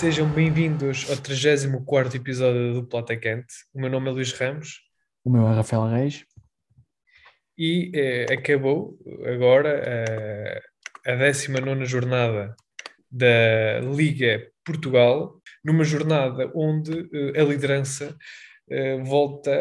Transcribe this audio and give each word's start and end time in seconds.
Sejam 0.00 0.26
bem-vindos 0.30 1.10
ao 1.10 1.16
34 1.18 2.16
episódio 2.16 2.72
do 2.72 2.86
Plata 2.86 3.14
Quente. 3.14 3.52
O 3.74 3.78
meu 3.78 3.90
nome 3.90 4.08
é 4.08 4.12
Luís 4.12 4.32
Ramos. 4.32 4.80
O 5.22 5.28
meu 5.28 5.46
é 5.46 5.52
Rafael 5.54 5.86
Reis. 5.88 6.24
E 7.58 7.92
eh, 7.94 8.32
acabou 8.32 8.98
agora 9.26 9.68
eh, 9.68 10.62
a 11.06 11.16
19 11.16 11.84
jornada 11.84 12.56
da 13.10 13.80
Liga 13.94 14.50
Portugal, 14.64 15.38
numa 15.62 15.84
jornada 15.84 16.50
onde 16.54 17.06
eh, 17.12 17.38
a 17.38 17.44
liderança 17.44 18.16
eh, 18.70 18.96
volta 19.02 19.52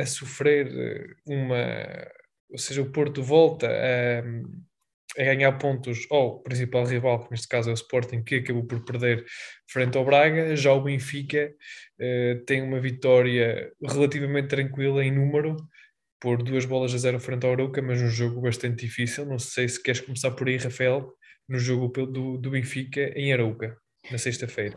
a 0.00 0.06
sofrer 0.06 0.68
eh, 0.68 1.06
uma. 1.26 1.56
Ou 2.48 2.58
seja, 2.58 2.80
o 2.80 2.92
Porto 2.92 3.24
volta 3.24 3.66
a 3.66 4.22
a 5.18 5.24
ganhar 5.24 5.52
pontos 5.52 6.06
ao 6.10 6.40
principal 6.42 6.84
rival, 6.84 7.24
que 7.24 7.30
neste 7.30 7.48
caso 7.48 7.70
é 7.70 7.72
o 7.72 7.74
Sporting, 7.74 8.22
que 8.22 8.36
acabou 8.36 8.64
por 8.64 8.84
perder 8.84 9.24
frente 9.68 9.96
ao 9.96 10.04
Braga. 10.04 10.54
Já 10.56 10.72
o 10.72 10.82
Benfica 10.82 11.50
uh, 12.00 12.44
tem 12.44 12.62
uma 12.62 12.80
vitória 12.80 13.70
relativamente 13.82 14.48
tranquila 14.48 15.04
em 15.04 15.10
número, 15.10 15.56
por 16.20 16.42
duas 16.42 16.64
bolas 16.64 16.94
a 16.94 16.98
zero 16.98 17.18
frente 17.18 17.46
ao 17.46 17.52
Arouca, 17.52 17.80
mas 17.80 18.00
um 18.00 18.08
jogo 18.08 18.40
bastante 18.40 18.84
difícil. 18.84 19.26
Não 19.26 19.38
sei 19.38 19.68
se 19.68 19.82
queres 19.82 20.00
começar 20.00 20.30
por 20.32 20.48
aí, 20.48 20.56
Rafael, 20.56 21.12
no 21.48 21.58
jogo 21.58 21.88
do, 21.88 22.36
do 22.36 22.50
Benfica 22.50 23.12
em 23.16 23.32
Arouca, 23.32 23.76
na 24.10 24.18
sexta-feira. 24.18 24.76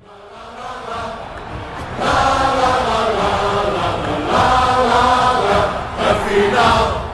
Afinal 6.00 7.13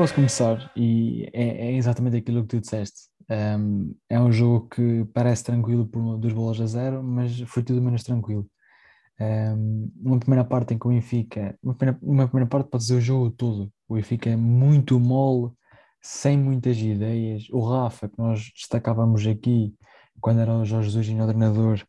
posso 0.00 0.14
começar 0.14 0.72
e 0.74 1.28
é, 1.30 1.66
é, 1.66 1.72
exatamente 1.76 2.16
aquilo 2.16 2.40
que 2.40 2.48
tu 2.48 2.60
disseste. 2.62 3.10
Um, 3.28 3.94
é 4.08 4.18
um 4.18 4.32
jogo 4.32 4.66
que 4.70 5.04
parece 5.12 5.44
tranquilo 5.44 5.86
por 5.86 6.16
duas 6.16 6.32
bolas 6.32 6.58
a 6.58 6.64
zero, 6.64 7.02
mas 7.02 7.38
foi 7.42 7.62
tudo 7.62 7.82
menos 7.82 8.02
tranquilo. 8.02 8.48
Um, 9.20 9.92
uma 10.02 10.18
primeira 10.18 10.42
parte 10.42 10.72
em 10.72 10.78
que 10.78 10.86
o 10.86 10.88
Benfica, 10.88 11.54
uma 11.62 11.74
primeira, 11.74 11.98
uma 12.02 12.26
primeira 12.26 12.48
parte 12.48 12.70
pode 12.70 12.82
dizer 12.84 12.94
o 12.94 13.00
jogo 13.02 13.30
todo. 13.30 13.70
O 13.86 13.96
Benfica 13.96 14.30
é 14.30 14.36
muito 14.36 14.98
mole, 14.98 15.52
sem 16.00 16.38
muitas 16.38 16.78
ideias. 16.78 17.46
O 17.50 17.60
Rafa, 17.60 18.08
que 18.08 18.16
nós 18.16 18.50
destacávamos 18.54 19.26
aqui 19.26 19.74
quando 20.18 20.40
era 20.40 20.54
o 20.54 20.64
Jorge 20.64 20.88
Jesus 20.88 21.08
e 21.08 21.14
o 21.14 21.26
treinador, 21.26 21.84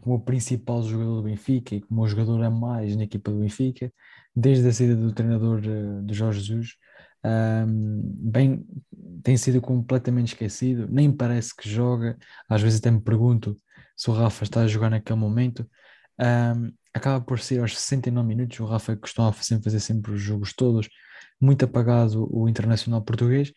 como 0.00 0.14
o 0.14 0.20
principal 0.20 0.82
jogador 0.82 1.16
do 1.16 1.24
Benfica 1.24 1.74
e 1.74 1.82
como 1.82 2.00
o 2.00 2.08
jogador 2.08 2.42
a 2.44 2.50
mais 2.50 2.96
na 2.96 3.04
equipa 3.04 3.30
do 3.30 3.40
Benfica, 3.40 3.92
desde 4.34 4.66
a 4.66 4.72
saída 4.72 4.96
do 4.96 5.12
treinador 5.12 5.60
uh, 5.60 6.02
de 6.02 6.14
Jorge 6.14 6.40
Jesus, 6.40 6.76
bem, 7.66 8.64
tem 9.22 9.36
sido 9.36 9.60
completamente 9.60 10.28
esquecido, 10.28 10.88
nem 10.90 11.12
parece 11.12 11.54
que 11.54 11.68
joga. 11.68 12.16
Às 12.48 12.62
vezes 12.62 12.80
até 12.80 12.90
me 12.90 13.00
pergunto 13.00 13.56
se 13.96 14.10
o 14.10 14.12
Rafa 14.12 14.44
está 14.44 14.62
a 14.62 14.66
jogar 14.66 14.90
naquele 14.90 15.18
momento. 15.18 15.68
Um, 16.18 16.72
acaba 16.94 17.24
por 17.24 17.38
ser 17.38 17.60
aos 17.60 17.78
69 17.78 18.26
minutos. 18.28 18.58
O 18.60 18.66
Rafa 18.66 18.96
costuma 18.96 19.32
sempre 19.34 19.64
fazer 19.64 19.80
sempre 19.80 20.12
os 20.12 20.20
jogos 20.20 20.52
todos, 20.52 20.88
muito 21.40 21.64
apagado 21.64 22.28
o 22.30 22.48
internacional 22.48 23.02
português, 23.02 23.52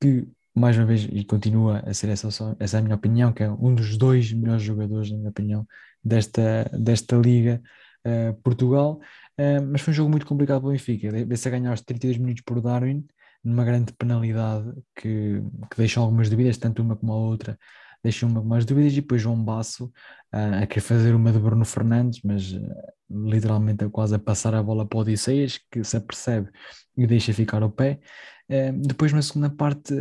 que 0.00 0.26
mais 0.54 0.76
uma 0.76 0.86
vez 0.86 1.08
e 1.10 1.24
continua 1.24 1.80
a 1.80 1.94
ser 1.94 2.08
essa, 2.10 2.28
essa 2.58 2.76
é 2.76 2.80
a 2.80 2.82
minha 2.82 2.96
opinião, 2.96 3.32
que 3.32 3.42
é 3.42 3.50
um 3.50 3.74
dos 3.74 3.96
dois 3.96 4.32
melhores 4.32 4.62
jogadores, 4.62 5.10
na 5.10 5.16
minha 5.16 5.30
opinião, 5.30 5.66
desta, 6.02 6.70
desta 6.78 7.16
Liga 7.16 7.62
uh, 8.06 8.34
Portugal. 8.42 9.00
Uh, 9.38 9.64
mas 9.70 9.80
foi 9.80 9.92
um 9.92 9.94
jogo 9.94 10.10
muito 10.10 10.26
complicado 10.26 10.60
para 10.60 10.68
o 10.68 10.72
Benfica. 10.72 11.10
Vê-se 11.10 11.48
a 11.48 11.50
ganhar 11.50 11.72
os 11.72 11.80
32 11.80 12.18
minutos 12.18 12.42
por 12.42 12.60
Darwin, 12.60 13.06
numa 13.42 13.64
grande 13.64 13.92
penalidade 13.92 14.72
que, 14.94 15.42
que 15.70 15.76
deixou 15.76 16.02
algumas 16.02 16.28
dúvidas, 16.28 16.58
tanto 16.58 16.82
uma 16.82 16.96
como 16.96 17.12
a 17.12 17.16
outra 17.16 17.58
deixou 18.02 18.28
uma 18.28 18.42
mais 18.42 18.64
dúvidas, 18.64 18.92
e 18.92 18.96
depois 18.96 19.20
João 19.20 19.42
Basso 19.42 19.86
uh, 20.34 20.62
a 20.62 20.66
querer 20.66 20.80
fazer 20.80 21.14
uma 21.14 21.32
de 21.32 21.38
Bruno 21.38 21.64
Fernandes, 21.64 22.20
mas 22.24 22.52
uh, 22.52 22.60
literalmente 23.10 23.84
a 23.84 23.90
quase 23.90 24.14
a 24.14 24.18
passar 24.18 24.54
a 24.54 24.62
bola 24.62 24.86
para 24.86 24.98
o 24.98 25.00
Odisseias, 25.02 25.58
que 25.70 25.84
se 25.84 25.96
apercebe 25.96 26.48
e 26.96 27.06
deixa 27.06 27.32
ficar 27.32 27.62
o 27.62 27.70
pé. 27.70 28.00
Depois, 28.82 29.12
na 29.12 29.22
segunda 29.22 29.48
parte, 29.48 29.94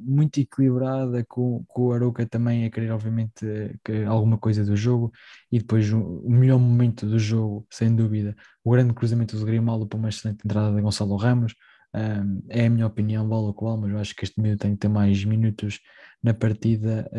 muito 0.00 0.40
equilibrada, 0.40 1.22
com, 1.28 1.62
com 1.68 1.88
o 1.88 1.92
Arouca 1.92 2.26
também 2.26 2.64
a 2.64 2.70
querer, 2.70 2.90
obviamente, 2.90 3.44
que, 3.84 4.04
alguma 4.04 4.38
coisa 4.38 4.64
do 4.64 4.74
jogo, 4.74 5.12
e 5.52 5.58
depois 5.58 5.92
o, 5.92 6.22
melhor 6.26 6.58
momento 6.58 7.06
do 7.06 7.18
jogo, 7.18 7.66
sem 7.70 7.94
dúvida, 7.94 8.34
o 8.64 8.70
grande 8.70 8.94
cruzamento 8.94 9.36
do 9.36 9.44
Grimaldo 9.44 9.86
para 9.86 9.98
uma 9.98 10.08
excelente 10.08 10.40
entrada 10.44 10.74
de 10.74 10.80
Gonçalo 10.80 11.16
Ramos. 11.16 11.54
é 12.48 12.66
a 12.66 12.70
minha 12.70 12.86
opinião, 12.86 13.28
vale 13.28 13.48
o 13.48 13.54
qual, 13.54 13.76
mas 13.76 13.90
eu 13.90 13.98
acho 13.98 14.14
que 14.16 14.24
este 14.24 14.40
miúdo 14.40 14.58
tem 14.58 14.72
que 14.72 14.78
ter 14.78 14.88
mais 14.88 15.22
minutos 15.24 15.80
na 16.22 16.32
partida, 16.32 17.10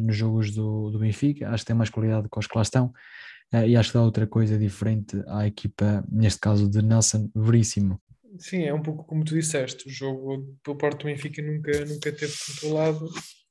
nos 0.00 0.16
jogos 0.16 0.54
do, 0.54 0.90
do 0.90 0.98
Benfica. 0.98 1.48
Acho 1.48 1.64
que 1.64 1.68
tem 1.68 1.76
mais 1.76 1.90
qualidade 1.90 2.28
que 2.30 2.38
os 2.38 2.46
que 2.46 2.56
lá 2.56 2.62
estão. 2.62 2.92
Uh, 3.52 3.66
e 3.66 3.76
acho 3.76 3.90
que 3.90 3.98
dá 3.98 4.02
outra 4.02 4.26
coisa 4.26 4.58
diferente 4.58 5.22
à 5.28 5.46
equipa, 5.46 6.04
neste 6.10 6.40
caso 6.40 6.68
de 6.68 6.82
Nelson 6.82 7.30
Veríssimo. 7.34 8.00
Sim, 8.38 8.64
é 8.64 8.74
um 8.74 8.82
pouco 8.82 9.04
como 9.04 9.24
tu 9.24 9.34
disseste, 9.34 9.88
o 9.88 9.90
jogo 9.90 10.56
pelo 10.62 10.76
parte 10.76 10.98
do 11.00 11.04
Benfica 11.04 11.40
nunca, 11.42 11.84
nunca 11.84 12.12
teve 12.12 12.32
controlado. 12.46 13.06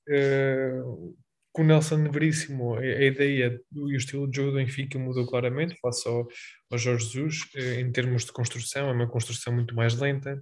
Uh, 0.09 1.15
com 1.53 1.61
o 1.61 1.65
Nelson 1.65 2.09
Veríssimo, 2.11 2.75
a, 2.75 2.79
a 2.79 3.03
ideia 3.03 3.61
e 3.71 3.79
o 3.79 3.95
estilo 3.95 4.29
de 4.29 4.37
jogo 4.37 4.51
do 4.51 4.57
Benfica 4.57 4.99
mudou 4.99 5.25
claramente 5.25 5.77
face 5.79 6.07
ao, 6.07 6.27
ao 6.71 6.77
Jorge 6.77 7.05
Jesus, 7.05 7.41
uh, 7.55 7.79
em 7.79 7.91
termos 7.91 8.25
de 8.25 8.33
construção, 8.33 8.89
é 8.89 8.91
uma 8.91 9.07
construção 9.07 9.53
muito 9.53 9.73
mais 9.75 9.93
lenta, 9.97 10.41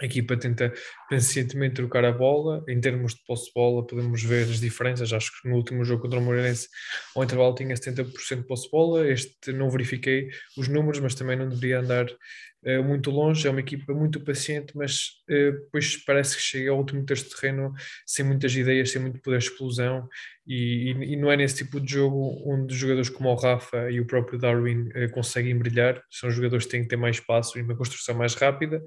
a 0.00 0.06
equipa 0.06 0.36
tenta 0.36 0.72
pacientemente 1.08 1.74
trocar 1.74 2.04
a 2.04 2.12
bola. 2.12 2.64
Em 2.66 2.80
termos 2.80 3.14
de 3.14 3.20
posse 3.26 3.46
de 3.46 3.52
bola, 3.54 3.86
podemos 3.86 4.22
ver 4.22 4.44
as 4.44 4.60
diferenças. 4.60 5.12
Acho 5.12 5.30
que 5.30 5.48
no 5.48 5.56
último 5.56 5.84
jogo 5.84 6.02
contra 6.02 6.18
o 6.18 6.22
Moreirense, 6.22 6.68
ao 7.14 7.22
intervalo 7.22 7.54
tinha 7.54 7.74
70% 7.74 8.36
de 8.36 8.46
posse 8.46 8.64
de 8.64 8.70
bola. 8.70 9.06
Este 9.06 9.52
não 9.52 9.70
verifiquei 9.70 10.30
os 10.56 10.68
números, 10.68 11.00
mas 11.00 11.14
também 11.14 11.36
não 11.36 11.48
deveria 11.48 11.80
andar 11.80 12.06
uh, 12.06 12.82
muito 12.82 13.10
longe. 13.10 13.46
É 13.46 13.50
uma 13.50 13.60
equipa 13.60 13.92
muito 13.92 14.24
paciente, 14.24 14.72
mas 14.74 15.08
uh, 15.28 15.52
depois 15.52 15.96
parece 16.04 16.36
que 16.36 16.42
chega 16.42 16.70
ao 16.70 16.78
último 16.78 17.04
terço 17.04 17.28
de 17.28 17.36
terreno 17.36 17.72
sem 18.06 18.24
muitas 18.24 18.54
ideias, 18.54 18.90
sem 18.90 19.02
muito 19.02 19.20
poder 19.20 19.38
de 19.38 19.44
explosão. 19.44 20.08
E, 20.46 20.92
e, 20.92 21.12
e, 21.12 21.16
não 21.16 21.30
é 21.30 21.36
nesse 21.36 21.56
tipo 21.56 21.78
de 21.78 21.92
jogo 21.92 22.42
onde 22.46 22.74
jogadores 22.74 23.08
como 23.08 23.28
o 23.28 23.34
Rafa 23.34 23.90
e 23.90 24.00
o 24.00 24.06
próprio 24.06 24.38
Darwin 24.38 24.88
uh, 24.88 25.10
conseguem 25.12 25.56
brilhar. 25.58 26.02
São 26.10 26.30
jogadores 26.30 26.64
que 26.64 26.70
têm 26.70 26.82
que 26.82 26.88
ter 26.88 26.96
mais 26.96 27.16
espaço 27.16 27.58
e 27.58 27.62
uma 27.62 27.76
construção 27.76 28.14
mais 28.14 28.34
rápida. 28.34 28.82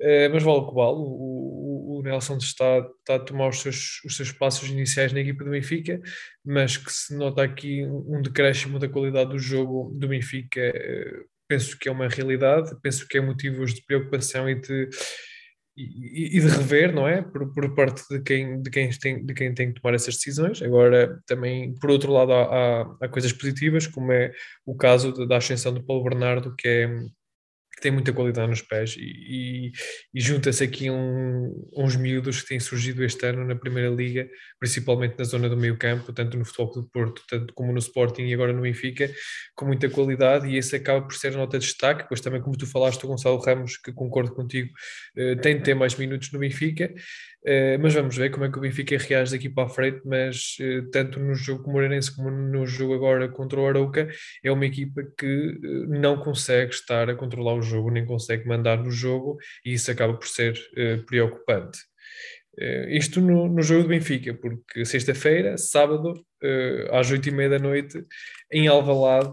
Uh, 0.00 0.28
mas 0.32 0.42
vale 0.42 0.58
o 0.58 0.68
que 0.68 0.74
vale. 0.74 0.96
O, 0.96 1.02
o, 1.02 1.98
o, 1.98 2.02
Nelson 2.02 2.36
está, 2.36 2.78
está 2.98 3.14
a 3.16 3.20
tomar 3.20 3.48
os 3.48 3.60
seus, 3.60 4.02
os 4.04 4.16
seus 4.16 4.32
passos 4.32 4.68
iniciais 4.68 5.12
na 5.12 5.20
equipa 5.20 5.44
do 5.44 5.50
Benfica, 5.50 6.00
mas 6.44 6.76
que 6.76 6.92
se 6.92 7.16
nota 7.16 7.42
aqui 7.42 7.84
um 7.86 8.20
decréscimo 8.20 8.78
da 8.78 8.88
qualidade 8.88 9.30
do 9.30 9.38
jogo 9.38 9.92
do 9.96 10.08
Benfica, 10.08 10.60
uh, 10.60 11.28
penso 11.48 11.78
que 11.78 11.88
é 11.88 11.92
uma 11.92 12.08
realidade, 12.08 12.70
penso 12.82 13.06
que 13.06 13.18
é 13.18 13.20
motivos 13.20 13.74
de 13.74 13.84
preocupação 13.84 14.48
e 14.48 14.56
de, 14.56 14.88
e, 15.76 16.36
e 16.38 16.40
de 16.40 16.48
rever, 16.48 16.92
não 16.92 17.06
é? 17.06 17.22
Por, 17.22 17.52
por, 17.52 17.74
parte 17.74 18.02
de 18.08 18.20
quem, 18.22 18.60
de, 18.62 18.70
quem 18.70 18.90
tem, 18.90 19.24
de 19.24 19.34
quem 19.34 19.54
tem 19.54 19.72
que 19.72 19.80
tomar 19.80 19.94
essas 19.94 20.16
decisões. 20.16 20.62
Agora, 20.62 21.20
também, 21.26 21.74
por 21.74 21.90
outro 21.90 22.12
lado, 22.12 22.32
há, 22.32 22.42
há, 22.42 22.96
há 23.02 23.08
coisas 23.08 23.32
positivas, 23.32 23.86
como 23.86 24.12
é 24.12 24.32
o 24.64 24.76
caso 24.76 25.12
da 25.26 25.36
ascensão 25.36 25.72
do 25.72 25.84
Paulo 25.84 26.04
Bernardo, 26.04 26.54
que 26.56 26.68
é 26.68 26.88
que 27.74 27.82
tem 27.82 27.90
muita 27.90 28.12
qualidade 28.12 28.48
nos 28.48 28.62
pés 28.62 28.94
e, 28.96 29.02
e, 29.02 29.72
e 30.14 30.20
junta-se 30.20 30.62
aqui 30.62 30.90
um, 30.90 31.68
uns 31.76 31.96
miúdos 31.96 32.42
que 32.42 32.48
têm 32.48 32.60
surgido 32.60 33.04
este 33.04 33.26
ano 33.26 33.44
na 33.44 33.56
Primeira 33.56 33.90
Liga, 33.90 34.28
principalmente 34.58 35.16
na 35.18 35.24
zona 35.24 35.48
do 35.48 35.56
meio 35.56 35.76
campo, 35.76 36.12
tanto 36.12 36.36
no 36.36 36.44
Futebol 36.44 36.72
do 36.82 36.88
Porto, 36.90 37.22
tanto 37.28 37.52
como 37.54 37.72
no 37.72 37.78
Sporting 37.78 38.22
e 38.22 38.34
agora 38.34 38.52
no 38.52 38.62
Benfica, 38.62 39.10
com 39.54 39.66
muita 39.66 39.88
qualidade 39.90 40.48
e 40.48 40.56
esse 40.56 40.76
acaba 40.76 41.02
por 41.02 41.14
ser 41.14 41.32
nota 41.32 41.58
de 41.58 41.66
destaque, 41.66 42.06
pois 42.08 42.20
também 42.20 42.40
como 42.40 42.56
tu 42.56 42.66
falaste 42.66 43.04
o 43.04 43.08
Gonçalo 43.08 43.38
Ramos, 43.38 43.76
que 43.76 43.92
concordo 43.92 44.32
contigo, 44.34 44.70
eh, 45.16 45.34
tem 45.36 45.56
de 45.56 45.64
ter 45.64 45.74
mais 45.74 45.96
minutos 45.96 46.30
no 46.32 46.38
Benfica, 46.38 46.92
Uh, 47.46 47.76
mas 47.78 47.92
vamos 47.92 48.16
ver 48.16 48.30
como 48.30 48.46
é 48.46 48.50
que 48.50 48.56
o 48.56 48.60
Benfica 48.60 48.96
reage 48.96 49.32
daqui 49.32 49.50
para 49.50 49.66
a 49.66 49.68
frente. 49.68 50.00
Mas 50.04 50.56
uh, 50.60 50.90
tanto 50.90 51.20
no 51.20 51.34
jogo 51.34 51.62
com 51.62 51.70
o 51.70 51.72
Moreirense 51.74 52.14
como 52.14 52.30
no 52.30 52.66
jogo 52.66 52.94
agora 52.94 53.28
contra 53.28 53.60
o 53.60 53.66
Arauca, 53.66 54.08
é 54.42 54.50
uma 54.50 54.64
equipa 54.64 55.02
que 55.18 55.26
uh, 55.26 55.86
não 55.88 56.16
consegue 56.16 56.72
estar 56.72 57.10
a 57.10 57.14
controlar 57.14 57.54
o 57.54 57.62
jogo, 57.62 57.90
nem 57.90 58.06
consegue 58.06 58.48
mandar 58.48 58.82
no 58.82 58.90
jogo, 58.90 59.36
e 59.64 59.74
isso 59.74 59.90
acaba 59.90 60.14
por 60.14 60.26
ser 60.26 60.54
preocupante. 61.06 61.78
isto 62.88 63.20
no, 63.20 63.48
no, 63.48 63.62
jogo 63.62 63.82
do 63.82 63.88
Benfica, 63.88 64.32
porque 64.34 64.84
sexta-feira, 64.84 65.58
sábado, 65.58 66.14
às 66.92 67.10
oito 67.10 67.28
e 67.28 67.32
meia 67.32 67.50
da 67.50 67.58
noite, 67.58 68.02
em 68.50 68.68
Alvalade, 68.68 69.32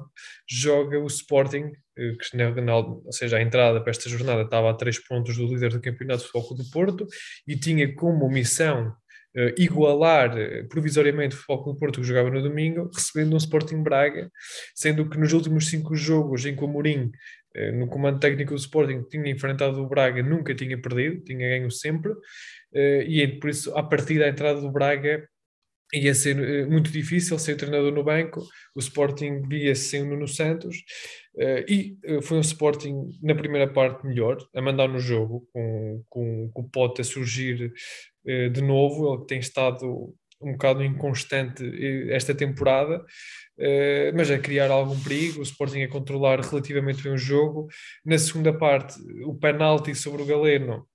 joga 0.49 0.99
o 0.99 1.07
Sporting 1.07 1.71
que 2.17 2.61
na, 2.61 2.75
ou 2.77 3.11
seja, 3.11 3.37
a 3.37 3.41
entrada 3.41 3.81
para 3.81 3.91
esta 3.91 4.09
jornada 4.09 4.41
estava 4.41 4.69
a 4.69 4.73
três 4.73 4.99
pontos 4.99 5.37
do 5.37 5.45
líder 5.45 5.71
do 5.71 5.81
campeonato 5.81 6.23
de 6.23 6.29
futebol 6.29 6.57
do 6.57 6.69
Porto 6.71 7.07
e 7.47 7.55
tinha 7.55 7.93
como 7.93 8.29
missão 8.29 8.87
uh, 9.35 9.61
igualar 9.61 10.35
uh, 10.35 10.67
provisoriamente 10.67 11.35
o 11.35 11.39
futebol 11.39 11.73
do 11.73 11.79
Porto 11.79 12.01
que 12.01 12.07
jogava 12.07 12.29
no 12.29 12.41
domingo, 12.41 12.89
recebendo 12.93 13.33
um 13.33 13.37
Sporting 13.37 13.83
Braga, 13.83 14.29
sendo 14.75 15.09
que 15.09 15.17
nos 15.17 15.33
últimos 15.33 15.67
cinco 15.67 15.95
jogos 15.95 16.45
em 16.45 16.55
que 16.55 16.63
o 16.63 16.67
Mourinho, 16.67 17.11
uh, 17.55 17.77
no 17.77 17.87
comando 17.87 18.19
técnico 18.19 18.53
do 18.53 18.59
Sporting, 18.59 19.03
tinha 19.09 19.29
enfrentado 19.29 19.81
o 19.81 19.87
Braga, 19.87 20.21
nunca 20.21 20.53
tinha 20.55 20.79
perdido, 20.79 21.23
tinha 21.23 21.49
ganho 21.49 21.71
sempre, 21.71 22.13
e 22.73 23.27
por 23.27 23.49
isso, 23.49 23.75
a 23.77 23.83
partir 23.83 24.17
da 24.17 24.29
entrada 24.29 24.61
do 24.61 24.71
Braga, 24.71 25.27
ia 25.93 26.13
ser 26.13 26.37
uh, 26.37 26.71
muito 26.71 26.91
difícil 26.91 27.37
ser 27.37 27.55
treinador 27.55 27.91
no 27.91 28.03
banco. 28.03 28.41
O 28.75 28.79
Sporting 28.79 29.41
via-se 29.47 29.89
sem 29.89 30.01
o 30.03 30.05
Nuno 30.05 30.27
Santos 30.27 30.77
uh, 31.35 31.65
e 31.67 31.97
uh, 32.05 32.21
foi 32.21 32.37
um 32.37 32.41
Sporting 32.41 33.09
na 33.21 33.35
primeira 33.35 33.71
parte 33.71 34.05
melhor, 34.05 34.37
a 34.55 34.61
mandar 34.61 34.87
no 34.87 34.99
jogo, 34.99 35.47
com, 35.53 36.03
com, 36.09 36.49
com 36.53 36.61
o 36.61 36.69
Pote 36.69 37.01
a 37.01 37.03
surgir 37.03 37.73
de 38.23 38.61
novo. 38.61 39.15
Ele 39.15 39.25
tem 39.25 39.39
estado 39.39 40.13
um 40.39 40.51
bocado 40.51 40.83
inconstante 40.83 41.63
esta 42.11 42.35
temporada, 42.35 43.03
mas 44.15 44.29
a 44.29 44.37
criar 44.37 44.69
algum 44.69 44.99
perigo. 44.99 45.39
O 45.39 45.43
Sporting 45.43 45.81
a 45.81 45.89
controlar 45.89 46.39
relativamente 46.39 47.01
bem 47.01 47.13
o 47.13 47.17
jogo. 47.17 47.67
Na 48.05 48.19
segunda 48.19 48.53
parte, 48.53 48.93
o 49.25 49.33
penalti 49.33 49.95
sobre 49.95 50.21
o 50.21 50.25
Galeno 50.25 50.85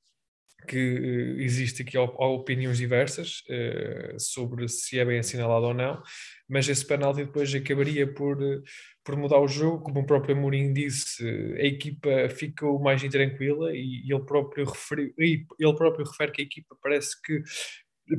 que 0.67 0.77
uh, 0.77 1.41
existe 1.41 1.83
aqui 1.83 1.97
opiniões 1.99 2.79
diversas 2.79 3.43
uh, 3.49 4.19
sobre 4.19 4.69
se 4.69 4.99
é 4.99 5.05
bem 5.05 5.19
assinalado 5.19 5.67
ou 5.67 5.75
não, 5.75 6.03
mas 6.49 6.69
esse 6.69 6.85
penalti 6.85 7.25
depois 7.25 7.55
acabaria 7.55 8.07
por, 8.13 8.43
uh, 8.43 8.63
por 9.05 9.17
mudar 9.17 9.39
o 9.39 9.49
jogo, 9.49 9.83
como 9.83 10.01
o 10.01 10.07
próprio 10.07 10.37
Mourinho 10.37 10.75
disse, 10.75 11.25
a 11.59 11.65
equipa 11.65 12.29
ficou 12.29 12.81
mais 12.81 13.03
intranquila 13.03 13.73
e, 13.73 14.03
ele, 14.11 14.21
próprio 14.25 14.65
referi, 14.65 15.15
ele 15.19 15.75
próprio 15.77 16.05
refere 16.05 16.33
que 16.33 16.43
a 16.43 16.45
equipa 16.45 16.77
parece 16.83 17.21
que 17.23 17.43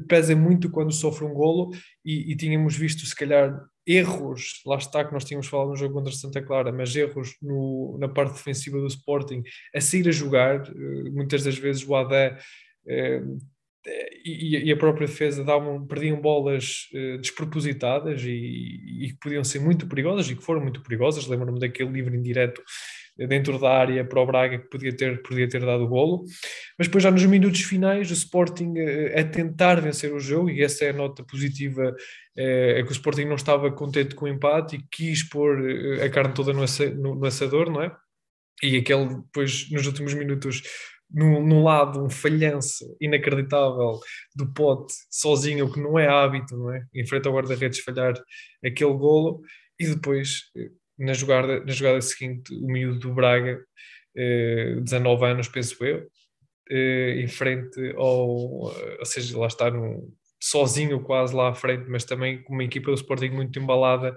pesa 0.08 0.36
muito 0.36 0.70
quando 0.70 0.92
sofre 0.92 1.26
um 1.26 1.34
golo 1.34 1.72
e, 2.04 2.32
e, 2.32 2.36
tínhamos 2.36 2.76
visto 2.76 3.06
se 3.06 3.16
calhar 3.16 3.58
erros, 3.86 4.62
lá 4.66 4.78
está 4.78 5.06
que 5.06 5.14
nós 5.14 5.24
tínhamos 5.24 5.48
falado 5.48 5.70
no 5.70 5.76
jogo 5.78 5.94
contra 5.94 6.12
Santa 6.12 6.42
Clara, 6.42 6.72
mas 6.74 6.94
erros 6.96 7.36
no, 7.42 7.98
na 8.00 8.10
parte 8.10 8.34
defensiva 8.34 8.80
do 8.80 8.88
Sporting 8.88 9.44
a 9.74 9.80
sair 9.80 10.08
a 10.10 10.12
jogar, 10.12 10.68
eh, 10.68 11.10
muitas 11.10 11.44
das 11.44 11.58
vezes 11.58 11.88
o 11.88 11.96
Adé 11.96 12.38
eh, 12.86 13.24
e, 14.26 14.58
e, 14.66 14.72
a 14.72 14.78
própria 14.78 15.08
defesa 15.08 15.44
davam, 15.44 15.88
perdiam 15.88 16.20
bolas 16.20 16.90
eh, 16.94 17.18
despropositadas 17.18 18.22
e, 18.24 19.06
e 19.06 19.10
que 19.14 19.20
podiam 19.22 19.44
ser 19.44 19.60
muito 19.60 19.88
perigosas 19.88 20.30
e 20.30 20.36
que 20.36 20.44
foram 20.44 20.62
muito 20.62 20.82
perigosas, 20.82 21.26
lembro-me 21.26 21.60
daquele 21.60 21.92
livre 21.92 22.18
indireto 22.18 22.62
dentro 23.18 23.58
da 23.58 23.72
área 23.72 24.06
para 24.06 24.22
o 24.22 24.26
Braga 24.26 24.60
que 24.60 24.70
podia 24.70 24.96
ter, 24.96 25.22
podia 25.24 25.50
ter 25.50 25.66
dado 25.66 25.84
o 25.84 25.88
golo. 25.88 26.24
Mas 26.78 26.88
depois, 26.88 27.04
já 27.04 27.10
nos 27.10 27.26
minutos 27.26 27.62
finais, 27.62 28.10
o 28.12 28.14
Sporting 28.14 28.74
eh, 28.78 29.20
a 29.20 29.24
tentar 29.24 29.82
vencer 29.82 30.14
o 30.14 30.20
jogo, 30.20 30.50
e 30.50 30.62
essa 30.62 30.86
é 30.86 30.90
a 30.90 30.94
nota 30.94 31.24
positiva, 31.24 31.96
eh, 32.36 32.80
é 32.80 32.84
que 32.84 32.90
o 32.90 32.92
Sporting 32.92 33.26
não 33.26 33.36
estava 33.36 33.72
contente 33.72 34.14
com 34.14 34.26
o 34.26 34.28
empate 34.28 34.76
e 34.76 34.84
quis 34.92 35.24
pôr 35.28 35.70
eh, 35.70 36.06
a 36.06 36.10
carne 36.10 36.34
toda 36.34 36.54
no, 36.54 37.26
assador, 37.26 37.72
não 37.72 37.82
é? 37.82 37.96
E 38.62 38.78
aquele, 38.78 39.08
depois, 39.08 39.70
nos 39.72 39.88
últimos 39.88 40.14
minutos, 40.14 40.62
num, 41.10 41.64
lado 41.64 42.04
um 42.04 42.10
falhanço 42.10 42.86
inacreditável 43.00 44.00
do 44.36 44.52
Pote 44.54 44.94
sozinho, 45.10 45.66
o 45.66 45.72
que 45.72 45.80
não 45.80 45.98
é 45.98 46.08
hábito, 46.08 46.58
não 46.58 46.74
é? 46.74 46.84
Em 46.94 47.06
frente 47.06 47.28
ao 47.28 47.34
guarda-redes 47.34 47.80
falhar 47.80 48.14
aquele 48.64 48.94
golo 48.94 49.42
e 49.80 49.88
depois 49.88 50.42
na 50.98 51.14
jogada, 51.14 51.64
na 51.64 51.72
jogada 51.72 52.02
seguinte, 52.02 52.54
o 52.54 52.68
miúdo 52.68 53.00
do 53.00 53.14
Braga, 53.14 53.60
eh, 54.16 54.76
19 54.82 55.26
anos, 55.26 55.48
penso 55.48 55.84
eu, 55.86 56.08
eh, 56.70 57.22
em 57.22 57.28
frente 57.28 57.94
ao. 57.96 58.28
Ou 58.28 59.06
seja, 59.06 59.38
lá 59.38 59.48
está 59.48 59.70
no, 59.72 60.12
sozinho 60.42 61.02
quase 61.02 61.36
lá 61.36 61.50
à 61.50 61.56
frente, 61.56 61.90
mas 61.90 62.06
também 62.06 62.42
com 62.44 62.54
uma 62.54 62.64
equipa 62.64 62.92
do 62.92 62.96
Sporting 62.96 63.30
muito 63.30 63.58
embalada 63.60 64.16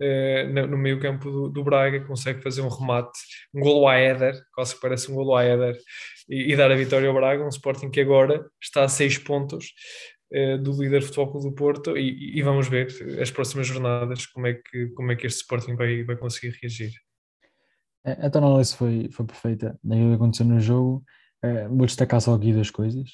eh, 0.00 0.44
no 0.44 0.78
meio 0.78 0.98
campo 0.98 1.30
do, 1.30 1.48
do, 1.48 1.64
Braga, 1.64 2.00
consegue 2.06 2.42
fazer 2.42 2.62
um 2.62 2.68
remate, 2.68 3.18
um 3.54 3.60
golo 3.60 3.86
a 3.86 3.96
Éder, 3.96 4.34
quase 4.54 4.74
que 4.74 4.80
parece 4.80 5.10
um 5.10 5.14
golo 5.14 5.36
a 5.36 5.44
Éder, 5.44 5.76
e, 6.28 6.52
e, 6.52 6.56
dar 6.56 6.70
a 6.70 6.76
vitória 6.76 7.08
ao 7.08 7.14
Braga, 7.14 7.44
um 7.44 7.48
Sporting 7.48 7.90
que 7.90 8.00
agora 8.00 8.46
está 8.62 8.84
a 8.84 8.88
seis 8.88 9.18
pontos 9.18 9.66
eh, 9.66 10.19
do 10.62 10.72
líder 10.80 11.02
Futebol 11.02 11.40
do 11.40 11.52
Porto 11.52 11.96
e, 11.96 12.38
e, 12.38 12.42
vamos 12.42 12.68
ver 12.68 12.86
as 13.20 13.30
próximas 13.30 13.66
jornadas 13.66 14.26
como 14.26 14.46
é 14.46 14.54
que, 14.54 14.86
como 14.90 15.10
é 15.10 15.16
que 15.16 15.26
este 15.26 15.40
Sporting 15.40 15.74
vai, 15.74 16.04
vai 16.04 16.16
conseguir 16.16 16.56
reagir. 16.62 16.92
A 18.04 18.30
tua 18.30 18.40
análise 18.40 18.76
foi, 18.76 19.08
foi 19.10 19.26
perfeita 19.26 19.78
o 19.84 19.88
que 19.88 20.14
aconteceu 20.14 20.46
no 20.46 20.60
jogo. 20.60 21.04
Uh, 21.44 21.68
vou 21.68 21.86
destacar 21.86 22.20
só 22.20 22.34
aqui 22.34 22.52
duas 22.52 22.70
coisas. 22.70 23.10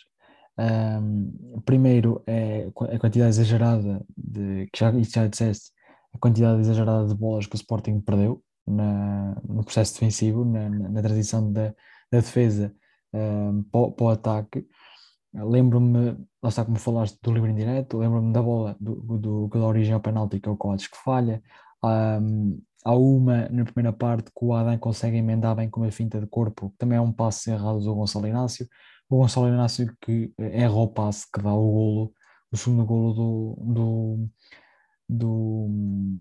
Um, 0.59 1.61
primeiro 1.65 2.23
é 2.27 2.67
a 2.67 2.99
quantidade 2.99 3.29
exagerada 3.29 4.05
de 4.17 4.69
que 4.73 4.79
já, 4.79 4.93
já 4.93 5.27
disseste, 5.27 5.71
a 6.15 6.19
quantidade 6.19 6.61
exagerada 6.61 7.07
de 7.07 7.15
bolas 7.15 7.47
que 7.47 7.55
o 7.55 7.57
Sporting 7.57 8.01
perdeu 8.01 8.43
na, 8.67 9.41
no 9.47 9.65
processo 9.65 9.95
defensivo, 9.95 10.45
na, 10.45 10.69
na, 10.69 10.89
na 10.89 11.03
transição 11.03 11.53
da, 11.53 11.75
da 12.11 12.21
defesa 12.21 12.75
um, 13.13 13.63
para, 13.65 13.91
para 13.91 14.05
o 14.05 14.09
ataque. 14.09 14.67
Lembro-me, 15.45 16.17
lá 16.43 16.49
está 16.49 16.65
como 16.65 16.79
falaste 16.79 17.19
do 17.23 17.33
livre 17.33 17.51
indireto, 17.51 17.99
lembro-me 17.99 18.33
da 18.33 18.43
bola 18.43 18.77
do, 18.81 18.95
do, 19.19 19.49
que 19.51 19.59
dá 19.59 19.67
origem 19.67 19.93
ao 19.95 20.01
penalti, 20.01 20.41
que 20.41 20.49
é 20.49 20.53
o 20.53 20.57
Coates 20.57 20.87
que 20.87 20.97
falha. 20.97 21.43
Um, 21.85 22.61
há 22.85 22.95
uma 22.95 23.49
na 23.51 23.65
primeira 23.65 23.93
parte 23.93 24.31
que 24.31 24.45
o 24.45 24.55
Adam 24.55 24.79
consegue 24.79 25.17
emendar 25.19 25.55
bem 25.57 25.69
com 25.69 25.81
uma 25.81 25.91
finta 25.91 26.21
de 26.21 26.27
corpo, 26.27 26.71
que 26.71 26.79
também 26.79 26.99
é 26.99 27.01
um 27.01 27.13
passe 27.13 27.51
errado 27.51 27.81
do 27.81 27.95
Gonçalo 27.95 28.27
Inácio. 28.27 28.69
O 29.09 29.19
Gonçalo 29.19 29.49
Inácio 29.49 29.95
que 30.01 30.33
erra 30.39 30.75
o 30.75 30.89
passe 30.89 31.27
que 31.33 31.43
dá 31.43 31.53
o 31.53 31.71
golo, 31.71 32.13
o 32.51 32.57
segundo 32.57 32.87
golo 32.87 33.13
do, 33.15 33.57
do, 33.75 34.29
do, 35.09 36.19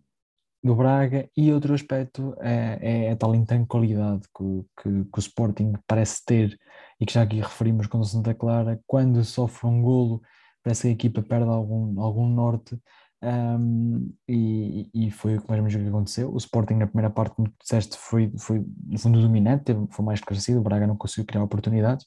do 0.63 0.75
Braga. 0.75 1.29
E 1.37 1.53
outro 1.53 1.73
aspecto 1.73 2.35
é, 2.39 3.07
é 3.07 3.11
a 3.11 3.15
tal 3.15 3.35
intranquilidade 3.35 4.23
que, 4.35 4.65
que, 4.81 5.05
que 5.05 5.17
o 5.17 5.19
Sporting 5.19 5.73
parece 5.87 6.25
ter 6.25 6.59
e 6.99 7.05
que 7.05 7.13
já 7.13 7.23
aqui 7.23 7.39
referimos 7.39 7.87
com 7.87 7.99
o 7.99 8.03
Santa 8.05 8.33
Clara, 8.33 8.79
quando 8.87 9.23
sofre 9.23 9.67
um 9.67 9.81
golo, 9.81 10.21
parece 10.63 10.83
que 10.83 10.87
a 10.87 10.91
equipa 10.91 11.21
perde 11.21 11.49
algum, 11.49 11.99
algum 12.01 12.27
norte. 12.27 12.79
Um, 13.21 14.13
e, 14.27 14.89
e, 14.93 15.11
foi 15.11 15.37
o 15.37 15.41
que 15.41 15.47
mais 15.49 15.75
que 15.75 15.87
aconteceu. 15.87 16.31
O 16.31 16.37
Sporting, 16.37 16.75
na 16.75 16.87
primeira 16.87 17.09
parte, 17.09 17.35
como 17.35 17.51
disseste, 17.59 17.97
foi, 17.97 18.31
foi 18.37 18.63
no 18.85 18.99
fundo 18.99 19.19
dominante, 19.19 19.73
foi 19.89 20.05
mais 20.05 20.21
crescido. 20.21 20.59
O 20.59 20.63
Braga 20.63 20.85
não 20.85 20.95
conseguiu 20.95 21.25
criar 21.25 21.43
oportunidades, 21.43 22.05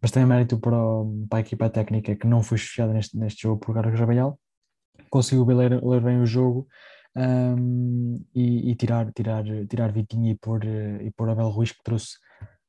mas 0.00 0.10
tem 0.10 0.24
mérito 0.24 0.58
para, 0.58 0.76
para 1.28 1.38
a 1.38 1.40
equipa 1.40 1.68
técnica 1.68 2.16
que 2.16 2.26
não 2.26 2.42
foi 2.42 2.58
chefiada 2.58 2.92
neste, 2.92 3.16
neste 3.18 3.42
jogo 3.42 3.60
por 3.60 3.74
Carlos 3.74 3.98
Rabelhal, 3.98 4.38
conseguiu 5.10 5.44
ler, 5.44 5.82
ler 5.84 6.00
bem 6.00 6.20
o 6.20 6.26
jogo 6.26 6.66
um, 7.16 8.24
e, 8.34 8.70
e, 8.70 8.74
tirar, 8.74 9.12
tirar, 9.12 9.44
tirar 9.68 9.92
Vitinho 9.92 10.30
e 10.30 10.34
pôr, 10.34 10.64
e 10.64 11.10
pôr 11.10 11.28
Abel 11.28 11.48
Ruiz, 11.48 11.72
que 11.72 11.82
trouxe 11.84 12.16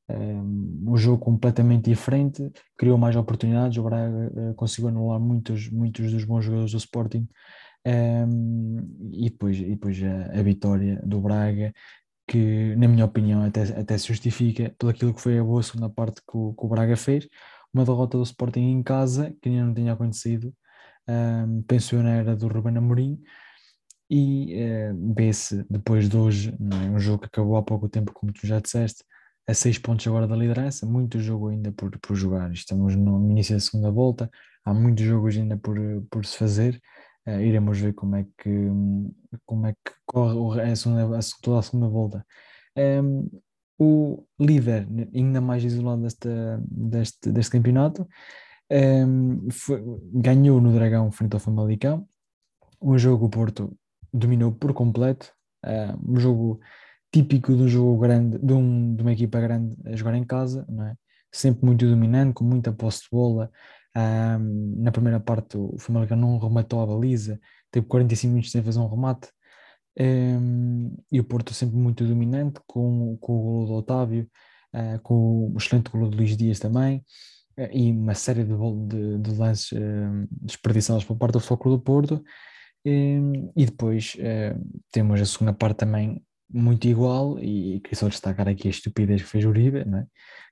um, 0.08 0.84
um 0.88 0.96
jogo 0.96 1.24
completamente 1.24 1.90
diferente, 1.90 2.50
criou 2.76 2.96
mais 2.98 3.16
oportunidades, 3.16 3.76
o 3.78 3.82
Braga 3.82 4.32
uh, 4.34 4.54
conseguiu 4.54 4.88
anular 4.88 5.18
muitos, 5.20 5.68
muitos 5.70 6.12
dos 6.12 6.24
bons 6.24 6.44
jogadores 6.44 6.72
do 6.72 6.78
Sporting. 6.78 7.28
Um, 7.86 9.10
e 9.12 9.30
depois, 9.30 9.58
e 9.58 9.64
depois 9.70 10.02
a, 10.02 10.38
a, 10.40 10.42
vitória 10.42 11.00
do 11.04 11.20
Braga 11.20 11.72
que 12.26 12.74
na 12.74 12.88
minha 12.88 13.04
opinião 13.04 13.44
até, 13.44 13.62
até 13.62 13.96
se 13.96 14.08
justifica 14.08 14.74
pelo 14.76 14.90
aquilo 14.90 15.14
que 15.14 15.20
foi 15.20 15.38
a 15.38 15.44
boa 15.44 15.62
segunda 15.62 15.88
parte 15.88 16.20
que 16.20 16.36
o, 16.36 16.52
que 16.52 16.64
o 16.64 16.68
Braga 16.68 16.96
fez, 16.96 17.28
uma 17.72 17.84
derrota 17.84 18.16
do 18.18 18.24
Sporting 18.24 18.60
em 18.60 18.82
casa 18.82 19.32
que 19.40 19.48
ainda 19.48 19.66
não 19.66 19.74
tinha 19.74 19.92
acontecido. 19.92 20.52
Um, 21.08 21.62
na 22.02 22.10
era 22.10 22.34
do 22.34 22.48
Ruben 22.48 22.76
Amorim. 22.76 23.20
E 24.10 24.54
uh, 24.62 25.14
vê-se 25.14 25.64
depois 25.70 26.08
de 26.08 26.16
hoje, 26.16 26.50
é? 26.50 26.90
um 26.90 26.98
jogo 26.98 27.20
que 27.20 27.26
acabou 27.26 27.56
há 27.56 27.62
pouco 27.62 27.88
tempo 27.88 28.12
como 28.12 28.32
tu 28.32 28.46
já 28.46 28.60
disseste, 28.60 29.04
a 29.46 29.54
seis 29.54 29.78
pontos 29.78 30.06
agora 30.06 30.26
da 30.26 30.36
liderança, 30.36 30.84
muito 30.84 31.20
jogo 31.20 31.48
ainda 31.48 31.70
por, 31.72 31.96
por 32.00 32.16
jogar. 32.16 32.50
Estamos 32.52 32.96
no 32.96 33.30
início 33.30 33.54
da 33.54 33.60
segunda 33.60 33.90
volta, 33.90 34.30
há 34.64 34.74
muitos 34.74 35.04
jogos 35.04 35.36
ainda 35.36 35.56
por, 35.56 35.78
por 36.10 36.26
se 36.26 36.36
fazer. 36.36 36.80
Uh, 37.26 37.40
iremos 37.40 37.78
ver 37.78 37.92
como 37.92 38.16
é 38.16 38.24
que, 38.38 38.68
como 39.44 39.66
é 39.66 39.72
que 39.72 39.92
corre 40.04 40.62
a 40.62 40.76
segunda, 40.76 41.18
a, 41.18 41.20
toda 41.42 41.58
a 41.58 41.62
segunda 41.62 41.88
volta. 41.88 42.26
Um, 42.76 42.80
ehm, 42.80 43.28
o 43.78 44.26
líder, 44.40 44.86
ainda 45.14 45.40
mais 45.40 45.62
isolado 45.64 46.02
desta, 46.02 46.62
deste, 46.70 47.30
deste 47.30 47.52
campeonato, 47.52 48.02
um, 48.02 48.06
ehm, 48.70 49.50
foi, 49.50 49.82
ganhou 50.12 50.60
no 50.60 50.72
Dragão 50.72 51.10
frente 51.10 51.34
ao 51.34 51.40
Famalicão. 51.40 52.06
O 52.80 52.96
jogo 52.98 53.26
o 53.26 53.30
Porto 53.30 53.76
dominou 54.12 54.52
por 54.52 54.72
completo. 54.72 55.32
Uh, 55.64 56.12
um 56.12 56.20
jogo 56.20 56.60
típico 57.12 57.54
de 57.54 57.62
um 57.62 57.68
jogo 57.68 57.98
grande, 57.98 58.38
de, 58.38 58.52
um, 58.52 58.94
de 58.94 59.02
uma 59.02 59.12
equipa 59.12 59.40
grande 59.40 59.74
a 59.84 59.96
jogar 59.96 60.14
em 60.14 60.24
casa, 60.24 60.64
não 60.68 60.86
é? 60.86 60.94
sempre 61.32 61.64
muito 61.64 61.86
dominante, 61.86 62.34
com 62.34 62.44
muita 62.44 62.72
posse 62.72 63.02
de 63.02 63.08
bola. 63.10 63.50
Um, 63.96 64.82
na 64.82 64.92
primeira 64.92 65.20
parte, 65.20 65.56
o 65.56 65.76
Famalicão 65.78 66.16
não 66.16 66.38
rematou 66.38 66.80
a 66.80 66.86
baliza, 66.86 67.40
teve 67.70 67.86
45 67.86 68.30
minutos 68.30 68.50
sem 68.50 68.62
fazer 68.62 68.78
um 68.78 68.88
remate. 68.88 69.28
Um, 69.98 70.94
e 71.10 71.18
o 71.20 71.24
Porto 71.24 71.54
sempre 71.54 71.76
muito 71.76 72.04
dominante, 72.04 72.60
com, 72.66 73.16
com 73.18 73.32
o 73.32 73.42
golo 73.42 73.66
do 73.66 73.72
Otávio, 73.74 74.28
uh, 74.74 75.00
com 75.02 75.52
o 75.52 75.56
excelente 75.56 75.90
golo 75.90 76.10
de 76.10 76.16
Luís 76.16 76.36
Dias 76.36 76.58
também, 76.58 76.98
uh, 77.58 77.68
e 77.72 77.90
uma 77.90 78.14
série 78.14 78.44
de, 78.44 78.54
de, 78.88 79.18
de 79.18 79.34
lances 79.38 79.72
uh, 79.72 80.28
desperdiçados 80.30 81.04
por 81.04 81.16
parte 81.16 81.34
do 81.34 81.40
Foco 81.40 81.70
do 81.70 81.80
Porto. 81.80 82.22
Um, 82.86 83.50
e 83.56 83.66
depois 83.66 84.16
temos 84.92 85.20
a 85.20 85.24
segunda 85.26 85.52
parte 85.52 85.78
também 85.78 86.22
muito 86.48 86.86
igual 86.86 87.38
e 87.38 87.80
queria 87.80 87.98
só 87.98 88.08
destacar 88.08 88.48
aqui 88.48 88.68
a 88.68 88.70
estupidez 88.70 89.22
que 89.22 89.28
fez 89.28 89.44
o 89.44 89.48
Uribe, 89.48 89.78
é? 89.80 90.06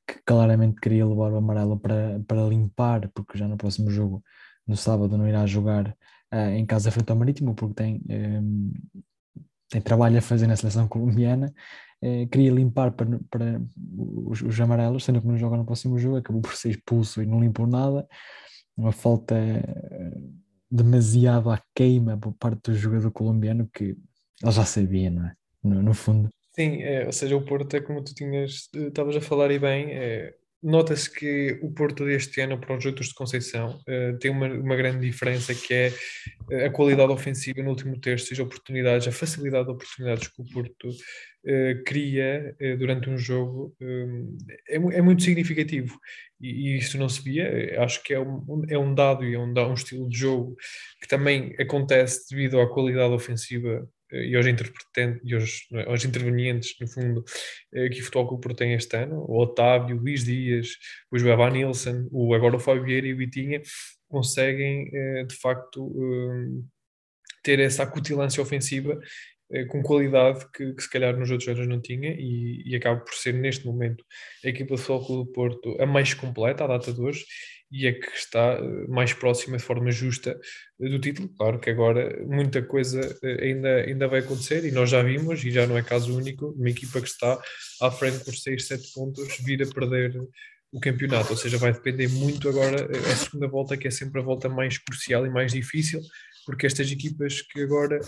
que 0.06 0.20
claramente 0.24 0.80
queria 0.80 1.06
levar 1.06 1.32
o 1.32 1.36
amarelo 1.36 1.78
para, 1.78 2.20
para 2.26 2.46
limpar, 2.46 3.08
porque 3.14 3.38
já 3.38 3.48
no 3.48 3.56
próximo 3.56 3.90
jogo, 3.90 4.22
no 4.66 4.76
sábado, 4.76 5.16
não 5.16 5.28
irá 5.28 5.46
jogar 5.46 5.88
uh, 6.32 6.50
em 6.50 6.66
casa 6.66 6.90
frente 6.90 7.10
ao 7.10 7.16
Marítimo, 7.16 7.54
porque 7.54 7.74
tem, 7.74 8.02
um, 8.08 8.72
tem 9.70 9.80
trabalho 9.80 10.18
a 10.18 10.22
fazer 10.22 10.46
na 10.46 10.56
seleção 10.56 10.88
colombiana. 10.88 11.52
Uh, 12.02 12.26
queria 12.28 12.50
limpar 12.50 12.92
para, 12.92 13.18
para 13.30 13.62
os, 13.96 14.42
os, 14.42 14.60
amarelos, 14.60 15.04
sendo 15.04 15.20
que 15.20 15.26
não 15.26 15.38
joga 15.38 15.56
no 15.56 15.64
próximo 15.64 15.98
jogo, 15.98 16.16
acabou 16.16 16.42
por 16.42 16.54
ser 16.54 16.70
expulso 16.70 17.22
e 17.22 17.26
não 17.26 17.40
limpou 17.40 17.66
nada. 17.66 18.06
Uma 18.76 18.92
falta 18.92 19.34
demasiado 20.70 21.50
à 21.50 21.62
queima 21.74 22.18
por 22.18 22.34
parte 22.34 22.70
do 22.70 22.76
jogador 22.76 23.10
colombiano 23.12 23.68
que 23.72 23.96
ele 24.42 24.52
já 24.52 24.64
sabia, 24.64 25.10
não 25.10 25.26
é? 25.26 25.34
No, 25.64 25.82
no 25.82 25.94
fundo. 25.94 26.28
Sim, 26.54 26.82
é, 26.82 27.06
ou 27.06 27.12
seja, 27.12 27.36
o 27.36 27.42
Porto 27.42 27.74
é 27.74 27.80
como 27.80 28.04
tu 28.04 28.14
tinhas, 28.14 28.68
eh, 28.76 28.86
estavas 28.86 29.16
a 29.16 29.20
falar 29.20 29.50
e 29.50 29.58
bem, 29.58 29.90
é, 29.90 30.34
nota-se 30.62 31.10
que 31.10 31.58
o 31.60 31.72
Porto 31.72 32.04
deste 32.04 32.40
ano 32.40 32.60
para 32.60 32.76
os 32.76 32.84
outros 32.86 33.08
de 33.08 33.14
Conceição 33.14 33.80
uh, 33.88 34.18
tem 34.18 34.30
uma, 34.30 34.46
uma 34.46 34.76
grande 34.76 35.04
diferença 35.04 35.52
que 35.52 35.74
é 35.74 35.92
eh, 36.50 36.66
a 36.66 36.70
qualidade 36.70 37.12
ofensiva 37.12 37.60
no 37.60 37.70
último 37.70 37.98
terço, 37.98 38.26
seja 38.26 38.44
oportunidades, 38.44 39.08
a 39.08 39.12
facilidade 39.12 39.66
de 39.66 39.72
oportunidades 39.72 40.28
que 40.28 40.42
o 40.42 40.44
Porto 40.52 40.90
cria 41.84 42.56
durante 42.78 43.10
um 43.10 43.18
jogo 43.18 43.76
é, 44.66 44.76
é, 44.76 45.02
muito 45.02 45.22
significativo 45.22 45.94
e, 46.40 46.48
e, 46.48 46.78
isso 46.78 46.96
não 46.96 47.06
se 47.06 47.20
via, 47.20 47.82
acho 47.82 48.02
que 48.02 48.14
é 48.14 48.18
um, 48.18 48.62
é 48.66 48.78
um 48.78 48.94
dado 48.94 49.22
e 49.22 49.34
é 49.34 49.38
um, 49.38 49.52
um 49.52 49.74
estilo 49.74 50.08
de 50.08 50.16
jogo 50.16 50.56
que 51.02 51.06
também 51.06 51.54
acontece 51.60 52.24
devido 52.30 52.58
à 52.58 52.66
qualidade 52.66 53.12
ofensiva 53.12 53.86
e 54.14 54.36
aos, 54.36 54.46
e 54.46 55.34
aos, 55.34 55.66
é, 55.72 55.90
aos 55.90 56.04
intervenientes, 56.04 56.76
no 56.80 56.86
fundo, 56.88 57.24
eh, 57.72 57.88
que 57.88 58.00
o 58.00 58.04
Futebol 58.04 58.28
Clube 58.28 58.42
Porto 58.42 58.58
tem 58.58 58.74
este 58.74 58.96
ano, 58.96 59.24
o 59.28 59.40
Otávio, 59.40 59.96
o 59.96 60.00
Luís 60.00 60.24
Dias, 60.24 60.68
o 61.10 61.18
João 61.18 61.50
Nilsson, 61.50 62.08
o, 62.12 62.34
agora 62.34 62.56
o 62.56 62.60
Fábio 62.60 62.84
Vieira 62.84 63.06
e 63.06 63.14
o 63.14 63.16
Vitinha, 63.16 63.60
conseguem, 64.08 64.90
eh, 64.92 65.24
de 65.24 65.34
facto, 65.36 65.92
eh, 65.96 66.62
ter 67.42 67.58
essa 67.60 67.82
acutilância 67.82 68.42
ofensiva 68.42 68.98
com 69.68 69.82
qualidade 69.82 70.50
que, 70.52 70.72
que, 70.72 70.82
se 70.82 70.90
calhar 70.90 71.16
nos 71.16 71.30
outros 71.30 71.48
anos 71.48 71.68
não 71.68 71.80
tinha 71.80 72.10
e, 72.18 72.62
e 72.64 72.74
acaba 72.74 72.98
por 73.00 73.12
ser 73.12 73.34
neste 73.34 73.66
momento 73.66 74.02
a 74.42 74.48
equipa 74.48 74.74
do 74.74 74.78
Futebol 74.78 75.06
Clube 75.06 75.24
do 75.26 75.32
Porto 75.32 75.76
a 75.80 75.86
mais 75.86 76.14
completa 76.14 76.64
à 76.64 76.66
data 76.66 76.92
de 76.92 77.00
hoje 77.00 77.24
e 77.70 77.86
é 77.86 77.92
que 77.92 78.08
está 78.14 78.54
eh, 78.54 78.86
mais 78.88 79.12
próxima 79.12 79.56
de 79.56 79.62
forma 79.62 79.90
justa 79.90 80.38
eh, 80.80 80.88
do 80.88 80.98
título. 80.98 81.28
Claro 81.36 81.58
que 81.58 81.70
agora 81.70 82.24
muita 82.24 82.62
coisa 82.62 83.00
eh, 83.22 83.44
ainda, 83.44 83.76
ainda 83.76 84.08
vai 84.08 84.20
acontecer 84.20 84.64
e 84.64 84.70
nós 84.70 84.90
já 84.90 85.02
vimos, 85.02 85.44
e 85.44 85.50
já 85.50 85.66
não 85.66 85.76
é 85.76 85.82
caso 85.82 86.16
único, 86.16 86.50
uma 86.50 86.70
equipa 86.70 87.00
que 87.00 87.08
está 87.08 87.40
à 87.80 87.90
frente 87.90 88.24
por 88.24 88.34
6, 88.34 88.66
7 88.66 88.92
pontos 88.92 89.38
vir 89.40 89.62
a 89.62 89.66
perder 89.66 90.16
o 90.72 90.80
campeonato, 90.80 91.30
ou 91.30 91.36
seja, 91.36 91.56
vai 91.56 91.72
depender 91.72 92.08
muito 92.08 92.48
agora 92.48 92.88
a 93.12 93.16
segunda 93.16 93.46
volta, 93.46 93.76
que 93.76 93.86
é 93.86 93.90
sempre 93.90 94.20
a 94.20 94.24
volta 94.24 94.48
mais 94.48 94.76
crucial 94.76 95.24
e 95.24 95.30
mais 95.30 95.52
difícil, 95.52 96.00
porque 96.44 96.66
estas 96.66 96.90
equipas 96.90 97.42
que 97.42 97.62
agora 97.62 98.00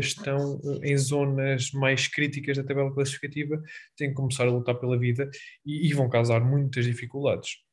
estão 0.00 0.60
em 0.82 0.96
zonas 0.98 1.72
mais 1.72 2.06
críticas 2.06 2.58
da 2.58 2.62
tabela 2.62 2.92
classificativa 2.92 3.60
têm 3.96 4.10
que 4.10 4.14
começar 4.14 4.44
a 4.44 4.50
lutar 4.50 4.74
pela 4.74 4.98
vida 4.98 5.30
e, 5.64 5.88
e 5.88 5.94
vão 5.94 6.08
causar 6.10 6.40
muitas 6.40 6.84
dificuldades. 6.84 7.63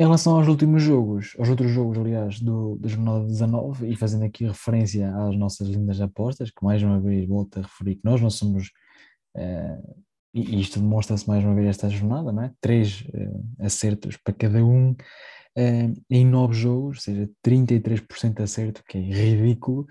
Em 0.00 0.04
relação 0.04 0.38
aos 0.38 0.48
últimos 0.48 0.82
jogos, 0.82 1.36
aos 1.38 1.50
outros 1.50 1.70
jogos, 1.72 1.98
aliás, 1.98 2.40
do, 2.40 2.74
da 2.76 2.88
jornada 2.88 3.26
19, 3.26 3.86
e 3.86 3.94
fazendo 3.94 4.24
aqui 4.24 4.46
referência 4.46 5.14
às 5.14 5.36
nossas 5.36 5.68
lindas 5.68 6.00
apostas, 6.00 6.50
que 6.50 6.64
mais 6.64 6.82
uma 6.82 6.98
vez 6.98 7.28
volto 7.28 7.58
a 7.58 7.62
referir 7.62 7.96
que 7.96 8.04
nós 8.06 8.18
não 8.18 8.30
somos, 8.30 8.68
uh, 9.36 10.02
e 10.32 10.58
isto 10.58 10.80
demonstra-se 10.80 11.28
mais 11.28 11.44
uma 11.44 11.54
vez 11.54 11.66
esta 11.66 11.90
jornada, 11.90 12.32
não 12.32 12.44
é? 12.44 12.52
Três 12.62 13.02
uh, 13.12 13.44
acertos 13.58 14.16
para 14.16 14.32
cada 14.32 14.64
um 14.64 14.92
uh, 14.92 16.02
em 16.08 16.24
nove 16.24 16.54
jogos, 16.54 16.96
ou 16.96 17.02
seja, 17.02 17.30
33% 17.46 18.36
de 18.36 18.42
acerto, 18.42 18.82
que 18.88 18.96
é 18.96 19.02
ridículo. 19.02 19.86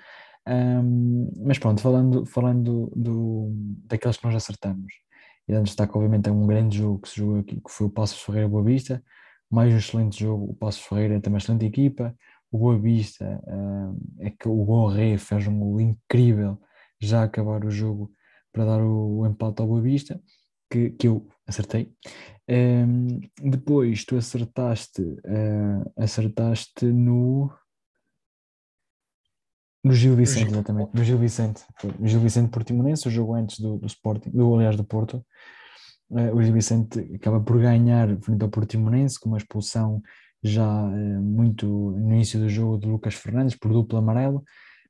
Um, 0.47 1.31
mas 1.45 1.59
pronto, 1.59 1.83
falando, 1.83 2.25
falando 2.25 2.91
do, 2.95 3.51
daqueles 3.85 4.17
que 4.17 4.25
nós 4.25 4.33
acertamos, 4.33 4.91
e 5.47 5.53
dando 5.53 5.65
destaque, 5.65 5.95
obviamente, 5.95 6.27
a 6.29 6.33
um 6.33 6.47
grande 6.47 6.79
jogo 6.79 6.97
que 6.97 7.09
se 7.09 7.17
jogou 7.17 7.37
aqui, 7.37 7.57
que 7.57 7.71
foi 7.71 7.85
o 7.85 7.91
Passos 7.91 8.19
Ferreira 8.19 8.49
Boa 8.49 8.63
Vista 8.63 9.03
mais 9.49 9.73
um 9.73 9.77
excelente 9.77 10.19
jogo. 10.19 10.51
O 10.51 10.55
Passos 10.55 10.83
Ferreira 10.83 11.15
é 11.15 11.19
também 11.19 11.35
uma 11.35 11.39
excelente 11.39 11.65
equipa. 11.65 12.15
O 12.51 12.57
Boa 12.57 12.77
Vista 12.77 13.41
uh, 13.47 13.97
é 14.19 14.29
que 14.29 14.47
o 14.47 14.63
Gorré 14.63 15.17
fez 15.17 15.47
um 15.47 15.59
gol 15.59 15.79
incrível 15.81 16.59
já 16.99 17.23
acabar 17.23 17.63
o 17.63 17.71
jogo 17.71 18.11
para 18.51 18.65
dar 18.65 18.81
o, 18.81 19.19
o 19.19 19.27
empate 19.27 19.61
ao 19.61 19.67
Boa 19.67 19.81
Vista, 19.81 20.21
que, 20.69 20.91
que 20.91 21.07
eu 21.07 21.27
acertei. 21.47 21.93
Um, 22.49 23.19
depois 23.41 24.03
tu 24.05 24.17
acertaste, 24.17 25.01
uh, 25.01 25.93
acertaste 25.97 26.85
no. 26.85 27.51
No 29.81 29.93
Gil 29.93 30.15
Vicente, 30.15 30.51
exatamente. 30.51 30.93
No 30.93 31.03
Gil 31.03 31.17
Vicente. 31.17 31.63
No 31.97 32.07
Gil 32.07 32.19
Vicente 32.19 32.49
Portimonense, 32.49 33.07
o 33.07 33.11
jogo 33.11 33.33
antes 33.33 33.59
do, 33.59 33.77
do 33.77 33.87
Sporting, 33.87 34.29
do, 34.31 34.53
aliás, 34.55 34.75
do 34.75 34.83
Porto. 34.83 35.25
Uh, 36.09 36.35
o 36.35 36.41
Gil 36.41 36.53
Vicente 36.53 36.99
acaba 37.13 37.39
por 37.39 37.59
ganhar 37.59 38.19
frente 38.21 38.41
ao 38.41 38.49
Portimonense 38.49 39.19
com 39.19 39.29
uma 39.29 39.37
expulsão 39.37 40.01
já 40.41 40.67
uh, 40.67 41.21
muito 41.21 41.67
no 41.67 42.13
início 42.13 42.39
do 42.39 42.49
jogo 42.49 42.79
de 42.79 42.87
Lucas 42.87 43.13
Fernandes 43.13 43.55
por 43.55 43.71
duplo 43.71 43.99
amarelo. 43.99 44.43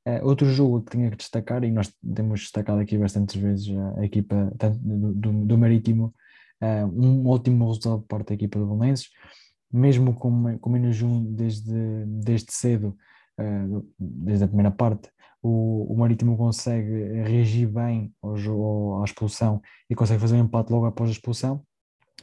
Uh, 0.06 0.24
outro 0.26 0.46
jogo 0.50 0.82
que 0.82 0.92
tinha 0.92 1.10
que 1.10 1.18
destacar, 1.18 1.62
e 1.62 1.70
nós 1.70 1.92
temos 2.14 2.40
destacado 2.40 2.80
aqui 2.80 2.96
bastantes 2.96 3.36
vezes 3.36 3.68
a, 3.98 4.04
equipa 4.04 4.50
do, 4.80 5.12
do, 5.12 5.32
do 5.44 5.58
Marítimo, 5.58 6.14
um 6.94 7.26
ótimo 7.26 7.66
resultado 7.66 8.00
por 8.00 8.08
parte 8.08 8.28
da 8.28 8.34
equipa 8.34 8.58
do 8.58 8.66
Belenenses, 8.66 9.08
mesmo 9.72 10.14
com, 10.14 10.58
com 10.58 10.70
menos 10.70 11.00
um 11.00 11.24
desde, 11.34 12.04
desde 12.06 12.52
cedo, 12.52 12.94
desde 13.98 14.44
a 14.44 14.46
primeira 14.46 14.70
parte, 14.70 15.08
o, 15.42 15.92
o 15.92 15.96
Marítimo 15.96 16.36
consegue 16.36 17.22
reagir 17.22 17.66
bem 17.66 18.12
ao 18.22 18.36
jogo, 18.36 19.00
à 19.00 19.04
expulsão 19.04 19.60
e 19.88 19.94
consegue 19.94 20.20
fazer 20.20 20.36
um 20.36 20.44
empate 20.44 20.72
logo 20.72 20.86
após 20.86 21.08
a 21.08 21.12
expulsão, 21.12 21.64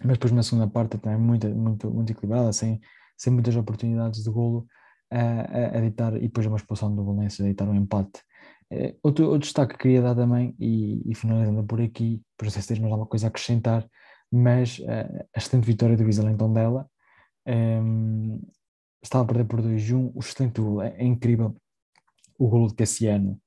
mas 0.03 0.13
depois 0.13 0.31
na 0.31 0.43
segunda 0.43 0.67
parte 0.67 0.97
também 0.97 1.17
muito, 1.17 1.47
muito, 1.49 1.89
muito 1.89 2.11
equilibrada, 2.11 2.53
sem, 2.53 2.79
sem 3.17 3.33
muitas 3.33 3.55
oportunidades 3.55 4.23
de 4.23 4.29
golo 4.29 4.67
a, 5.11 5.77
a, 5.77 5.81
deitar, 5.81 6.15
e 6.17 6.21
depois 6.21 6.45
uma 6.45 6.57
expulsão 6.57 6.93
do 6.93 7.03
Valência 7.03 7.41
a 7.43 7.45
deitar 7.45 7.67
um 7.67 7.75
empate. 7.75 8.21
É, 8.69 8.95
outro, 9.01 9.25
outro 9.25 9.39
destaque 9.39 9.73
que 9.73 9.79
queria 9.79 10.01
dar 10.01 10.15
também, 10.15 10.55
e, 10.59 11.01
e 11.09 11.15
finalizando 11.15 11.63
por 11.63 11.81
aqui, 11.81 12.21
para 12.37 12.49
se 12.49 12.67
tens 12.67 12.79
mais 12.79 12.91
alguma 12.91 13.07
coisa 13.07 13.27
a 13.27 13.29
acrescentar, 13.29 13.87
mas 14.31 14.79
uh, 14.79 15.25
a 15.33 15.39
excelente 15.39 15.65
vitória 15.65 15.95
do 15.95 16.03
Vizela 16.03 16.29
em 16.29 16.37
Tondela, 16.37 16.87
um, 17.47 18.41
estava 19.01 19.23
a 19.23 19.27
perder 19.27 19.45
por 19.45 19.61
2-1, 19.61 20.11
o 20.13 20.19
excelente 20.19 20.59
gol, 20.59 20.81
é, 20.81 20.95
é 20.97 21.05
incrível 21.05 21.55
o 22.37 22.47
golo 22.47 22.67
de 22.67 22.75
Cassiano. 22.75 23.39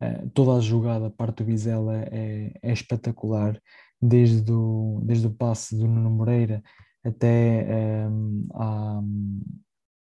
Uh, 0.00 0.28
toda 0.30 0.58
a 0.58 0.60
jogada, 0.60 1.10
parte 1.10 1.38
do 1.38 1.46
Vizela 1.46 1.96
é, 2.10 2.52
é 2.62 2.72
espetacular, 2.72 3.60
desde 4.00 4.52
o, 4.52 5.00
desde 5.04 5.26
o 5.26 5.30
passe 5.30 5.76
do 5.76 5.86
Nuno 5.86 6.10
Moreira 6.10 6.62
até 7.04 7.64
um, 8.10 8.46
ehm, 8.52 9.40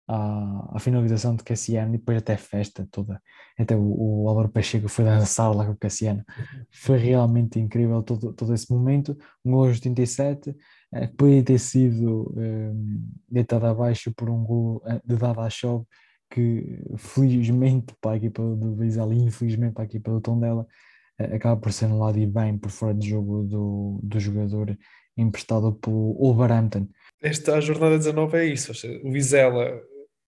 à, 0.07 0.75
à, 0.75 0.79
finalização 0.79 1.35
de 1.35 1.43
Cassiano 1.43 1.95
e 1.95 1.97
depois 1.97 2.17
até 2.17 2.33
a 2.33 2.37
festa 2.37 2.87
toda. 2.91 3.21
Até 3.57 3.75
o, 3.75 4.23
o 4.23 4.29
Álvaro 4.29 4.49
Pacheco 4.49 4.89
foi 4.89 5.05
dançar 5.05 5.55
lá 5.55 5.65
com 5.65 5.71
o 5.71 5.77
Cassiano. 5.77 6.23
Foi 6.71 6.97
realmente 6.97 7.59
incrível 7.59 8.03
todo, 8.03 8.33
todo 8.33 8.53
esse 8.53 8.71
momento. 8.71 9.17
Um 9.45 9.51
gol 9.51 9.67
aos 9.67 9.77
87, 9.77 10.49
uh, 10.49 10.55
que 11.07 11.15
podia 11.15 11.43
ter 11.43 11.59
sido 11.59 12.33
um, 12.35 12.41
ehm, 12.41 13.01
deitado 13.29 13.65
abaixo 13.65 14.13
por 14.13 14.29
um 14.29 14.43
gol 14.43 14.77
uh, 14.85 15.01
de 15.05 15.15
Dada 15.15 15.49
Chove 15.49 15.85
que 16.29 16.79
felizmente 16.97 17.93
para 18.01 18.11
a 18.11 18.17
equipa 18.17 18.43
do 18.43 18.75
Vizela 18.75 19.13
e 19.13 19.17
infelizmente 19.17 19.73
para 19.73 19.83
a 19.83 19.85
equipa 19.85 20.11
do 20.11 20.21
Tondela 20.21 20.67
eh, 21.17 21.35
acaba 21.35 21.59
por 21.59 21.71
ser 21.71 21.85
anulado 21.85 22.19
e 22.19 22.25
bem 22.25 22.57
por 22.57 22.71
fora 22.71 22.93
de 22.93 23.09
jogo 23.09 23.43
do, 23.43 23.99
do 24.03 24.19
jogador 24.19 24.77
emprestado 25.17 25.73
pelo 25.73 26.13
Wolverhampton. 26.13 26.87
Esta 27.21 27.59
jornada 27.59 27.97
19 27.97 28.37
é 28.37 28.45
isso, 28.45 28.71
o 29.03 29.11
Vizela 29.11 29.81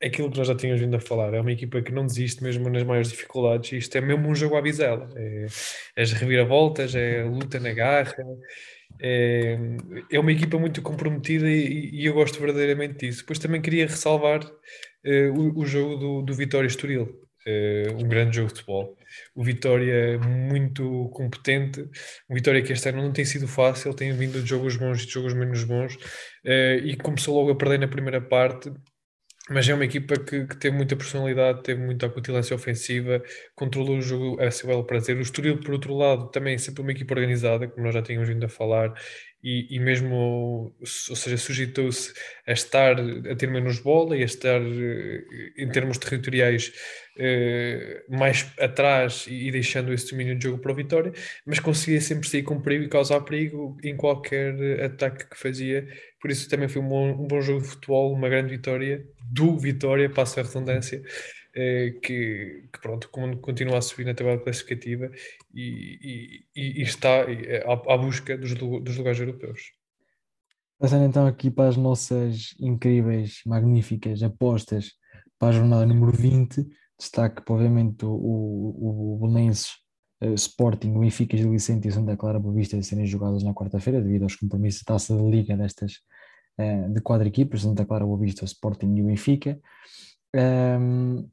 aquilo 0.04 0.30
que 0.30 0.38
nós 0.38 0.48
já 0.48 0.56
tínhamos 0.56 0.82
vindo 0.82 0.96
a 0.96 1.00
falar, 1.00 1.34
é 1.34 1.42
uma 1.42 1.52
equipa 1.52 1.82
que 1.82 1.92
não 1.92 2.06
desiste 2.06 2.44
mesmo 2.44 2.70
nas 2.70 2.84
maiores 2.84 3.10
dificuldades, 3.10 3.72
isto 3.72 3.98
é 3.98 4.02
mesmo 4.02 4.28
um 4.28 4.36
jogo 4.36 4.56
à 4.56 4.62
Vizela, 4.62 5.10
é, 5.16 5.48
é 5.96 6.02
as 6.02 6.12
reviravoltas, 6.12 6.94
é 6.96 7.22
a 7.22 7.26
luta 7.26 7.60
na 7.60 7.74
garra, 7.74 8.16
é, 9.00 9.58
é 10.12 10.20
uma 10.20 10.32
equipa 10.32 10.58
muito 10.58 10.82
comprometida 10.82 11.50
e, 11.50 11.90
e 11.92 12.06
eu 12.06 12.14
gosto 12.14 12.40
verdadeiramente 12.40 13.06
disso. 13.06 13.22
Depois 13.22 13.40
também 13.40 13.62
queria 13.62 13.88
ressalvar 13.88 14.42
o, 15.36 15.60
o, 15.60 15.66
jogo 15.66 15.96
do, 15.96 16.22
do 16.22 16.34
Vitória 16.34 16.68
Estoril, 16.68 17.04
uh, 17.48 18.04
um 18.04 18.08
grande 18.08 18.38
jogo 18.38 18.50
de 18.50 18.56
futebol. 18.56 18.98
O 19.36 19.44
Vitória 19.44 20.18
muito 20.20 21.10
competente, 21.14 21.82
o 22.30 22.34
Vitória 22.34 22.62
que 22.62 22.74
este 22.74 22.90
ano 22.90 23.02
não 23.02 23.14
tem 23.14 23.26
sido 23.26 23.48
fácil, 23.48 23.94
tem 23.94 24.12
vindo 24.14 24.42
de 24.42 24.50
jogos 24.50 24.76
bons 24.76 25.04
e 25.04 25.06
de 25.06 25.12
jogos 25.14 25.34
menos 25.34 25.64
bons, 25.64 25.96
uh, 25.96 26.80
e 26.84 26.96
começou 26.98 27.36
logo 27.38 27.52
a 27.52 27.56
perder 27.56 27.80
na 27.80 27.88
primeira 27.88 28.22
parte, 28.22 28.72
mas 29.50 29.70
é 29.70 29.76
uma 29.76 29.86
equipa 29.86 30.16
que, 30.20 30.48
que 30.48 30.58
teve 30.58 30.76
muita 30.76 30.96
personalidade, 30.96 31.62
teve 31.62 31.80
muita 31.80 32.08
acutilância 32.08 32.56
ofensiva, 32.56 33.22
controlou 33.54 33.98
o 33.98 34.02
jogo 34.02 34.42
a 34.42 34.50
seu 34.50 34.68
belo 34.68 34.84
prazer. 34.84 35.16
O 35.18 35.22
Estoril, 35.22 35.60
por 35.60 35.74
outro 35.74 35.96
lado, 35.96 36.32
também 36.32 36.56
é 36.56 36.58
sempre 36.58 36.82
uma 36.82 36.92
equipa 36.92 37.14
organizada, 37.14 37.68
como 37.68 37.86
nós 37.86 37.94
já 37.94 38.02
tínhamos 38.02 38.28
vindo 38.28 38.44
a 38.44 38.50
falar, 38.50 38.92
e, 39.44 39.76
e 39.76 39.80
mesmo, 39.80 40.16
ou 40.80 41.16
seja, 41.16 41.38
sujeitou-se 41.38 42.14
a 42.48 42.52
estar, 42.52 42.96
a 43.00 43.36
ter 43.36 43.48
menos 43.48 43.80
bola 43.80 44.18
e 44.18 44.24
a 44.24 44.26
estar, 44.26 44.60
eh, 44.62 45.24
em 45.58 45.70
termos 45.70 45.98
territoriais, 46.00 46.72
eh, 47.18 48.04
mais 48.10 48.52
atrás 48.60 49.26
e, 49.30 49.52
deixando 49.52 49.94
esse 49.94 50.12
domínio 50.12 50.36
de 50.38 50.46
jogo 50.46 50.58
para 50.58 50.72
o 50.72 50.76
Vitória, 50.76 51.14
mas 51.46 51.60
conseguia 51.60 52.02
sempre 52.02 52.28
sair 52.28 52.44
com 52.44 52.60
perigo 52.62 52.86
e 52.86 52.90
causar 52.90 53.22
perigo 53.22 53.78
em 53.84 53.96
qualquer 53.96 54.82
ataque 54.84 55.30
que 55.30 55.38
fazia. 55.38 55.88
Por 56.20 56.32
isso 56.32 56.50
também 56.50 56.68
foi 56.68 56.82
um 56.82 56.90
bom, 56.90 57.10
um 57.12 57.28
bom 57.28 57.42
jogo 57.42 57.62
de 57.62 57.68
futebol, 57.68 58.14
uma 58.14 58.28
grande 58.30 58.50
vitória 58.50 59.06
do 59.32 59.58
Vitória, 59.58 60.10
passa 60.10 60.42
a 60.42 60.44
redundância. 60.44 61.02
Eh, 61.58 62.00
que, 62.02 62.68
que, 62.74 62.80
pronto, 62.82 63.10
continua 63.10 63.78
a 63.78 63.82
subir 63.82 64.06
na 64.06 64.14
tabela 64.14 64.38
classificativa 64.38 65.10
e, 65.54 66.44
e, 66.54 66.82
e 66.82 66.82
está 66.82 67.22
eh, 67.32 67.64
à, 67.66 67.94
à, 67.94 67.98
busca 67.98 68.38
dos, 68.38 68.54
dos 68.56 68.98
lugares 68.98 69.22
europeus. 69.22 69.72
Passando 70.78 71.06
então 71.06 71.26
aqui 71.26 71.50
para 71.50 71.70
as 71.70 71.78
nossas 71.78 72.54
incríveis, 72.60 73.40
magníficas 73.46 74.22
apostas 74.22 74.96
para 75.40 75.48
a 75.48 75.52
jornada 75.54 75.86
número 75.86 76.12
20, 76.12 76.68
destaque 77.00 77.42
obviamente 77.50 78.04
o, 78.04 78.12
o, 78.12 79.20
o 79.22 79.26
uh, 79.26 80.34
Sporting, 80.34 80.94
o 80.94 81.00
Benfica, 81.00 81.38
Gil 81.38 81.52
Vicente 81.52 81.88
e 81.88 81.92
Santa 81.94 82.18
Clara 82.18 82.38
Boa 82.38 82.54
Vista 82.54 82.82
serem 82.82 83.06
jogadas 83.06 83.44
na 83.44 83.54
quarta-feira 83.54 84.02
devido 84.02 84.24
aos 84.24 84.36
compromissos 84.36 84.80
de 84.80 84.86
taça 84.88 85.16
de 85.16 85.24
liga 85.24 85.56
destas 85.56 86.02
uh, 86.60 86.94
de 86.94 87.00
quatro 87.00 87.26
equipas, 87.26 87.62
Santa 87.62 87.86
Clara 87.86 88.06
Boa 88.06 88.20
Vista, 88.20 88.44
Sporting 88.44 88.94
e 88.94 89.02
o 89.02 89.06
Benfica. 89.06 89.58
Um, 90.36 91.30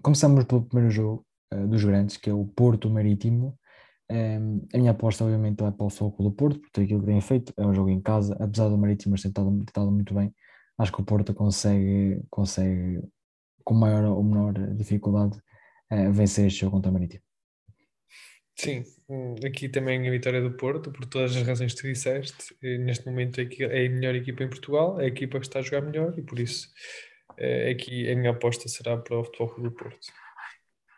Começamos 0.00 0.44
pelo 0.44 0.64
primeiro 0.64 0.90
jogo 0.90 1.26
uh, 1.52 1.66
dos 1.68 1.84
grandes, 1.84 2.16
que 2.16 2.30
é 2.30 2.32
o 2.32 2.46
Porto 2.46 2.88
Marítimo. 2.88 3.58
Um, 4.10 4.14
ehm, 4.14 4.60
a 4.74 4.78
minha 4.78 4.90
aposta, 4.90 5.24
obviamente, 5.24 5.62
é 5.62 5.70
para 5.70 5.86
o 5.86 5.90
Foco 5.90 6.22
do 6.22 6.32
Porto, 6.32 6.60
porque 6.60 6.80
aquilo 6.80 7.00
que 7.00 7.06
tem 7.06 7.20
feito 7.20 7.52
é 7.56 7.66
um 7.66 7.74
jogo 7.74 7.90
em 7.90 8.00
casa, 8.00 8.36
apesar 8.40 8.68
do 8.68 8.78
Marítimo 8.78 9.16
ter 9.16 9.28
estado 9.28 9.90
muito 9.90 10.14
bem, 10.14 10.34
acho 10.78 10.92
que 10.92 11.00
o 11.00 11.04
Porto 11.04 11.34
consegue, 11.34 12.20
consegue 12.30 13.02
com 13.64 13.74
maior 13.74 14.04
ou 14.04 14.24
menor 14.24 14.54
dificuldade, 14.74 15.38
uh, 15.92 16.12
vencer 16.12 16.46
este 16.46 16.60
jogo 16.60 16.76
contra 16.76 16.90
o 16.90 16.94
Marítimo. 16.94 17.22
Sim, 18.56 18.84
hum, 19.08 19.34
aqui 19.44 19.68
também 19.68 20.06
a 20.06 20.10
vitória 20.10 20.40
do 20.40 20.56
Porto, 20.56 20.92
por 20.92 21.06
todas 21.06 21.34
as 21.36 21.42
razões 21.42 21.74
que 21.74 21.82
tu 21.82 21.88
disseste. 21.88 22.54
Neste 22.62 23.06
momento 23.06 23.40
é 23.40 23.86
a 23.86 23.90
melhor 23.90 24.14
equipa 24.14 24.44
em 24.44 24.48
Portugal, 24.48 25.00
é 25.00 25.04
a 25.04 25.08
equipa 25.08 25.38
que 25.40 25.46
está 25.46 25.58
a 25.58 25.62
jogar 25.62 25.82
melhor 25.82 26.16
e 26.18 26.22
por 26.22 26.38
isso 26.38 26.68
aqui 27.70 28.10
a 28.10 28.16
minha 28.16 28.30
aposta 28.30 28.68
será 28.68 28.96
para 28.96 29.18
o 29.18 29.24
Futebol 29.24 29.62
do 29.62 29.70
Porto. 29.70 29.98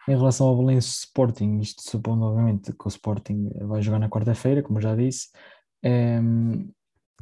Em 0.06 0.16
relação 0.16 0.48
ao 0.48 0.56
Valência 0.56 0.90
Sporting, 0.90 1.58
isto 1.60 1.82
supondo 1.82 2.24
obviamente 2.24 2.72
que 2.72 2.86
o 2.86 2.88
Sporting 2.88 3.50
vai 3.62 3.80
jogar 3.80 3.98
na 3.98 4.08
quarta-feira, 4.08 4.62
como 4.62 4.80
já 4.80 4.94
disse, 4.94 5.28
é, 5.82 6.20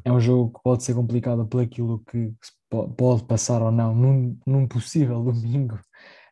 é 0.05 0.13
um 0.13 0.21
jogo 0.21 0.53
que 0.53 0.63
pode 0.65 0.83
ser 0.83 0.95
complicado 0.95 1.47
por 1.47 1.63
aquilo 1.63 2.01
que 2.01 2.33
pode 2.69 3.25
passar 3.25 3.63
ou 3.63 3.71
não 3.71 3.95
num, 3.95 4.39
num 4.45 4.67
possível 4.67 5.23
domingo, 5.23 5.79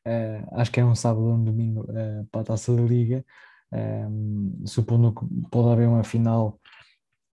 é, 0.04 0.44
acho 0.52 0.72
que 0.72 0.80
é 0.80 0.84
um 0.84 0.94
sábado 0.94 1.24
ou 1.24 1.34
um 1.34 1.44
domingo 1.44 1.86
é, 1.96 2.24
para 2.32 2.40
a 2.40 2.44
Taça 2.44 2.74
da 2.74 2.82
Liga, 2.82 3.24
é, 3.72 4.04
supondo 4.64 5.14
que 5.14 5.24
pode 5.50 5.68
haver 5.68 5.86
uma 5.86 6.02
final 6.02 6.58
Ehm, 6.58 6.69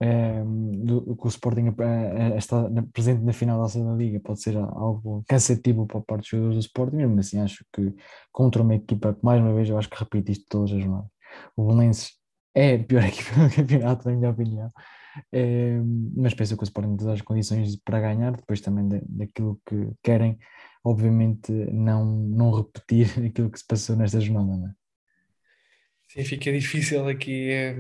do, 0.05 1.17
que 1.17 1.27
o 1.27 1.29
Sporting 1.29 1.69
uh, 1.69 2.37
está 2.37 2.69
presente 2.93 3.23
na 3.23 3.33
final 3.33 3.61
da 3.61 3.69
Segunda 3.69 3.97
Liga 3.97 4.21
pode 4.21 4.41
ser 4.41 4.57
algo 4.57 5.25
cansativo 5.29 5.87
para 5.87 6.01
parte 6.01 6.23
dos 6.23 6.29
jogadores 6.29 6.57
do 6.57 6.61
Sporting, 6.61 6.97
mesmo 6.97 7.21
assim 7.21 7.41
acho 7.41 7.65
que 7.73 7.95
contra 8.33 8.63
uma 8.63 8.75
equipa 8.75 9.15
que 9.15 9.25
mais 9.25 9.41
uma 9.41 9.55
vez 9.55 9.69
eu 9.69 9.79
acho 9.79 9.89
que 9.89 9.99
repito 9.99 10.33
isto 10.33 10.45
todas 10.49 10.73
as 10.73 10.83
jornadas, 10.83 11.09
o 11.57 11.67
Valença 11.67 12.11
é 12.55 12.75
a 12.75 12.85
pior 12.85 13.05
equipa 13.07 13.49
do 13.49 13.55
campeonato 13.55 14.09
na 14.09 14.17
minha 14.17 14.31
opinião, 14.31 14.73
ehm, 15.33 16.13
mas 16.17 16.35
penso 16.35 16.57
que 16.57 16.63
o 16.63 16.65
Sporting 16.65 16.97
tem 16.97 17.13
as 17.13 17.23
condições 17.23 17.77
para 17.77 18.01
ganhar, 18.01 18.33
depois 18.33 18.61
também 18.61 18.89
daquilo 19.09 19.61
que 19.67 19.91
querem, 20.03 20.39
obviamente 20.85 21.53
não, 21.73 22.05
não 22.05 22.53
repetir 22.53 23.07
aquilo 23.27 23.51
que 23.51 23.59
se 23.59 23.67
passou 23.67 23.97
nesta 23.97 24.21
jornada, 24.21 24.71
é? 24.71 24.85
Sim, 26.09 26.25
fica 26.25 26.53
difícil 26.53 27.09
aqui 27.09 27.51
é 27.51 27.75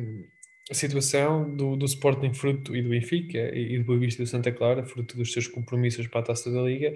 a 0.70 0.74
situação 0.74 1.54
do, 1.54 1.76
do 1.76 1.84
Sporting 1.84 2.32
fruto 2.32 2.74
e 2.74 2.80
do 2.80 2.88
Benfica 2.88 3.38
e, 3.54 3.78
do 3.78 3.84
Boa 3.84 3.98
Vista 3.98 4.22
e 4.22 4.24
do 4.24 4.28
Santa 4.28 4.50
Clara, 4.50 4.84
fruto 4.84 5.16
dos 5.16 5.30
seus 5.30 5.46
compromissos 5.46 6.06
para 6.06 6.20
a 6.20 6.24
Taça 6.24 6.50
da 6.50 6.62
Liga, 6.62 6.94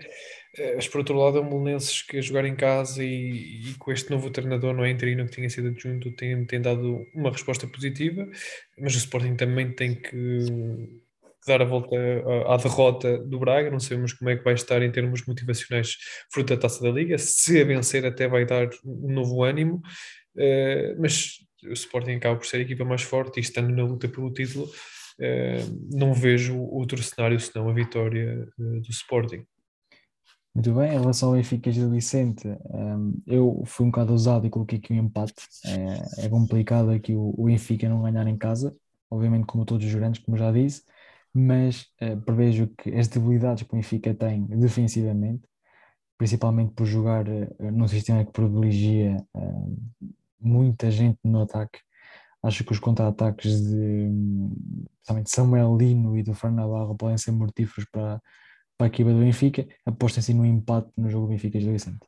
eh, 0.57 0.75
mas 0.75 0.89
por 0.89 0.99
outro 0.99 1.15
lado 1.15 1.37
é 1.37 1.41
um 1.43 1.79
que 2.09 2.17
a 2.17 2.21
jogar 2.23 2.47
em 2.47 2.57
casa 2.57 3.05
e, 3.05 3.71
e, 3.71 3.75
com 3.79 3.93
este 3.93 4.11
novo 4.11 4.31
treinador 4.31 4.75
não 4.75 4.85
é? 4.85 4.91
Interino 4.91 5.27
que 5.27 5.33
tinha 5.33 5.51
sido 5.51 5.69
adjunto 5.69 6.11
tem, 6.13 6.47
tem 6.47 6.63
dado 6.63 7.05
uma 7.15 7.31
resposta 7.31 7.67
positiva, 7.67 8.27
mas 8.79 8.95
o 8.95 8.99
Sporting 8.99 9.37
também 9.37 9.71
tem 9.71 9.95
que 9.95 10.89
dar 11.47 11.61
a 11.61 11.65
volta 11.67 11.97
à, 12.47 12.57
derrota 12.57 13.19
do 13.19 13.39
Braga, 13.39 13.71
não 13.71 13.81
sabemos 13.81 14.15
como 14.15 14.31
é 14.31 14.37
que 14.37 14.45
vai 14.45 14.55
estar 14.55 14.81
em 14.83 14.91
termos 14.91 15.27
motivacionais 15.27 15.97
fruto 16.33 16.55
da 16.55 16.61
Taça 16.61 16.83
da 16.83 16.91
Liga, 16.91 17.19
se 17.19 17.61
a 17.61 17.65
vencer 17.65 18.07
até 18.07 18.29
vai 18.29 18.47
dar 18.47 18.69
um 18.85 19.13
novo 19.13 19.43
ânimo, 19.43 19.83
uh, 20.37 21.01
mas 21.01 21.48
o 21.65 21.73
Sporting 21.73 22.13
acaba 22.13 22.37
por 22.37 22.47
ser 22.47 22.59
a 22.59 22.61
equipa 22.61 22.85
mais 22.85 23.03
forte 23.03 23.39
e 23.39 23.41
estando 23.41 23.75
na 23.75 23.85
luta 23.85 24.09
pelo 24.09 24.33
título, 24.33 24.71
eh, 25.21 25.65
não 25.93 26.15
vejo 26.15 26.57
outro 26.57 27.03
cenário 27.03 27.39
senão 27.41 27.69
a 27.69 27.73
vitória 27.73 28.49
eh, 28.59 28.81
do 28.81 28.91
Sporting. 28.91 29.45
Muito 30.55 30.73
bem, 30.75 30.95
em 30.95 30.99
relação 30.99 31.31
ao 31.31 31.35
Benfica 31.35 31.71
de 31.71 31.85
Vicente, 31.87 32.47
um, 32.49 33.23
eh, 33.27 33.35
eu 33.37 33.63
fui 33.67 33.87
um 33.87 33.91
bocado 33.91 34.13
ousado 34.13 34.47
e 34.47 34.51
coloquei 34.51 34.79
aqui 34.79 34.93
um 34.93 34.97
empate. 34.97 35.35
É, 35.67 36.27
é 36.27 36.29
complicado 36.29 36.91
aqui 36.91 37.15
o, 37.15 37.45
Benfica 37.45 37.89
não 37.89 38.03
ganhar 38.03 38.27
em 38.27 38.37
casa, 38.37 38.77
obviamente 39.11 39.47
como 39.47 39.65
todos 39.65 39.87
os 39.87 39.95
grandes, 39.95 40.23
como 40.23 40.37
já 40.37 40.53
disse, 40.53 40.83
mas 41.35 41.87
prevejo 42.25 42.69
que 42.79 42.95
as 42.95 43.09
debilidades 43.09 43.63
que 43.65 43.73
o 43.73 43.77
Benfica 43.77 44.15
tem 44.15 44.45
defensivamente, 44.47 45.43
principalmente 46.17 46.73
por 46.75 46.87
jogar 46.87 47.25
num 47.61 47.87
sistema 47.87 48.25
que 48.25 48.33
privilegia 48.33 49.17
uh, 49.35 49.77
muita 50.41 50.91
gente 50.91 51.19
no 51.25 51.43
ataque. 51.43 51.81
Acho 52.43 52.65
que 52.65 52.73
os 52.73 52.79
contra-ataques 52.79 53.61
de, 53.63 54.09
de 54.09 55.31
Samuel 55.31 55.77
Lino 55.77 56.17
e 56.17 56.23
do 56.23 56.35
Fernando 56.35 56.95
podem 56.97 57.19
ser 57.19 57.33
mortíferos 57.33 57.89
para, 57.91 58.21
para 58.77 58.87
a 58.87 58.89
equipa 58.89 59.11
do 59.11 59.21
Benfica. 59.21 59.67
Apostem-se 59.85 60.33
no 60.33 60.47
empate 60.47 60.91
no 60.97 61.11
jogo 61.11 61.27
Benfica 61.27 61.59
de 61.59 61.71
Vicente. 61.71 62.07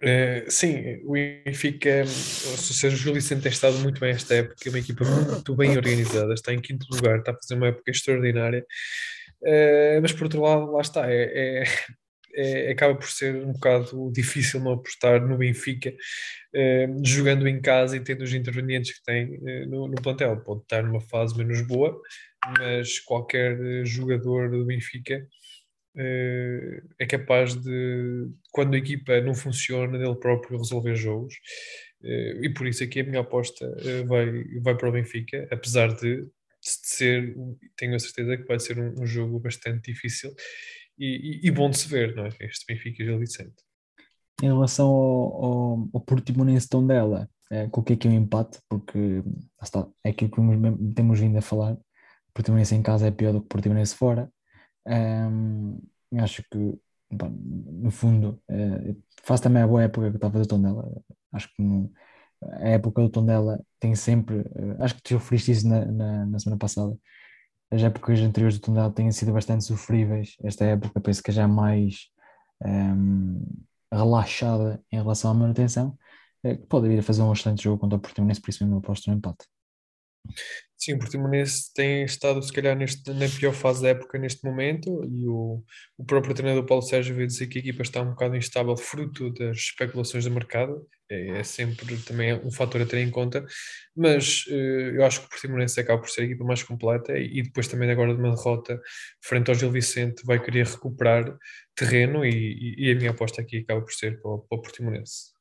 Uh, 0.00 0.48
sim, 0.48 1.00
o 1.04 1.12
Benfica, 1.12 2.02
ou 2.02 2.06
seja, 2.06 3.10
o 3.10 3.14
Vicente 3.14 3.42
tem 3.42 3.50
estado 3.50 3.78
muito 3.78 3.98
bem 3.98 4.10
esta 4.10 4.32
época, 4.36 4.56
é 4.64 4.68
uma 4.68 4.78
equipa 4.78 5.04
muito 5.04 5.56
bem 5.56 5.76
organizada, 5.76 6.32
está 6.34 6.54
em 6.54 6.60
quinto 6.60 6.86
lugar, 6.92 7.18
está 7.18 7.32
a 7.32 7.34
fazer 7.34 7.56
uma 7.56 7.66
época 7.66 7.90
extraordinária, 7.90 8.64
uh, 9.42 10.00
mas 10.00 10.12
por 10.12 10.22
outro 10.24 10.40
lado, 10.40 10.70
lá 10.70 10.82
está, 10.82 11.10
é, 11.10 11.62
é, 11.62 11.64
é, 12.38 12.70
acaba 12.70 12.94
por 12.94 13.08
ser 13.10 13.34
um 13.34 13.52
bocado 13.52 14.12
difícil 14.12 14.60
não 14.60 14.72
apostar 14.74 15.20
no 15.26 15.36
Benfica, 15.36 15.92
eh, 16.54 16.88
jogando 17.04 17.48
em 17.48 17.60
casa 17.60 17.96
e 17.96 18.00
tendo 18.00 18.22
os 18.22 18.32
intervenientes 18.32 18.96
que 18.96 19.02
tem 19.04 19.40
eh, 19.44 19.66
no, 19.66 19.88
no, 19.88 20.00
plantel. 20.00 20.40
Pode 20.40 20.62
estar 20.62 20.84
numa 20.84 21.00
fase 21.00 21.36
menos 21.36 21.60
boa, 21.62 22.00
mas 22.58 23.00
qualquer 23.00 23.84
jogador 23.84 24.50
do 24.50 24.64
Benfica 24.64 25.26
eh, 25.96 26.82
é 27.00 27.06
capaz 27.06 27.56
de, 27.56 28.28
quando 28.52 28.74
a 28.74 28.78
equipa 28.78 29.20
não 29.20 29.34
funciona, 29.34 29.98
dele 29.98 30.14
próprio 30.16 30.58
resolver 30.58 30.94
jogos. 30.94 31.34
e 32.42 32.48
por 32.56 32.66
isso 32.68 32.84
aqui 32.84 33.00
a 33.00 33.04
minha 33.04 33.20
aposta 33.20 33.66
vai, 34.06 34.44
vai 34.62 34.76
para 34.76 34.88
o 34.88 34.92
Benfica, 34.92 35.48
apesar 35.50 35.88
de 35.88 36.28
ser, 36.60 37.34
tenho 37.76 37.94
a 37.94 37.98
certeza 37.98 38.36
que 38.36 38.44
vai 38.44 38.58
ser 38.60 38.78
um, 38.78 39.02
um 39.02 39.06
jogo 39.06 39.40
bastante 39.40 39.92
difícil 39.92 40.34
e, 40.98 41.40
e, 41.44 41.50
bom 41.50 41.70
de 41.70 41.78
se 41.78 41.88
ver, 41.88 42.14
não 42.14 42.26
é? 42.26 42.30
Este 42.40 42.66
Benfica 42.66 43.04
Gil 43.04 43.18
Vicente. 43.18 43.54
Em 44.42 44.46
relação 44.46 44.88
ao, 44.88 45.44
ao, 45.44 45.88
ao 45.94 46.00
Portimonense 46.00 46.68
Tondela, 46.68 47.28
é, 47.50 47.68
coloquei 47.68 47.96
aqui 47.96 48.08
um 48.08 48.12
empate, 48.12 48.58
porque 48.68 49.22
está, 49.62 49.86
é 50.04 50.10
aquilo 50.10 50.30
que 50.30 50.92
temos 50.94 51.20
vindo 51.20 51.38
a 51.38 51.42
falar. 51.42 51.72
O 51.72 52.32
Portimonense 52.34 52.74
em 52.74 52.82
casa 52.82 53.06
é 53.06 53.10
pior 53.10 53.32
do 53.32 53.40
que 53.40 53.46
o 53.46 53.48
Portimonense 53.48 53.94
fora. 53.94 54.30
Um, 54.86 55.80
acho 56.18 56.42
que, 56.50 56.78
bom, 57.10 57.30
no 57.30 57.90
fundo, 57.90 58.40
é, 58.48 58.94
faz 59.22 59.40
também 59.40 59.62
a 59.62 59.66
boa 59.66 59.82
época 59.82 60.10
que 60.10 60.16
está 60.16 60.28
a 60.28 60.30
fazer 60.30 60.46
Tondela. 60.46 61.02
Acho 61.32 61.48
que 61.54 61.62
no, 61.62 61.92
a 62.42 62.68
época 62.68 63.02
do 63.02 63.10
Tondela 63.10 63.60
tem 63.80 63.94
sempre. 63.94 64.40
Eh, 64.40 64.76
acho 64.80 64.94
que 64.96 65.02
tu 65.02 65.14
referiste 65.14 65.52
isso 65.52 65.68
na, 65.68 65.84
na, 65.86 66.26
na 66.26 66.38
semana 66.38 66.58
passada 66.58 66.96
as 67.70 67.82
épocas 67.82 68.18
anteriores 68.20 68.58
do 68.58 68.62
Tondela 68.62 68.90
têm 68.90 69.10
sido 69.12 69.32
bastante 69.32 69.64
sofríveis. 69.64 70.36
Esta 70.42 70.64
época 70.64 71.00
penso 71.00 71.22
que 71.22 71.30
é 71.30 71.34
já 71.34 71.48
mais 71.48 72.08
um, 72.64 73.42
relaxada 73.92 74.82
em 74.90 74.96
relação 74.96 75.30
à 75.30 75.34
manutenção, 75.34 75.96
é, 76.42 76.56
que 76.56 76.66
pode 76.66 76.88
vir 76.88 76.98
a 77.00 77.02
fazer 77.02 77.22
um 77.22 77.32
excelente 77.32 77.64
jogo 77.64 77.78
contra 77.78 77.98
o 77.98 78.00
Portimonense, 78.00 78.40
por 78.40 78.50
isso 78.50 78.64
mesmo 78.64 78.78
aposto 78.78 79.10
no 79.10 79.16
empate. 79.16 79.46
Sim, 80.78 80.92
o 80.92 80.98
Portimonense 81.00 81.74
tem 81.74 82.04
estado, 82.04 82.40
se 82.40 82.52
calhar, 82.52 82.76
neste, 82.76 83.12
na 83.12 83.28
pior 83.28 83.52
fase 83.52 83.82
da 83.82 83.88
época 83.88 84.16
neste 84.16 84.44
momento, 84.44 85.04
e 85.10 85.26
o, 85.26 85.60
o 85.96 86.04
próprio 86.04 86.32
treinador 86.32 86.64
Paulo 86.66 86.82
Sérgio 86.82 87.16
veio 87.16 87.26
dizer 87.26 87.48
que 87.48 87.58
a 87.58 87.60
equipa 87.60 87.82
está 87.82 88.00
um 88.00 88.10
bocado 88.10 88.36
instável, 88.36 88.76
fruto 88.76 89.32
das 89.32 89.56
especulações 89.56 90.24
do 90.24 90.30
mercado. 90.30 90.86
É, 91.10 91.40
é 91.40 91.42
sempre 91.42 91.96
também 92.02 92.34
um 92.44 92.50
fator 92.52 92.80
a 92.80 92.86
ter 92.86 92.98
em 92.98 93.10
conta, 93.10 93.44
mas 93.96 94.46
uh, 94.46 94.94
eu 94.94 95.04
acho 95.04 95.20
que 95.20 95.26
o 95.26 95.28
Portimonense 95.30 95.80
acaba 95.80 96.00
por 96.00 96.10
ser 96.10 96.20
a 96.20 96.24
equipa 96.26 96.44
mais 96.44 96.62
completa 96.62 97.18
e, 97.18 97.42
depois 97.42 97.66
também 97.66 97.90
agora 97.90 98.14
de 98.14 98.20
uma 98.20 98.34
derrota 98.34 98.80
frente 99.20 99.48
ao 99.48 99.56
Gil 99.56 99.72
Vicente 99.72 100.22
vai 100.24 100.38
querer 100.40 100.66
recuperar 100.66 101.36
terreno 101.74 102.24
e, 102.24 102.30
e, 102.30 102.86
e 102.86 102.92
a 102.92 102.94
minha 102.94 103.10
aposta 103.10 103.40
aqui 103.40 103.58
acaba 103.58 103.80
por 103.80 103.92
ser 103.92 104.20
para 104.20 104.38
para 104.38 104.58
o 104.58 104.62
Portimonense. 104.62 105.32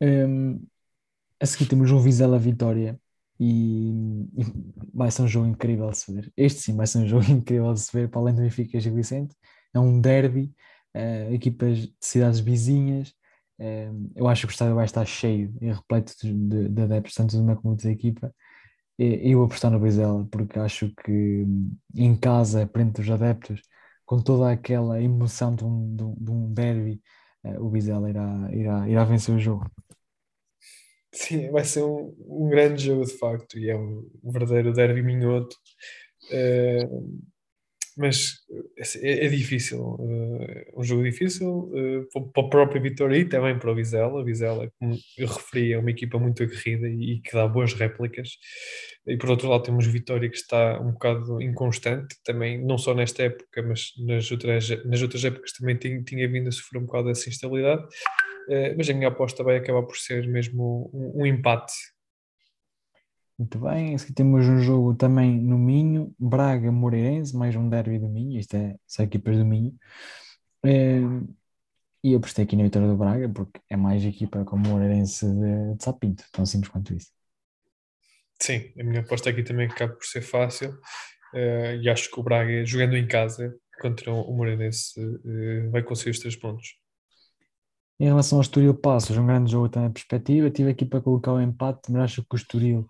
Um, 0.00 0.66
a 1.40 1.46
seguir 1.46 1.66
temos 1.66 1.90
o 1.90 1.98
Vizela 2.00 2.38
Vitória 2.38 3.00
e, 3.42 3.90
e, 4.38 4.44
vai 4.94 5.10
ser 5.10 5.22
um 5.22 5.28
jogo 5.28 5.48
incrível 5.48 5.90
de 5.90 5.98
se 5.98 6.12
ver. 6.12 6.32
Este 6.36 6.60
sim 6.60 6.76
vai 6.76 6.86
ser 6.86 6.98
um 6.98 7.06
jogo 7.08 7.24
incrível 7.30 7.72
de 7.74 7.80
se 7.80 7.92
ver, 7.92 8.08
para 8.08 8.20
além 8.20 8.34
do 8.34 8.42
Benfica 8.42 8.76
e 8.76 8.80
Gil 8.80 8.94
Vicente. 8.94 9.34
É 9.74 9.80
um 9.80 10.00
derby, 10.00 10.54
uh, 10.96 11.34
equipas 11.34 11.78
de 11.78 11.94
cidades 12.00 12.38
vizinhas. 12.40 13.10
Uh, 13.58 14.12
eu 14.14 14.28
acho 14.28 14.46
que 14.46 14.52
o 14.52 14.54
estádio 14.54 14.76
vai 14.76 14.84
estar 14.84 15.04
cheio 15.04 15.52
e 15.60 15.72
repleto 15.72 16.14
de, 16.22 16.68
de 16.68 16.82
adeptos, 16.82 17.14
tanto 17.14 17.32
de 17.32 17.42
uma 17.42 17.56
como 17.56 17.76
da 17.76 17.90
equipa. 17.90 18.32
Eu 18.98 19.38
vou 19.38 19.46
apostar 19.46 19.70
no 19.70 19.80
Vizela, 19.80 20.26
porque 20.30 20.58
acho 20.58 20.94
que 21.04 21.44
hum, 21.44 21.76
em 21.96 22.16
casa, 22.16 22.68
frente 22.72 23.00
dos 23.00 23.10
adeptos, 23.10 23.62
com 24.06 24.20
toda 24.20 24.52
aquela 24.52 25.02
emoção 25.02 25.54
de 25.56 25.64
um, 25.64 25.96
de 25.96 26.30
um 26.30 26.52
derby, 26.52 27.02
uh, 27.44 27.64
o 27.64 27.70
Vizela 27.70 28.08
irá, 28.10 28.48
irá, 28.52 28.88
irá 28.88 29.04
vencer 29.04 29.34
o 29.34 29.40
jogo. 29.40 29.68
Sim, 31.14 31.50
vai 31.50 31.64
ser 31.64 31.82
um, 31.82 32.14
um 32.26 32.48
grande 32.48 32.84
jogo 32.86 33.04
de 33.04 33.12
facto 33.18 33.58
e 33.58 33.68
é 33.70 33.76
um, 33.76 34.08
verdadeiro 34.24 34.72
derby 34.72 35.02
minhoto. 35.02 35.56
Uh, 36.30 37.20
mas 37.96 38.38
assim, 38.78 38.98
é, 39.00 39.26
é 39.26 39.28
difícil, 39.28 39.80
uh, 39.80 40.80
um 40.80 40.82
jogo 40.82 41.02
difícil 41.02 41.48
uh, 41.48 42.32
para 42.32 42.42
o 42.42 42.48
próprio 42.48 42.82
Vitória 42.82 43.16
e 43.16 43.24
também 43.24 43.58
para 43.58 43.70
o 43.70 43.74
Vizela. 43.74 44.24
Vizela, 44.24 44.70
como 44.78 44.96
eu 45.18 45.28
referi, 45.28 45.72
é 45.72 45.78
uma 45.78 45.90
equipa 45.90 46.18
muito 46.18 46.42
aguerrida 46.42 46.88
e, 46.88 47.14
e 47.14 47.20
que 47.20 47.32
dá 47.32 47.46
boas 47.46 47.74
réplicas. 47.74 48.30
E 49.06 49.16
por 49.16 49.30
outro 49.30 49.48
lado, 49.48 49.64
temos 49.64 49.86
Vitória 49.86 50.28
que 50.28 50.36
está 50.36 50.80
um 50.80 50.92
bocado 50.92 51.42
inconstante, 51.42 52.16
também, 52.24 52.64
não 52.64 52.78
só 52.78 52.94
nesta 52.94 53.24
época, 53.24 53.62
mas 53.62 53.92
nas 54.06 54.30
outras, 54.30 54.68
nas 54.84 55.02
outras 55.02 55.24
épocas 55.24 55.52
também 55.52 55.76
tinha, 55.76 56.02
tinha 56.02 56.28
vindo 56.28 56.48
a 56.48 56.52
sofrer 56.52 56.80
um 56.80 56.86
bocado 56.86 57.08
dessa 57.08 57.28
instabilidade. 57.28 57.82
Eh, 58.48 58.74
mas 58.76 58.88
a 58.88 58.94
minha 58.94 59.08
aposta 59.08 59.44
vai 59.44 59.56
acabar 59.56 59.82
por 59.82 59.96
ser 59.96 60.26
mesmo 60.28 60.90
um, 60.92 61.22
um 61.22 61.26
empate. 61.26 61.72
Muito 63.42 63.58
bem, 63.58 63.96
aqui 63.96 64.12
temos 64.12 64.46
um 64.46 64.60
jogo 64.60 64.94
também 64.94 65.36
no 65.36 65.58
Minho, 65.58 66.14
Braga 66.16 66.70
Moreirense, 66.70 67.36
mais 67.36 67.56
um 67.56 67.68
derby 67.68 67.98
do 67.98 68.08
Minho, 68.08 68.38
isto 68.38 68.54
é, 68.54 68.76
são 68.86 69.04
equipas 69.04 69.36
do 69.36 69.44
Minho. 69.44 69.74
É, 70.64 71.00
e 72.04 72.12
eu 72.12 72.18
apostei 72.18 72.44
aqui 72.44 72.54
na 72.54 72.62
vitória 72.62 72.86
do 72.86 72.96
Braga, 72.96 73.28
porque 73.28 73.60
é 73.68 73.76
mais 73.76 74.04
equipa 74.04 74.44
como 74.44 74.64
o 74.64 74.70
Moreirense 74.70 75.26
de, 75.26 75.74
de 75.74 75.82
Sapinto, 75.82 76.24
tão 76.30 76.46
simples 76.46 76.70
quanto 76.70 76.94
isso. 76.94 77.08
Sim, 78.40 78.72
a 78.78 78.84
minha 78.84 79.00
aposta 79.00 79.30
aqui 79.30 79.42
também 79.42 79.66
acaba 79.66 79.92
por 79.92 80.06
ser 80.06 80.22
fácil, 80.22 80.70
uh, 81.34 81.74
e 81.82 81.90
acho 81.90 82.12
que 82.12 82.20
o 82.20 82.22
Braga, 82.22 82.64
jogando 82.64 82.96
em 82.96 83.08
casa 83.08 83.52
contra 83.80 84.12
o 84.12 84.32
Moreirense, 84.32 85.00
uh, 85.00 85.68
vai 85.72 85.82
conseguir 85.82 86.10
os 86.10 86.20
três 86.20 86.36
pontos. 86.36 86.76
Em 87.98 88.04
relação 88.04 88.38
ao 88.38 88.42
Estoril 88.42 88.72
Passos, 88.72 89.16
um 89.16 89.26
grande 89.26 89.50
jogo 89.50 89.68
também 89.68 89.88
a 89.88 89.92
perspectiva. 89.92 90.48
Tive 90.48 90.70
aqui 90.70 90.84
para 90.84 91.00
colocar 91.00 91.32
o 91.32 91.40
empate, 91.40 91.90
mas 91.90 92.02
acho 92.02 92.22
que 92.22 92.34
o 92.34 92.36
Estoril 92.36 92.88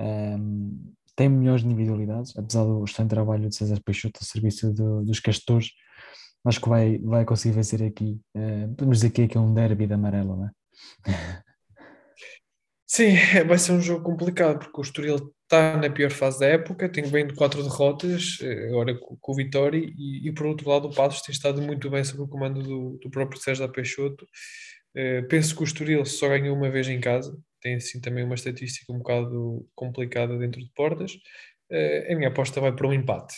um, 0.00 0.92
tem 1.14 1.28
melhores 1.28 1.64
individualidades, 1.64 2.36
apesar 2.36 2.64
do 2.64 2.84
excelente 2.84 3.10
trabalho 3.10 3.48
de 3.48 3.54
César 3.54 3.80
Peixoto 3.84 4.20
ao 4.20 4.26
serviço 4.26 4.72
do, 4.72 5.04
dos 5.04 5.20
castores. 5.20 5.70
Acho 6.44 6.60
que 6.60 6.68
vai, 6.68 6.98
vai 6.98 7.24
conseguir 7.24 7.54
vencer 7.54 7.82
aqui. 7.82 8.20
Uh, 8.36 8.74
podemos 8.74 8.98
dizer 8.98 9.10
que 9.10 9.22
é, 9.22 9.28
é 9.34 9.40
um 9.40 9.54
derby 9.54 9.86
de 9.86 9.94
amarelo, 9.94 10.36
não 10.36 10.46
é? 10.46 10.50
Sim, 12.86 13.14
vai 13.48 13.58
ser 13.58 13.72
um 13.72 13.80
jogo 13.80 14.04
complicado, 14.04 14.58
porque 14.58 14.78
o 14.78 14.82
Estoril 14.82 15.32
está 15.44 15.78
na 15.78 15.88
pior 15.88 16.10
fase 16.10 16.40
da 16.40 16.46
época, 16.46 16.90
tem 16.90 17.08
bem 17.08 17.26
de 17.26 17.34
quatro 17.34 17.62
derrotas, 17.62 18.36
eh, 18.42 18.68
agora 18.68 18.94
com, 18.98 19.16
com 19.18 19.32
o 19.32 19.34
Vitória, 19.34 19.78
e, 19.78 20.28
e, 20.28 20.32
por 20.32 20.44
outro 20.44 20.68
lado 20.68 20.88
o 20.88 20.94
Passos 20.94 21.22
tem 21.22 21.32
estado 21.32 21.62
muito 21.62 21.88
bem 21.88 22.04
sob 22.04 22.22
o 22.22 22.28
comando 22.28 22.62
do, 22.62 22.98
do 23.02 23.10
próprio 23.10 23.40
Sérgio 23.40 23.66
Peixoto. 23.72 24.26
Uh, 24.94 25.26
penso 25.26 25.56
que 25.56 25.62
o 25.62 25.64
Estoril 25.64 26.04
só 26.04 26.28
ganhou 26.28 26.54
uma 26.54 26.70
vez 26.70 26.86
em 26.86 27.00
casa, 27.00 27.34
tem 27.62 27.76
assim 27.76 28.00
também 28.00 28.24
uma 28.24 28.34
estatística 28.34 28.92
um 28.92 28.98
bocado 28.98 29.66
complicada 29.74 30.36
dentro 30.36 30.60
de 30.60 30.70
portas. 30.74 31.12
Uh, 31.70 32.12
a 32.12 32.16
minha 32.16 32.28
aposta 32.28 32.60
vai 32.60 32.72
para 32.72 32.86
um 32.86 32.92
empate. 32.92 33.36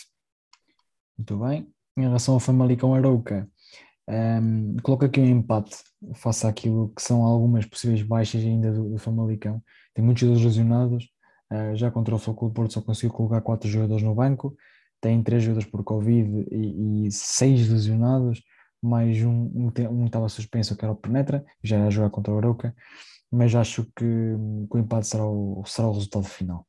Muito 1.17 1.37
bem. 1.37 1.67
Em 1.97 2.01
relação 2.01 2.33
ao 2.33 2.39
Famalicão 2.39 2.93
Arouca, 2.93 3.49
um, 4.09 4.75
coloco 4.83 5.05
aqui 5.05 5.19
um 5.19 5.25
empate, 5.25 5.77
face 6.15 6.45
àquilo 6.45 6.89
que 6.89 7.01
são 7.01 7.23
algumas 7.23 7.65
possíveis 7.65 8.01
baixas 8.01 8.43
ainda 8.43 8.71
do, 8.71 8.89
do 8.89 8.97
Famalicão. 8.97 9.63
Tem 9.93 10.03
muitos 10.03 10.21
jogadores 10.21 10.45
lesionados, 10.45 11.05
uh, 11.51 11.75
já 11.75 11.89
contra 11.89 12.13
o 12.13 12.19
Foco 12.19 12.51
Porto 12.51 12.73
só 12.73 12.81
conseguiu 12.81 13.11
colocar 13.15 13.41
quatro 13.41 13.69
jogadores 13.69 14.03
no 14.03 14.13
banco, 14.13 14.55
tem 14.99 15.23
três 15.23 15.43
jogadores 15.43 15.69
por 15.69 15.83
Covid 15.83 16.47
e, 16.51 17.07
e 17.07 17.11
seis 17.11 17.69
lesionados, 17.69 18.43
mais 18.81 19.21
um, 19.23 19.31
um, 19.31 19.71
um 19.91 20.05
estava 20.05 20.29
suspenso 20.29 20.75
que 20.75 20.83
era 20.83 20.91
o 20.91 20.97
Penetra, 20.97 21.43
já 21.63 21.77
ia 21.77 21.89
jogar 21.89 22.09
contra 22.09 22.33
o 22.33 22.37
Arauca, 22.37 22.75
mas 23.35 23.53
acho 23.53 23.83
que, 23.95 24.05
que 24.05 24.77
o 24.77 24.79
empate 24.79 25.07
será 25.07 25.25
o, 25.25 25.63
será 25.65 25.87
o 25.87 25.93
resultado 25.93 26.25
final. 26.25 26.65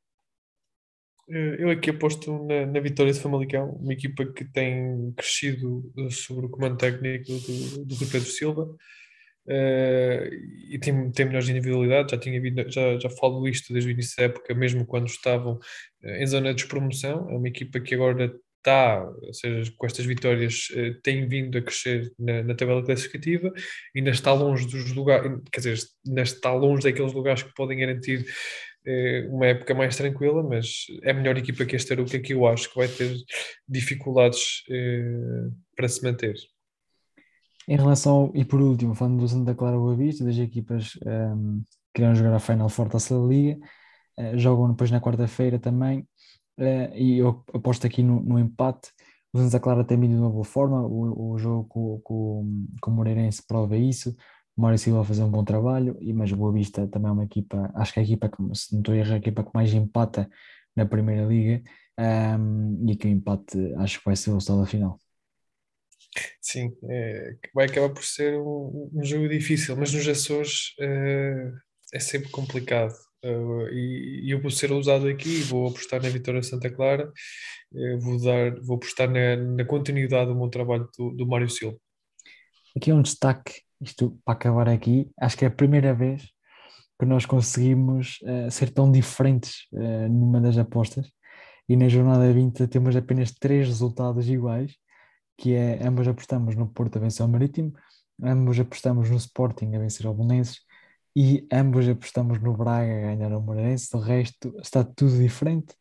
Eh, 1.29 1.57
eu 1.59 1.70
aqui 1.70 1.90
aposto 1.90 2.44
na, 2.44 2.66
na 2.66 2.81
vitória 2.81 3.12
de 3.12 3.20
Famalicão, 3.20 3.70
uma 3.81 3.92
equipa 3.92 4.24
que 4.26 4.44
tem 4.44 5.12
crescido 5.16 5.92
eh, 5.98 6.11
sobre 6.11 6.46
o 6.46 6.48
comando 6.48 6.76
técnico 6.76 7.26
do, 7.26 7.85
do 7.85 7.94
Rui 7.94 8.07
Pedro 8.11 8.29
Silva 8.29 8.62
uh, 8.62 10.35
e 10.70 10.79
tem, 10.81 11.11
tem 11.12 11.26
melhores 11.26 11.48
individualidades. 11.48 12.12
Já, 12.12 12.18
tinha 12.18 12.70
já, 12.70 12.98
já 12.98 13.11
falo 13.11 13.46
isto 13.48 13.72
desde 13.72 13.90
o 13.90 13.92
início 13.92 14.16
da 14.16 14.24
época, 14.24 14.55
mesmo 14.55 14.87
quando 14.87 15.07
estavam 15.07 15.59
em 16.02 16.26
zona 16.26 16.50
de 16.50 16.57
despromoção. 16.57 17.31
É 17.31 17.37
uma 17.37 17.48
equipa 17.48 17.81
que 17.81 17.94
agora 17.94 18.33
está, 18.66 19.09
ou 19.22 19.33
seja, 19.33 19.72
com 19.76 19.87
estas 19.87 20.05
vitórias, 20.05 20.68
tem 21.02 21.29
vindo 21.29 21.57
a 21.57 21.62
crescer 21.62 22.12
na, 22.18 22.42
na 22.42 22.55
tabela 22.55 22.85
classificativa, 22.85 23.52
ainda 23.96 24.11
está 24.11 24.33
longe 24.33 24.66
dos 24.66 24.92
lugares, 24.92 25.40
quer 25.52 25.61
dizer, 25.61 25.79
ainda 26.07 26.22
está 26.22 26.52
longe 26.52 26.83
daqueles 26.83 27.12
lugares 27.12 27.42
que 27.42 27.55
podem 27.55 27.79
garantir 27.79 28.26
é 28.88 29.26
uma 29.29 29.46
época 29.46 29.74
mais 29.74 29.96
tranquila, 29.96 30.44
mas 30.44 30.87
é 31.02 31.11
a 31.11 31.14
melhor 31.14 31.37
equipa 31.37 31.64
que 31.64 31.74
este 31.74 31.92
Aruca 31.92 32.20
que 32.20 32.33
eu 32.33 32.46
acho 32.46 32.70
que 32.70 32.76
vai 32.76 32.87
ter 32.87 33.16
dificuldades 33.68 34.62
eh, 34.70 35.48
para 35.74 35.88
se 35.88 36.05
manter. 36.05 36.37
Em 37.66 37.76
relação, 37.76 38.31
e 38.33 38.44
por 38.44 38.61
último, 38.61 38.94
falando 38.94 39.18
do 39.18 39.26
Santa 39.26 39.57
Clara 39.57 39.76
Boa 39.76 39.96
Vista, 39.96 40.24
das 40.24 40.38
equipas 40.38 40.96
um, 41.05 41.11
ehm, 41.11 41.62
que 41.92 42.00
irão 42.00 42.14
jogar 42.14 42.35
a 42.35 42.38
Final 42.38 42.68
Four 42.68 42.88
da 42.88 42.98
Liga, 43.26 43.59
uh, 44.20 44.38
jogam 44.38 44.70
depois 44.70 44.88
na 44.92 45.00
quarta-feira 45.00 45.59
também, 45.59 46.07
uh, 46.59 46.95
e 46.95 47.19
eu 47.19 47.45
aposto 47.53 47.87
aqui 47.87 48.03
no, 48.03 48.21
no, 48.23 48.38
empate. 48.38 48.90
O 49.33 49.38
Santa 49.38 49.61
Clara 49.61 49.85
tem 49.85 49.99
vindo 49.99 50.14
de 50.14 50.21
uma 50.21 50.31
boa 50.31 50.45
forma, 50.45 50.81
o, 50.87 51.33
o 51.33 51.38
jogo 51.38 51.64
com, 51.69 52.01
com, 52.01 52.66
com 52.81 52.90
o 52.90 52.95
Moreirense 52.95 53.42
prova 53.47 53.77
isso, 53.77 54.16
o 54.57 54.62
Mário 54.62 54.79
Silva 54.79 55.03
a 55.03 55.05
fazer 55.05 55.23
um 55.23 55.31
bom 55.31 55.45
trabalho, 55.45 55.97
e, 56.01 56.12
mas 56.12 56.33
Boa 56.33 56.53
Vista 56.53 56.88
também 56.88 57.11
é 57.11 57.12
uma 57.12 57.25
equipa, 57.25 57.71
acho 57.75 57.92
que 57.92 58.01
é 58.01 58.03
a 58.03 58.05
equipa 58.05 58.29
que, 58.29 58.37
se 58.55 58.73
não 58.73 58.81
estou 58.81 58.95
a 58.95 58.97
errar, 58.97 59.14
a 59.14 59.19
equipa 59.19 59.45
que 59.45 59.51
mais 59.55 59.73
empata 59.75 60.29
na 60.75 60.87
Primeira 60.87 61.27
Liga, 61.27 61.62
um, 61.99 62.90
e 62.90 62.97
que 62.97 63.07
o 63.07 63.11
empate 63.11 63.75
acho 63.77 63.99
que 63.99 64.05
vai 64.05 64.16
ser 64.16 64.31
o 64.31 64.35
resultado 64.35 64.61
da 64.61 64.66
final. 64.66 64.99
Sim, 66.40 66.75
é, 66.88 67.37
vai 67.55 67.66
acabar 67.66 67.90
por 67.90 68.05
ser 68.05 68.38
um, 68.38 68.90
um, 68.95 69.05
jogo 69.05 69.29
difícil, 69.29 69.77
mas 69.77 69.92
nos 69.92 70.09
Açores 70.09 70.75
é, 70.81 71.53
é 71.95 72.01
sempre 72.01 72.31
complicado. 72.31 72.95
Uh, 73.26 73.68
e, 73.72 74.30
eu 74.30 74.40
vou 74.40 74.50
ser 74.50 74.70
ousado 74.70 75.08
aqui, 75.08 75.42
vou 75.42 75.68
apostar 75.68 76.00
na 76.00 76.08
vitória 76.08 76.42
Santa 76.42 76.70
Clara, 76.70 77.12
uh, 77.72 78.00
vou, 78.00 78.22
dar, 78.22 78.60
vou 78.60 78.76
apostar 78.76 79.10
na, 79.10 79.36
na 79.36 79.64
continuidade 79.64 80.30
do 80.30 80.36
meu 80.36 80.48
trabalho 80.48 80.88
do, 80.96 81.10
do 81.10 81.26
Mário 81.26 81.48
Silva. 81.48 81.76
Aqui 82.76 82.90
é 82.90 82.94
um 82.94 83.02
destaque 83.02 83.66
isto 83.80 84.18
para 84.24 84.34
acabar 84.34 84.68
aqui, 84.68 85.10
acho 85.20 85.36
que 85.36 85.44
é 85.44 85.48
a 85.48 85.50
primeira 85.50 85.94
vez 85.94 86.30
que 86.98 87.04
nós 87.04 87.26
conseguimos 87.26 88.18
uh, 88.22 88.50
ser 88.50 88.70
tão 88.70 88.90
diferentes 88.90 89.66
uh, 89.72 90.08
numa 90.08 90.40
das 90.40 90.56
apostas 90.56 91.10
e 91.68 91.76
na 91.76 91.88
jornada 91.88 92.32
20 92.32 92.66
temos 92.68 92.96
apenas 92.96 93.32
três 93.32 93.66
resultados 93.66 94.28
iguais, 94.28 94.76
que 95.36 95.52
é 95.52 95.84
ambos 95.86 96.08
apostamos 96.08 96.56
no 96.56 96.68
Porto 96.68 96.96
a 96.96 97.00
vencer 97.00 97.26
o 97.26 97.28
Marítimo, 97.28 97.74
ambos 98.22 98.58
apostamos 98.58 99.10
no 99.10 99.16
Sporting 99.16 99.74
a 99.74 99.78
vencer 99.78 100.06
o 100.06 100.14
Belenenses 100.14 100.60
e 101.16 101.48
ambos 101.50 101.88
apostamos 101.88 102.40
no 102.42 102.55
Braga 102.55 102.92
a 102.92 103.16
ganhar 103.16 103.33
o 103.33 103.40
Moreirense, 103.40 103.96
o 103.96 104.00
resto 104.00 104.55
está 104.61 104.85
tudo 104.85 105.18
diferente. 105.18 105.74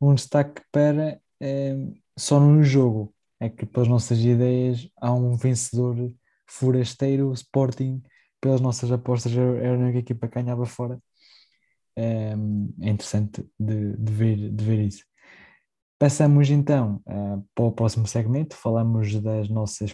Um 0.00 0.14
destaque 0.14 0.62
para 0.72 1.20
eh, 1.40 1.76
só 2.16 2.40
no 2.40 2.62
jogo, 2.62 3.14
é 3.40 3.48
que 3.50 3.66
pelas 3.66 3.88
nossas 3.88 4.20
ideias 4.20 4.88
há 5.00 5.12
um 5.12 5.36
vencedor 5.36 5.96
forasteiro, 6.46 7.32
Sporting, 7.32 8.02
pelas 8.40 8.60
nossas 8.60 8.92
apostas, 8.92 9.32
era 9.36 9.74
a 9.74 9.78
única 9.78 9.98
equipa 9.98 10.28
que 10.28 10.40
ganhava 10.40 10.66
fora. 10.66 11.00
é, 11.96 12.32
é 12.82 12.90
interessante 12.90 13.44
de, 13.58 13.96
de, 13.96 14.12
ver, 14.12 14.50
de 14.50 14.64
ver 14.64 14.80
isso. 14.86 15.04
Passamos 15.98 16.48
então 16.50 17.02
uh, 17.08 17.44
para 17.54 17.64
o 17.64 17.72
próximo 17.72 18.06
segmento, 18.06 18.56
falamos 18.56 19.20
das 19.20 19.48
nossas 19.48 19.92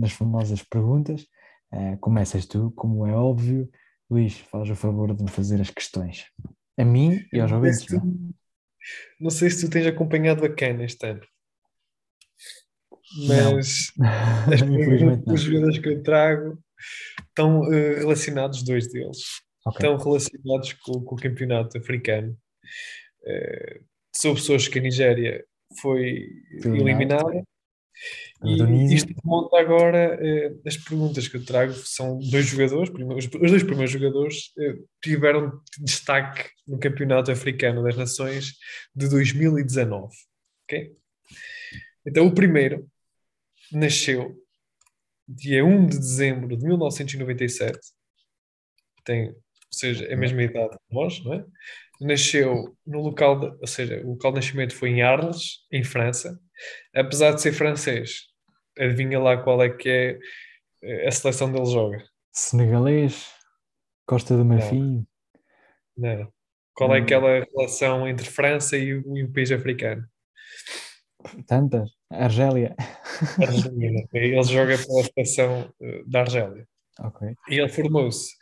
das 0.00 0.12
famosas 0.12 0.62
perguntas. 0.62 1.26
Uh, 1.72 1.98
começas 2.00 2.46
tu, 2.46 2.72
como 2.76 3.06
é 3.06 3.12
óbvio. 3.12 3.68
Luís, 4.10 4.38
faz 4.38 4.68
o 4.68 4.74
favor 4.74 5.14
de 5.14 5.22
me 5.22 5.30
fazer 5.30 5.60
as 5.60 5.70
questões. 5.70 6.26
A 6.76 6.84
mim 6.84 7.24
e 7.32 7.40
aos 7.40 7.52
ouvintes. 7.52 7.86
Não, 7.88 7.98
é? 7.98 8.32
não 9.20 9.30
sei 9.30 9.50
se 9.50 9.64
tu 9.64 9.70
tens 9.70 9.86
acompanhado 9.86 10.44
a 10.44 10.52
Ken 10.52 10.82
este 10.82 11.06
ano. 11.06 11.20
Mas 13.26 13.92
as 14.52 14.62
os 15.26 15.42
jogadores 15.42 15.78
que 15.78 15.88
eu 15.88 16.02
trago 16.02 16.58
estão 17.28 17.60
uh, 17.60 17.98
relacionados, 17.98 18.64
dois 18.64 18.90
deles, 18.90 19.18
okay. 19.66 19.86
estão 19.86 19.96
relacionados 19.96 20.72
com, 20.74 21.04
com, 21.04 21.14
o 21.14 21.18
campeonato 21.18 21.78
africano. 21.78 22.36
Uh, 23.22 24.34
pessoas 24.34 24.66
que 24.66 24.78
a 24.78 24.82
Nigéria 24.82 25.44
foi 25.80 26.26
eliminada. 26.64 27.44
E 28.42 28.94
isto 28.94 29.12
remonta 29.22 29.58
agora, 29.58 30.18
eh, 30.20 30.54
as 30.66 30.76
perguntas 30.76 31.28
que 31.28 31.36
eu 31.36 31.44
trago 31.44 31.74
são 31.74 32.18
dois 32.18 32.46
jogadores, 32.46 32.90
os 32.90 33.50
dois 33.50 33.62
primeiros 33.62 33.90
jogadores 33.90 34.52
eh, 34.58 34.78
tiveram 35.02 35.60
destaque 35.78 36.48
no 36.66 36.78
Campeonato 36.78 37.30
Africano 37.30 37.82
das 37.82 37.96
Nações 37.96 38.54
de 38.94 39.08
2019. 39.08 40.14
Okay? 40.64 40.92
Então 42.06 42.26
o 42.26 42.34
primeiro 42.34 42.88
nasceu 43.70 44.34
dia 45.28 45.64
1 45.64 45.86
de 45.86 45.98
dezembro 45.98 46.56
de 46.56 46.64
1997, 46.66 47.78
tem, 49.04 49.28
ou 49.28 49.34
seja, 49.70 50.04
é 50.06 50.14
a 50.14 50.16
mesma 50.16 50.42
idade 50.42 50.70
que 50.70 50.94
nós, 50.94 51.22
não 51.24 51.34
é? 51.34 51.44
Nasceu 52.00 52.76
no 52.86 53.00
local, 53.00 53.38
de, 53.38 53.46
ou 53.46 53.66
seja, 53.66 54.00
o 54.04 54.10
local 54.10 54.32
de 54.32 54.36
nascimento 54.36 54.74
foi 54.74 54.90
em 54.90 55.02
Arles, 55.02 55.66
em 55.70 55.84
França. 55.84 56.40
Apesar 56.94 57.32
de 57.32 57.42
ser 57.42 57.52
francês, 57.52 58.26
adivinha 58.78 59.18
lá 59.18 59.36
qual 59.36 59.62
é 59.62 59.70
que 59.70 59.88
é 59.88 60.18
eh, 60.82 61.08
a 61.08 61.10
seleção 61.10 61.50
dele 61.50 61.66
joga? 61.66 62.04
Senegalês, 62.32 63.32
Costa 64.06 64.36
do 64.36 64.44
Marfim. 64.44 65.06
Não. 65.96 66.18
Não. 66.18 66.32
Qual 66.74 66.94
é 66.94 67.00
aquela 67.00 67.44
relação 67.44 68.08
entre 68.08 68.26
França 68.26 68.76
e 68.76 68.94
o, 68.94 69.16
e 69.16 69.24
o 69.24 69.32
país 69.32 69.52
africano? 69.52 70.06
Tantas. 71.46 71.90
Argélia. 72.10 72.74
Argelina. 73.38 74.00
Ele 74.14 74.42
joga 74.42 74.76
pela 74.78 75.04
seleção 75.04 75.72
eh, 75.80 76.02
da 76.06 76.20
Argélia. 76.20 76.66
Okay. 76.98 77.34
E 77.48 77.58
ele 77.58 77.68
formou-se 77.68 78.34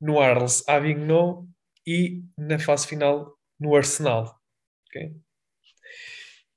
no 0.00 0.18
Arles 0.18 0.66
Avignon 0.68 1.46
e 1.86 2.22
na 2.36 2.58
fase 2.58 2.86
final 2.86 3.36
no 3.58 3.76
Arsenal. 3.76 4.34
Okay? 4.88 5.14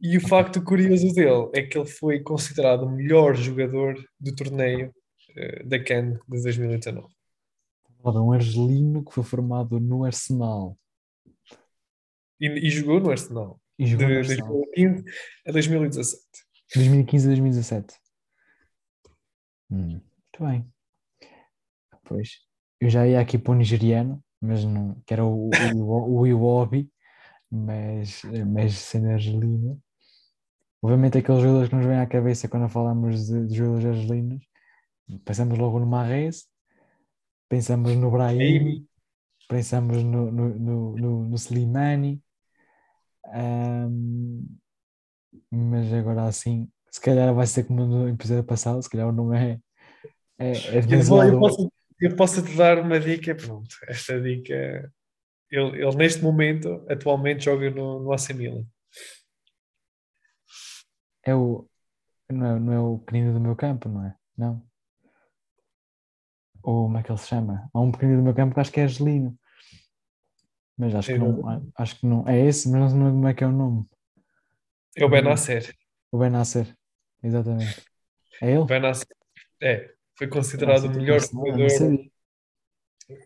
E 0.06 0.18
o 0.18 0.28
facto 0.28 0.62
curioso 0.62 1.14
dele 1.14 1.50
é 1.54 1.62
que 1.62 1.78
ele 1.78 1.88
foi 1.88 2.20
considerado 2.20 2.84
o 2.84 2.92
melhor 2.92 3.38
jogador 3.38 3.96
do 4.20 4.36
torneio 4.36 4.90
uh, 4.90 5.66
da 5.66 5.82
CAN 5.82 6.20
de 6.28 6.42
2019. 6.44 7.08
Um 8.04 8.34
argelino 8.34 9.06
que 9.06 9.14
foi 9.14 9.24
formado 9.24 9.80
no 9.80 10.04
Arsenal. 10.04 10.78
E, 12.38 12.48
e 12.48 12.70
jogou 12.70 13.00
no 13.00 13.12
Arsenal. 13.12 13.62
E 13.80 13.88
jogou 13.88 14.08
de 14.08 14.14
no 14.14 14.20
Arsenal. 14.20 14.50
2015 14.76 15.06
a 15.48 15.52
2017. 15.54 16.24
2015 16.76 17.26
a 17.26 17.30
2017. 17.30 17.96
Hum, 19.72 19.88
muito 19.88 20.40
bem. 20.42 20.70
Pois. 22.04 22.42
Eu 22.82 22.90
já 22.90 23.08
ia 23.08 23.22
aqui 23.22 23.38
para 23.38 23.54
o 23.54 23.56
nigeriano, 23.56 24.22
mas 24.42 24.66
não, 24.66 25.02
que 25.06 25.14
era 25.14 25.24
o, 25.24 25.50
o, 25.74 26.20
o 26.20 26.28
Iwobi, 26.28 26.92
mas, 27.50 28.22
mas 28.46 28.74
sendo 28.74 29.08
argelino. 29.08 29.82
Obviamente 30.84 31.18
aqueles 31.18 31.42
jogadores 31.42 31.70
que 31.70 31.76
nos 31.78 31.86
vêm 31.86 31.98
à 31.98 32.06
cabeça 32.06 32.50
quando 32.50 32.68
falamos 32.68 33.28
de, 33.28 33.48
de 33.48 33.56
jogadores 33.56 33.86
argelinos, 33.86 34.46
pensamos 35.24 35.58
logo 35.58 35.80
no 35.80 35.86
Marrez, 35.86 36.44
pensamos 37.48 37.96
no 37.96 38.12
Brahim, 38.12 38.86
pensamos 39.48 40.04
no, 40.04 40.30
no, 40.30 40.50
no, 40.50 40.98
no, 40.98 41.24
no 41.30 41.36
Slimani, 41.38 42.22
um, 43.34 44.46
mas 45.50 45.94
agora 45.94 46.26
assim, 46.26 46.68
se 46.92 47.00
calhar 47.00 47.34
vai 47.34 47.48
ser 47.48 47.64
como 47.64 47.86
no 47.86 48.10
episódio 48.10 48.44
passado, 48.44 48.84
se 48.84 48.90
calhar 48.90 49.08
o 49.08 49.14
nome 49.14 49.38
é, 49.38 49.60
é, 50.38 50.78
é 50.80 50.82
demasiado... 50.82 51.30
eu, 51.30 51.40
posso, 51.40 51.72
eu 52.02 52.16
posso 52.18 52.44
te 52.44 52.58
dar 52.58 52.80
uma 52.80 53.00
dica, 53.00 53.34
pronto, 53.34 53.74
esta 53.88 54.20
dica, 54.20 54.54
ele, 55.50 55.82
ele 55.82 55.96
neste 55.96 56.22
momento, 56.22 56.86
atualmente 56.90 57.46
joga 57.46 57.70
no, 57.70 58.02
no 58.02 58.12
AC 58.12 58.34
Milan. 58.34 58.66
É 61.26 61.34
o, 61.34 61.68
não 62.30 62.46
é, 62.46 62.60
não 62.60 62.74
é 62.74 62.80
o 62.80 62.98
pequenino 63.00 63.34
do 63.34 63.40
meu 63.40 63.56
campo, 63.56 63.88
não 63.88 64.06
é? 64.06 64.16
Não. 64.38 64.62
Ou 66.62 66.86
como 66.86 66.98
é 66.98 67.04
que 67.04 67.12
ele 67.12 67.18
se 67.18 67.28
chama? 67.28 67.70
Há 67.74 67.80
um 67.80 67.92
pequenino 67.92 68.20
do 68.20 68.24
meu 68.24 68.34
campo 68.34 68.54
que 68.54 68.60
acho 68.60 68.72
que 68.72 68.80
é 68.80 68.84
Angelino. 68.84 69.38
Mas 70.78 70.96
acho 70.96 71.08
que 71.14 71.18
não, 71.18 71.72
acho 71.78 72.00
que 72.00 72.06
não. 72.06 72.28
É 72.28 72.40
esse, 72.40 72.70
mas 72.70 72.82
não 72.82 72.90
sei 72.90 73.00
como 73.00 73.28
é 73.28 73.34
que 73.34 73.44
é 73.44 73.48
o 73.48 73.52
nome. 73.52 73.86
É 74.96 75.06
o 75.06 75.10
Benasser. 75.10 75.76
O 76.12 76.18
Benasser, 76.18 76.76
exatamente. 77.22 77.84
É 78.42 78.52
ele? 78.52 78.66
Benasser, 78.66 79.08
é. 79.62 79.94
Foi 80.16 80.28
considerado 80.28 80.86
o 80.86 80.90
melhor 80.90 81.20
jogador, 81.20 82.10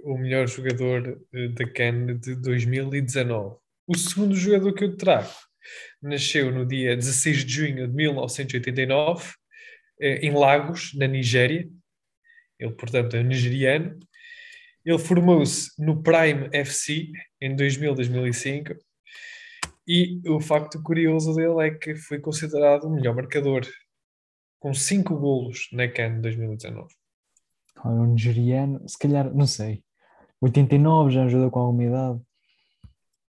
o 0.04 0.18
melhor 0.18 0.48
jogador 0.48 1.22
da 1.54 1.72
CAN 1.72 2.18
de 2.18 2.36
2019. 2.36 3.58
O 3.86 3.98
segundo 3.98 4.36
jogador 4.36 4.74
que 4.74 4.84
eu 4.84 4.98
trago 4.98 5.30
nasceu 6.02 6.52
no 6.52 6.66
dia 6.66 6.96
16 6.96 7.46
de 7.46 7.54
junho 7.54 7.88
de 7.88 7.94
1989 7.94 9.34
eh, 10.00 10.26
em 10.26 10.32
Lagos, 10.32 10.94
na 10.96 11.08
Nigéria. 11.08 11.68
Ele, 12.60 12.74
portanto, 12.74 13.16
é 13.16 13.24
nigeriano. 13.24 14.00
Ele 14.84 15.00
formou-se 15.00 15.72
no 15.78 16.02
Prime 16.02 16.50
FC 16.52 17.12
em 17.42 17.56
2000-2005 17.56 18.78
e 19.88 20.22
o 20.28 20.40
facto 20.40 20.82
curioso 20.82 21.34
dele 21.34 21.68
é 21.68 21.72
que 21.72 21.96
foi 21.96 22.20
considerado 22.20 22.86
o 22.86 22.90
melhor 22.90 23.16
marcador, 23.16 23.66
com 24.60 24.74
5 24.74 25.16
golos 25.18 25.68
na 25.72 25.88
CAN 25.88 26.16
de 26.16 26.22
2019. 26.22 26.94
Olha, 27.84 27.96
um 27.96 28.14
nigeriano, 28.14 28.88
se 28.88 28.98
calhar, 28.98 29.34
não 29.34 29.46
sei, 29.46 29.84
89 30.42 31.12
já 31.12 31.26
ajudou 31.26 31.52
com 31.52 31.60
alguma 31.60 31.84
idade. 31.84 32.22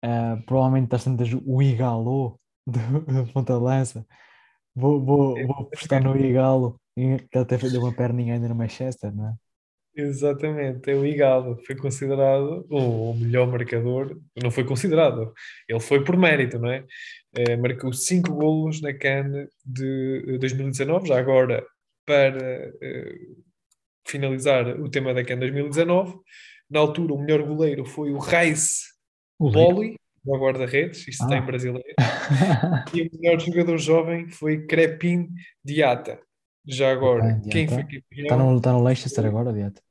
Uh, 0.04 0.44
provavelmente 0.44 0.84
está 0.84 0.98
tantas 0.98 1.30
o 1.32 1.62
Igalo 1.62 2.38
do, 2.66 3.32
Ponta 3.32 3.56
Lança. 3.56 4.06
Vou, 4.74 5.04
vou, 5.04 5.46
vou 5.46 5.56
apostar 5.60 6.02
no 6.02 6.16
Igalo, 6.16 6.80
que 6.94 7.38
até 7.38 7.58
fez 7.58 7.74
uma 7.74 7.94
perninha 7.94 8.34
ainda 8.34 8.48
no 8.48 8.54
Manchester, 8.54 9.14
não 9.14 9.28
é? 9.28 9.34
Exatamente, 9.96 10.90
é 10.90 10.94
o 10.94 11.06
Igalo, 11.06 11.56
foi 11.64 11.76
considerado 11.76 12.66
o 12.68 13.14
melhor 13.14 13.46
marcador, 13.46 14.20
não 14.42 14.50
foi 14.50 14.64
considerado, 14.64 15.32
ele 15.68 15.78
foi 15.78 16.02
por 16.02 16.16
mérito, 16.16 16.58
não 16.58 16.68
é? 16.68 16.84
é 17.32 17.56
marcou 17.56 17.92
5 17.92 18.34
golos 18.34 18.80
na 18.80 18.92
CAN 18.92 19.46
de 19.64 20.36
2019, 20.40 21.06
já 21.06 21.16
agora 21.16 21.64
para 22.04 22.72
uh, 22.74 23.44
finalizar 24.04 24.80
o 24.80 24.90
tema 24.90 25.14
da 25.14 25.24
CAN 25.24 25.38
2019, 25.38 26.18
na 26.68 26.80
altura 26.80 27.14
o 27.14 27.20
melhor 27.20 27.44
goleiro 27.44 27.84
foi 27.84 28.10
o 28.10 28.18
Raiz 28.18 28.80
Boli, 29.38 29.94
o 30.24 30.38
guarda-redes, 30.38 31.06
isto 31.06 31.24
ah. 31.24 31.28
tem 31.28 31.42
brasileiro, 31.42 31.86
e 32.94 33.02
o 33.02 33.10
melhor 33.12 33.38
jogador 33.40 33.78
jovem 33.78 34.28
foi 34.28 34.66
Crepin 34.66 35.28
Diata. 35.62 36.20
Já 36.66 36.90
agora, 36.90 37.42
ah, 37.44 37.48
quem 37.50 37.68
foi 37.68 37.82
campeão? 37.82 38.02
Está 38.12 38.36
no, 38.36 38.56
está 38.56 38.72
no 38.72 38.82
Leicester 38.82 39.26
agora, 39.26 39.52
Diata. 39.52 39.82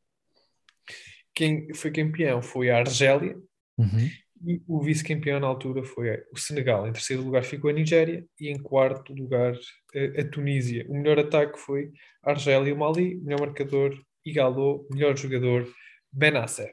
Quem 1.36 1.74
foi 1.74 1.92
campeão 1.92 2.42
foi 2.42 2.70
a 2.70 2.78
Argélia 2.78 3.36
uhum. 3.78 4.10
e 4.46 4.62
o 4.68 4.82
vice-campeão 4.82 5.40
na 5.40 5.48
altura 5.48 5.84
foi 5.84 6.24
o 6.32 6.38
Senegal. 6.38 6.88
Em 6.88 6.94
terceiro 6.94 7.24
lugar 7.24 7.44
ficou 7.44 7.70
a 7.70 7.74
Nigéria 7.74 8.26
e 8.40 8.50
em 8.50 8.62
quarto 8.62 9.14
lugar 9.14 9.54
a, 9.54 10.22
a 10.22 10.30
Tunísia. 10.30 10.86
O 10.90 10.94
melhor 10.94 11.20
ataque 11.20 11.60
foi 11.60 11.92
a 12.24 12.32
Argélia 12.32 12.70
e 12.70 12.74
o 12.74 12.78
Mali, 12.78 13.16
melhor 13.16 13.42
marcador 13.42 14.00
Igalo, 14.26 14.88
melhor 14.92 15.18
jogador 15.18 15.68
Benasser. 16.12 16.72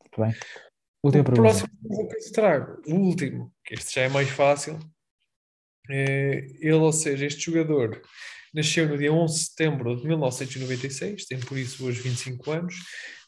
Muito 0.00 0.20
bem. 0.20 0.34
Última 1.06 1.22
o 1.22 1.24
pergunta. 1.24 1.42
próximo 1.42 1.68
que 1.78 2.26
eu 2.26 2.32
trago, 2.32 2.82
o 2.86 2.94
último, 2.94 3.52
que 3.64 3.74
este 3.74 3.94
já 3.94 4.02
é 4.02 4.08
mais 4.08 4.28
fácil. 4.28 4.78
É, 5.88 6.46
ele, 6.60 6.72
ou 6.72 6.92
seja, 6.92 7.26
este 7.26 7.44
jogador 7.44 8.02
nasceu 8.52 8.88
no 8.88 8.98
dia 8.98 9.12
11 9.12 9.34
de 9.34 9.44
setembro 9.44 9.96
de 9.96 10.06
1996, 10.06 11.26
tem 11.26 11.38
por 11.38 11.56
isso 11.56 11.86
hoje 11.86 12.00
25 12.00 12.50
anos, 12.50 12.74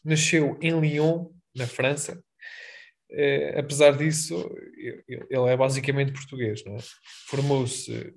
nasceu 0.03 0.57
em 0.61 0.77
Lyon, 0.79 1.27
na 1.55 1.67
França. 1.67 2.21
É, 3.11 3.59
apesar 3.59 3.97
disso, 3.97 4.49
ele 4.77 5.49
é 5.49 5.57
basicamente 5.57 6.11
português, 6.11 6.63
não 6.65 6.75
é? 6.75 6.79
Formou-se, 7.27 8.13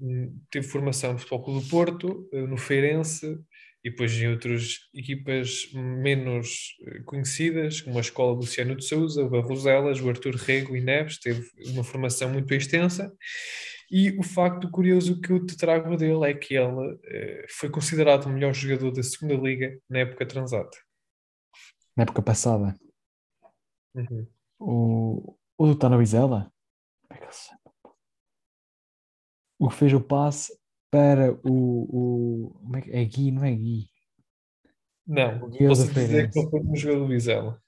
teve 0.51 0.67
formação 0.67 1.13
no 1.13 1.19
Futebol 1.19 1.45
Clube 1.45 1.65
do 1.65 1.71
Porto, 1.71 2.29
no 2.33 2.57
Feirense, 2.59 3.39
e 3.85 3.91
depois 3.91 4.13
em 4.13 4.29
outras 4.29 4.89
equipas 4.95 5.69
menos 5.75 6.77
eh, 6.87 7.01
conhecidas, 7.01 7.81
como 7.81 7.99
a 7.99 8.01
escola 8.01 8.33
Luciano 8.37 8.77
de 8.77 8.85
Souza, 8.85 9.25
o 9.25 9.29
Barroselas, 9.29 10.01
o 10.01 10.09
Arthur 10.09 10.37
Rego 10.37 10.77
e 10.77 10.81
Neves, 10.81 11.19
teve 11.19 11.45
uma 11.73 11.83
formação 11.83 12.31
muito 12.31 12.53
extensa. 12.55 13.13
E 13.91 14.17
o 14.19 14.23
facto 14.23 14.71
curioso 14.71 15.21
que 15.21 15.31
eu 15.31 15.45
te 15.45 15.57
trago 15.57 15.97
dele 15.97 16.31
é 16.31 16.33
que 16.33 16.55
ele 16.55 16.99
eh, 17.05 17.47
foi 17.51 17.69
considerado 17.69 18.27
o 18.27 18.31
melhor 18.31 18.55
jogador 18.55 18.93
da 18.93 19.03
segunda 19.03 19.35
liga 19.35 19.77
na 19.91 19.99
época 19.99 20.25
transata. 20.25 20.79
Na 21.97 22.05
época 22.05 22.23
passada. 22.23 22.75
Uhum. 23.95 24.27
O, 24.59 25.37
o 25.59 25.67
do 25.67 25.77
Tano 25.77 26.05
chama? 26.07 26.53
O 29.59 29.69
que 29.69 29.75
fez 29.75 29.93
o 29.93 30.01
passe 30.01 30.62
para 30.93 31.33
o. 31.43 31.49
o 31.49 32.51
como 32.61 32.77
é, 32.77 32.83
que, 32.83 32.91
é 32.93 33.05
Gui, 33.07 33.31
não 33.33 33.43
é 33.45 33.53
Gui? 33.53 33.89
Não, 35.07 35.45
O 35.45 35.49
Guia 35.49 35.69
posso 35.69 35.89
dizer 35.89 36.07
Feirense. 36.07 36.33
que 36.33 36.39
ele 36.39 36.51
foi 36.51 36.61
um 36.61 36.77
jogador 36.77 37.01
do 37.01 37.09
Vizela. 37.09 37.63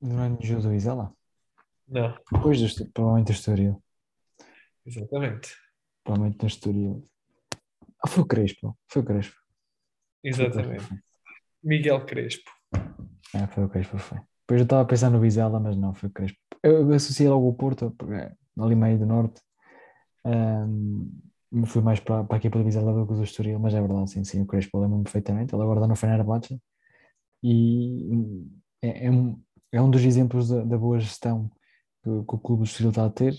Não 0.00 0.22
é 0.22 0.28
no 0.28 0.42
jogo 0.42 0.62
do 0.62 0.68
Bizela? 0.68 1.12
Não, 1.88 2.14
Depois 2.30 2.60
do 2.60 2.92
provavelmente 2.92 3.26
do 3.26 3.32
Estoril. 3.32 3.82
exatamente. 4.86 5.54
Provavelmente 6.04 6.38
do 6.38 6.46
Estoril. 6.46 7.08
Ah, 8.04 8.08
foi 8.08 8.22
o 8.22 8.26
Crespo. 8.26 8.78
Foi 8.88 9.02
o 9.02 9.04
Crespo. 9.04 9.34
Foi 9.34 10.30
o 10.30 10.34
Exatamente. 10.34 10.86
Crespo. 10.86 11.04
Miguel 11.64 12.06
Crespo. 12.06 12.50
É, 13.34 13.46
foi 13.46 13.64
o 13.64 13.68
Crespo, 13.68 13.98
foi. 13.98 14.18
Depois 14.18 14.60
eu 14.60 14.64
estava 14.64 14.82
a 14.82 14.86
pensar 14.86 15.10
no 15.10 15.20
Bizela, 15.20 15.58
mas 15.58 15.76
não, 15.76 15.94
foi 15.94 16.08
o 16.08 16.12
Crespo. 16.12 16.38
Eu, 16.62 16.92
associei 16.92 17.28
logo 17.28 17.48
o 17.48 17.54
Porto, 17.54 17.90
porque 17.96 18.14
é 18.14 18.32
ali 18.58 18.74
meio 18.74 18.98
do 18.98 19.06
Norte. 19.06 19.40
Ahm, 20.24 21.08
fui 21.66 21.82
mais 21.82 22.00
para, 22.00 22.24
para 22.24 22.36
a 22.36 22.38
equipa 22.38 22.58
do 22.58 22.64
Bizela 22.64 23.04
do 23.04 23.22
Estoril, 23.22 23.58
mas 23.58 23.74
é 23.74 23.80
verdade, 23.80 24.10
sim, 24.10 24.24
sim, 24.24 24.40
o 24.42 24.46
Crespo 24.46 24.80
lembro-me 24.80 25.04
perfeitamente. 25.04 25.54
Ele 25.54 25.62
agora 25.62 25.80
está 25.80 25.88
no 25.88 25.96
Fenerbahçe 25.96 26.60
e 27.42 28.08
é, 28.82 29.06
é 29.06 29.10
um, 29.10 29.40
é 29.72 29.82
um 29.82 29.90
dos 29.90 30.02
exemplos 30.02 30.48
da, 30.48 30.64
da 30.64 30.78
boa 30.78 30.98
gestão 30.98 31.50
que, 32.02 32.10
que 32.10 32.34
o 32.34 32.38
clube 32.38 32.62
do 32.62 32.66
Estoril 32.66 32.90
está 32.90 33.06
a 33.06 33.10
ter. 33.10 33.34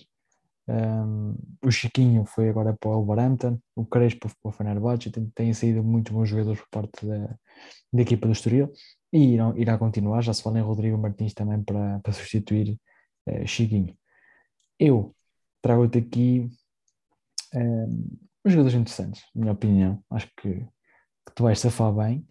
Um, 0.68 1.36
o 1.66 1.72
Chiquinho 1.72 2.26
foi 2.26 2.50
agora 2.50 2.74
para 2.80 2.90
o 2.90 3.04
Wolverhampton, 3.04 3.60
o 3.76 3.86
Crespo 3.86 4.30
para 4.42 4.50
o 4.50 4.52
Fenerbahçe, 4.52 5.12
tem, 5.12 5.30
têm 5.36 5.54
saído 5.54 5.84
muitos 5.84 6.14
bons 6.14 6.30
jogadores 6.30 6.62
por 6.62 6.70
parte 6.70 7.06
da, 7.06 7.36
da 7.92 8.02
equipa 8.02 8.28
do 8.28 8.34
Estoril 8.34 8.72
e 9.12 9.34
irão, 9.34 9.58
irá 9.58 9.78
continuar, 9.78 10.22
já 10.22 10.34
se 10.34 10.42
fala 10.42 10.60
em 10.60 10.64
Rodrigo 10.64 10.98
Martins 10.98 11.34
também 11.34 11.62
para, 11.64 12.00
para 12.00 12.14
substituir 12.14 12.80
eh, 13.28 13.46
Chiquinho. 13.46 13.96
Eu 14.80 15.16
trago-te 15.62 16.00
aqui 16.00 16.50
uns 17.60 18.52
jogadores 18.52 18.78
interessantes, 18.78 19.22
na 19.36 19.42
minha 19.42 19.54
opinião, 19.54 20.04
acho 20.10 20.28
que, 20.38 20.54
que 20.60 21.34
tu 21.36 21.44
vais 21.44 21.60
safar 21.60 21.94
bem. 21.94 22.28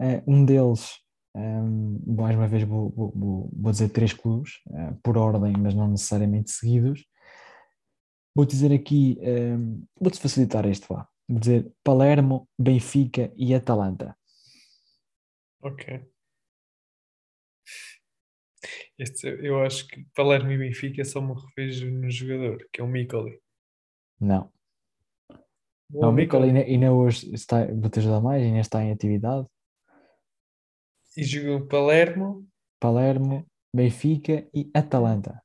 Eh, 0.00 0.22
um 0.26 0.44
deles, 0.44 0.92
um, 1.36 2.00
mais 2.06 2.34
uma 2.36 2.48
vez 2.48 2.62
vou, 2.64 2.90
vou- 2.90 3.12
vou- 3.14 3.72
dizer 3.72 3.90
três 3.90 4.12
clubes, 4.12 4.52
eh, 4.72 4.94
por 5.02 5.18
ordem, 5.18 5.52
mas 5.58 5.74
não 5.74 5.88
necessariamente 5.88 6.50
seguidos. 6.50 7.04
Vou 8.34 8.46
dizer 8.46 8.72
aqui, 8.72 9.18
um, 9.20 9.84
vou-te 10.00 10.18
facilitar 10.20 10.64
este, 10.66 10.86
vá. 10.88 11.06
Vou 11.28 11.38
dizer 11.38 11.70
Palermo, 11.84 12.48
Benfica 12.58 13.32
e 13.36 13.54
Atalanta. 13.54 14.16
Ok. 15.62 16.08
Este, 18.98 19.26
eu 19.46 19.62
acho 19.62 19.86
que 19.88 20.04
Palermo 20.14 20.50
e 20.52 20.58
Benfica 20.58 21.04
só 21.04 21.20
me 21.20 21.34
revejo 21.34 21.90
no 21.90 22.10
jogador, 22.10 22.66
que 22.72 22.80
é 22.80 22.84
o 22.84 22.88
Micoli. 22.88 23.40
Não. 24.20 24.52
Não, 25.92 26.00
Não, 26.02 26.12
Micoli. 26.12 26.48
ainda, 26.48 26.60
ainda 26.60 26.92
hoje 26.92 27.32
está, 27.34 27.66
vou-te 27.66 27.98
ajudar 27.98 28.20
mais, 28.20 28.42
ainda 28.42 28.60
está 28.60 28.82
em 28.82 28.92
atividade. 28.92 29.46
E 31.16 31.24
jogou 31.24 31.66
Palermo 31.66 32.50
Palermo, 32.80 33.46
Benfica 33.74 34.48
e 34.54 34.70
Atalanta. 34.74 35.40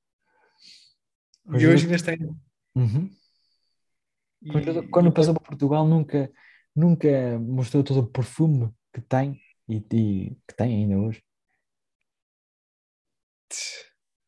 Foi 1.45 1.61
e 1.61 1.67
hoje 1.67 1.83
ainda 1.83 1.95
está 1.95 2.13
em. 2.13 2.23
Uhum. 2.75 3.09
E, 4.41 4.87
quando 4.89 5.11
passou 5.11 5.33
para 5.33 5.43
Portugal 5.43 5.85
nunca, 5.85 6.31
nunca 6.75 7.37
mostrou 7.39 7.83
todo 7.83 7.99
o 7.99 8.07
perfume 8.07 8.73
que 8.93 9.01
tem 9.01 9.39
e, 9.67 9.77
e 9.77 10.37
que 10.47 10.55
tem 10.55 10.83
ainda 10.83 10.97
hoje. 10.97 11.21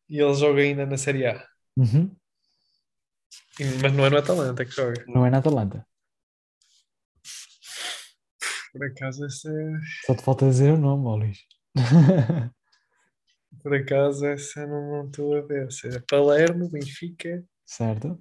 e 0.09 0.19
ele 0.19 0.33
joga 0.33 0.61
ainda 0.61 0.85
na 0.85 0.97
Série 0.97 1.25
A. 1.25 1.47
Uhum. 1.75 2.15
Mas 3.81 3.93
não 3.93 4.05
é 4.05 4.09
no 4.09 4.17
Atalanta 4.17 4.65
que 4.65 4.71
joga. 4.71 5.03
Não 5.07 5.25
é 5.25 5.29
na 5.29 5.39
Atalanta. 5.39 5.87
Por 8.71 8.83
acaso, 8.85 9.25
essa, 9.25 9.49
é- 9.49 9.79
Só 10.05 10.15
te 10.15 10.23
falta 10.23 10.47
dizer 10.47 10.73
o 10.73 10.77
nome, 10.77 11.25
Luís. 11.25 11.39
por 13.61 13.73
acaso, 13.73 14.25
essa 14.25 14.65
não 14.67 15.05
estou 15.05 15.35
a 15.35 15.41
ver. 15.41 15.65
Ou 15.65 15.71
seja, 15.71 16.03
Palermo, 16.09 16.69
Benfica, 16.69 17.43
certo? 17.65 18.19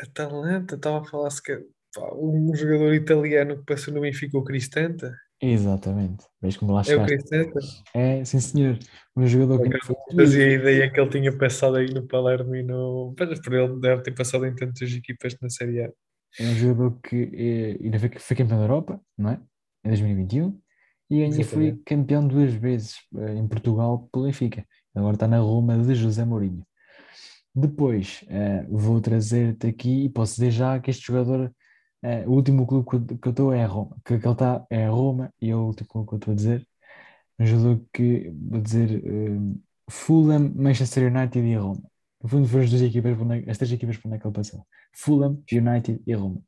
Atalanta. 0.00 0.74
Estava 0.76 1.00
a 1.00 1.04
falar 1.04 1.30
se 1.30 1.42
que 1.42 1.56
pá, 1.94 2.14
um 2.14 2.54
jogador 2.54 2.94
italiano 2.94 3.58
que 3.58 3.64
passou 3.64 3.92
no 3.92 4.00
Benfica, 4.00 4.38
o 4.38 4.44
Cristante. 4.44 5.06
Exatamente. 5.40 6.24
Vês 6.42 6.56
como 6.56 6.72
lá 6.72 6.80
É 6.80 6.82
o 6.82 6.86
chegaste. 6.86 7.16
Cristante. 7.28 7.82
É, 7.94 8.24
sim 8.24 8.40
senhor. 8.40 8.78
Um 9.16 9.26
jogador 9.26 9.62
que 9.62 9.70
Fazia 10.16 10.46
a 10.46 10.50
ideia 10.50 10.90
que 10.92 11.00
ele 11.00 11.10
tinha 11.10 11.36
passado 11.36 11.76
aí 11.76 11.92
no 11.92 12.06
Palermo 12.06 12.54
e 12.56 12.62
no. 12.62 13.14
Mas 13.18 13.40
por 13.40 13.52
ele 13.54 13.80
deve 13.80 14.02
ter 14.02 14.14
passado 14.14 14.46
em 14.46 14.54
tantas 14.54 14.90
equipas 14.92 15.36
na 15.40 15.48
Série 15.48 15.82
A. 15.84 15.92
É 16.38 16.46
um 16.48 16.54
jogador 16.54 16.98
que 17.02 17.16
eh, 17.80 17.84
ainda 17.84 17.98
foi, 17.98 18.10
foi 18.18 18.36
campeão 18.36 18.58
da 18.58 18.64
Europa, 18.64 19.00
não 19.16 19.30
é? 19.30 19.40
Em 19.84 19.88
2021. 19.88 20.60
E 21.10 21.22
ainda 21.22 21.44
foi 21.44 21.80
campeão 21.86 22.26
duas 22.26 22.52
vezes 22.54 22.96
eh, 23.16 23.34
em 23.34 23.48
Portugal 23.48 24.08
pelo 24.12 24.24
Benfica. 24.26 24.66
Agora 24.94 25.14
está 25.14 25.26
na 25.28 25.38
Roma 25.38 25.78
de 25.78 25.94
José 25.94 26.24
Mourinho. 26.24 26.64
Depois 27.54 28.24
eh, 28.28 28.64
vou 28.70 29.00
trazer-te 29.00 29.66
aqui 29.66 30.04
e 30.04 30.08
posso 30.10 30.34
dizer 30.34 30.50
já 30.50 30.78
que 30.80 30.90
este 30.90 31.06
jogador, 31.06 31.52
eh, 32.02 32.24
o 32.26 32.32
último 32.32 32.66
clube 32.66 32.86
que 33.18 33.28
eu- 33.28 33.30
estou 33.30 33.52
é 33.52 33.64
a 33.64 33.66
Roma, 33.66 33.96
que, 34.04 34.18
que 34.18 34.26
ele 34.26 34.32
está 34.32 34.64
é 34.70 34.86
a 34.86 34.90
Roma 34.90 35.32
e 35.40 35.50
é 35.50 35.56
o 35.56 35.66
último 35.66 35.88
clube 35.88 36.08
que 36.08 36.14
eu 36.14 36.18
estou 36.18 36.32
a 36.32 36.36
dizer. 36.36 36.68
Um 37.38 37.46
jogador 37.46 37.84
que 37.92 38.30
vou 38.30 38.60
dizer 38.60 38.90
eh, 39.06 39.38
Fulham, 39.90 40.52
Manchester 40.54 41.12
United 41.12 41.40
e 41.46 41.56
Roma. 41.56 41.82
No 42.22 42.28
fundo 42.28 42.48
foram 42.48 42.64
as 42.64 42.70
duas 42.70 42.82
equipas, 42.82 43.20
onde- 43.20 43.50
as 43.50 43.58
três 43.58 43.72
equipas 43.72 43.96
por 43.98 44.08
onde 44.08 44.16
é 44.16 44.20
que 44.20 44.26
ele 44.26 44.34
passou. 44.34 44.66
Fulham, 44.92 45.42
United 45.50 46.02
e 46.06 46.14
Roma. 46.14 46.42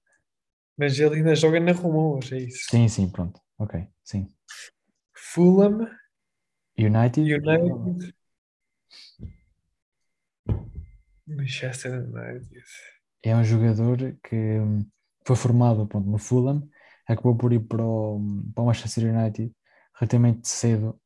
Mas 0.77 0.99
ele 0.99 1.17
ainda 1.17 1.35
joga 1.35 1.61
na 1.61 1.73
Roma 1.73 2.17
hoje, 2.17 2.35
é 2.35 2.41
isso. 2.41 2.71
Sim, 2.71 2.89
sim, 2.89 3.11
pronto. 3.11 3.41
Ok, 3.59 3.87
sim. 4.03 4.27
Fulham, 5.15 5.87
United. 6.79 7.21
United, 7.21 8.15
Manchester 11.27 11.93
United. 11.93 12.49
é 13.23 13.37
um 13.37 13.45
jogador 13.45 14.17
que 14.23 14.37
hum, 14.37 14.85
foi 15.27 15.37
formado 15.37 15.87
pronto, 15.87 16.09
no 16.09 16.19
Fulham, 16.19 16.69
acabou 17.07 17.37
por 17.37 17.53
ir 17.53 17.61
para 17.61 17.85
o, 17.85 18.21
para 18.55 18.63
o 18.63 18.67
Manchester 18.67 19.15
United 19.15 19.53
relativamente 19.95 20.49
cedo, 20.49 20.99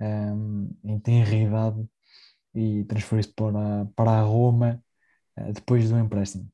hum, 0.00 0.74
em 0.84 0.98
tenra 0.98 1.34
idade, 1.34 1.88
e 2.54 2.84
transferiu-se 2.84 3.32
para, 3.32 3.86
para 3.96 4.10
a 4.10 4.22
Roma 4.22 4.82
eh, 5.36 5.52
depois 5.52 5.88
do 5.88 5.98
empréstimo. 5.98 6.50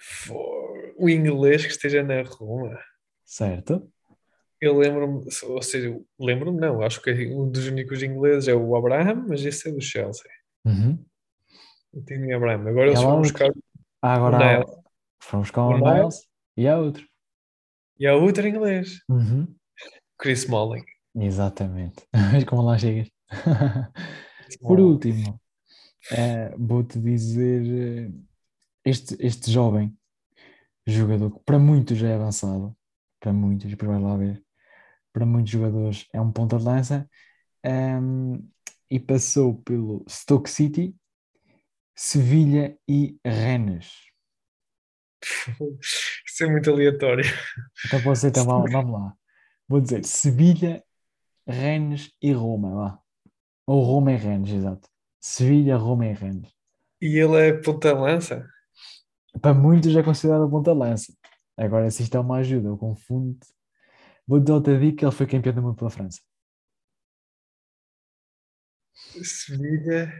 For- 0.00 0.94
O 0.96 1.08
inglês 1.08 1.64
que 1.64 1.70
esteja 1.72 2.02
na 2.02 2.22
Roma. 2.22 2.78
Certo? 3.24 3.90
Eu 4.60 4.76
lembro-me, 4.76 5.24
ou 5.44 5.62
seja, 5.62 5.96
lembro-me, 6.18 6.58
não, 6.60 6.82
acho 6.82 7.00
que 7.00 7.12
um 7.32 7.48
dos 7.48 7.66
únicos 7.68 8.02
ingleses 8.02 8.48
é 8.48 8.54
o 8.54 8.74
Abraham, 8.74 9.26
mas 9.28 9.44
esse 9.44 9.68
é 9.68 9.72
do 9.72 9.80
Chelsea. 9.80 10.28
Uhum. 10.64 10.98
Timmy 12.04 12.32
Abraham. 12.32 12.68
Agora 12.68 12.86
E 12.86 12.90
eles 12.90 13.00
foram 13.02 13.20
buscar 13.22 13.50
Ah, 14.02 14.14
agora 14.14 14.64
o 14.64 14.82
fomos 15.20 15.50
com 15.50 15.60
O 15.62 15.70
o 15.74 15.78
Niles. 15.78 16.26
E 16.56 16.66
há 16.66 16.76
outro. 16.76 17.06
E 17.98 18.06
há 18.06 18.14
outro 18.16 18.46
inglês, 18.46 19.00
Uhum. 19.08 19.46
Chris 20.18 20.40
Smalling. 20.40 20.84
Exatamente. 21.14 22.06
Mas 22.32 22.44
como 22.44 22.62
lá 22.62 22.76
chegas? 22.78 23.08
Por 24.60 24.80
último, 24.80 25.40
eh, 26.12 26.54
vou-te 26.58 26.98
dizer 26.98 28.08
eh, 28.08 28.10
este, 28.88 29.16
este 29.20 29.50
jovem 29.50 29.96
jogador 30.86 31.30
que 31.30 31.44
para 31.44 31.58
muitos 31.58 31.98
já 31.98 32.08
é 32.08 32.14
avançado, 32.14 32.76
para 33.20 33.32
muitos, 33.32 33.70
depois 33.70 34.00
lá 34.00 34.16
ver, 34.16 34.42
para 35.12 35.26
muitos 35.26 35.52
jogadores 35.52 36.06
é 36.12 36.20
um 36.20 36.32
ponta 36.32 36.56
de 36.56 36.64
lança 36.64 37.08
ehm, 37.62 38.38
e 38.90 38.98
passou 38.98 39.60
pelo 39.62 40.04
Stoke 40.08 40.48
City, 40.48 40.96
Sevilha 41.94 42.78
e 42.88 43.18
Rennes. 43.24 43.90
Isso 46.26 46.44
é 46.44 46.46
muito 46.46 46.70
aleatório. 46.70 47.24
Então 47.86 48.02
pode 48.02 48.20
ser, 48.20 48.28
então 48.28 48.46
vamos 48.46 48.92
lá. 48.92 49.14
Vou 49.68 49.80
dizer 49.80 50.04
Sevilha, 50.04 50.82
Rennes 51.46 52.10
e 52.22 52.32
Roma, 52.32 52.74
vá. 52.74 52.98
Ou 53.66 53.82
Roma 53.82 54.12
e 54.12 54.16
Rennes, 54.16 54.50
exato. 54.50 54.88
Sevilha, 55.20 55.76
Roma 55.76 56.06
e 56.06 56.12
Rennes. 56.14 56.50
E 57.02 57.18
ele 57.18 57.36
é 57.36 57.52
ponta-lança. 57.52 58.48
Para 59.40 59.54
muitos 59.54 59.94
é 59.96 60.02
considerado 60.02 60.48
ponta 60.50 60.72
de 60.72 60.78
lança. 60.78 61.12
Agora, 61.56 61.90
se 61.90 62.02
isto 62.02 62.16
é 62.16 62.20
uma 62.20 62.38
ajuda, 62.38 62.68
eu 62.68 62.78
confundo. 62.78 63.38
Vou 64.26 64.40
dar 64.40 64.54
outra 64.54 64.78
dica: 64.78 65.04
ele 65.06 65.12
foi 65.12 65.26
campeão 65.26 65.54
do 65.54 65.62
mundo 65.62 65.76
pela 65.76 65.90
França. 65.90 66.20
Sevilha, 69.22 70.12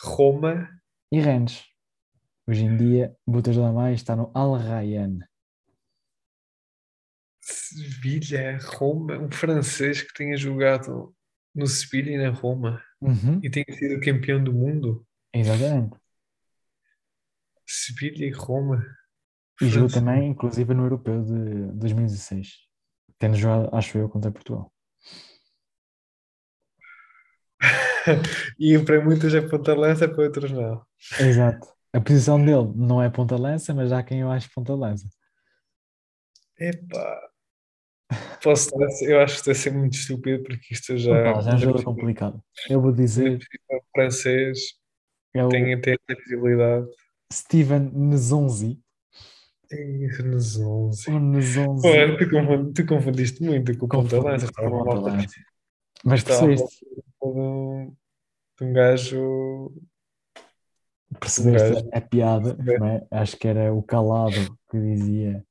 Roma. 0.00 0.68
E 1.10 1.20
Rennes. 1.20 1.64
Hoje 2.46 2.64
em 2.64 2.76
dia, 2.76 3.16
Butas 3.26 3.54
de 3.54 3.60
Lamai 3.60 3.94
está 3.94 4.14
no 4.14 4.30
Al 4.34 4.54
Rayyan. 4.56 5.20
Sevilha, 7.40 8.58
Roma, 8.58 9.18
um 9.18 9.30
francês 9.30 10.02
que 10.02 10.12
tenha 10.14 10.36
jogado 10.36 11.14
no 11.54 11.66
Sevilha 11.66 12.10
e 12.12 12.18
na 12.18 12.30
Roma 12.30 12.82
Uhum, 13.00 13.40
e 13.42 13.50
tenha 13.50 13.66
sido 13.70 14.00
campeão 14.00 14.42
do 14.42 14.52
mundo. 14.52 15.06
exatamente. 15.32 15.96
Sevilha 17.66 18.26
e 18.26 18.30
Roma. 18.30 18.84
E 19.60 19.68
jogou 19.68 19.88
também, 19.88 20.30
inclusive, 20.30 20.74
no 20.74 20.84
Europeu 20.84 21.22
de 21.22 21.72
2016. 21.78 22.48
Tendo 23.18 23.36
jogado, 23.36 23.74
acho 23.74 23.96
eu, 23.96 24.08
contra 24.08 24.30
Portugal. 24.30 24.72
E 28.58 28.78
para 28.78 29.02
muitos 29.02 29.34
é 29.34 29.40
ponta-lança, 29.40 30.08
para 30.08 30.24
outros 30.24 30.50
não. 30.50 30.84
Exato. 31.18 31.66
A 31.92 32.00
posição 32.00 32.44
dele 32.44 32.72
não 32.74 33.02
é 33.02 33.08
ponta-lança, 33.08 33.72
mas 33.72 33.92
há 33.92 34.02
quem 34.02 34.20
eu 34.20 34.30
acho 34.30 34.50
ponta-lança. 34.52 35.08
Epá. 36.58 37.30
Posso 38.42 38.66
estar 38.66 38.84
a 38.84 39.10
eu 39.10 39.20
acho 39.20 39.34
que 39.34 39.40
estou 39.40 39.52
a 39.52 39.54
ser 39.54 39.72
muito 39.72 39.94
estúpido 39.94 40.42
porque 40.42 40.74
isto 40.74 40.96
já. 40.96 41.30
Opa, 41.30 41.40
já 41.40 41.52
é 41.52 41.54
um 41.54 41.58
jogo 41.58 41.82
complicado. 41.82 42.42
Eu 42.68 42.80
vou 42.80 42.92
dizer, 42.92 43.38
O 43.70 43.80
francês 43.94 44.58
é 45.34 45.44
o 45.44 45.48
tem, 45.48 45.80
tem 45.80 45.94
essa 45.94 46.20
visibilidade. 46.20 46.86
Steven 47.32 47.90
Nzonzi. 47.94 48.80
11. 49.72 51.10
O 51.10 51.18
Nzonzi. 51.18 51.88
Pô, 51.88 52.16
tu, 52.18 52.72
tu 52.72 52.86
confundiste 52.86 53.42
muito 53.42 53.76
com 53.76 53.86
o 53.86 53.88
ponta-lança. 53.88 54.46
Confundi 54.46 54.50
Estava 54.50 54.70
com 54.70 54.76
a 54.76 54.80
o 54.80 54.84
falar 54.84 55.00
ponta-lança. 55.00 55.34
Mas 56.04 56.22
percebeste, 56.22 56.84
de 56.84 57.28
um, 57.28 57.96
de 58.58 58.64
um 58.64 58.72
gajo. 58.72 59.72
percebeste 61.18 61.88
a 61.92 62.00
piada, 62.00 62.56
não 62.58 62.86
é? 62.86 63.06
Acho 63.10 63.36
que 63.36 63.48
era 63.48 63.72
o 63.72 63.82
calado 63.82 64.58
que 64.70 64.78
dizia 64.78 65.44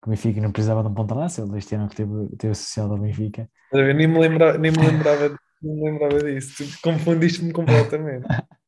que 0.00 0.08
o 0.08 0.10
Benfica 0.10 0.40
não 0.40 0.50
precisava 0.50 0.82
de 0.82 0.88
um 0.88 0.94
ponta-lança. 0.94 1.42
Ele 1.42 1.58
este 1.58 1.74
ano 1.74 1.88
que 1.88 1.96
teve, 1.96 2.28
teve 2.36 2.52
associado 2.52 2.92
ao 2.94 2.98
Benfica. 2.98 3.48
Ver? 3.72 3.94
Nem 3.94 4.06
me 4.06 4.18
lembrava, 4.18 4.56
nem 4.56 4.72
me 4.72 4.78
lembrava, 4.78 5.38
nem 5.62 5.74
me 5.74 5.90
lembrava 5.90 6.22
disso. 6.22 6.64
Tu 6.64 6.80
confundiste-me 6.80 7.52
completamente. 7.52 8.26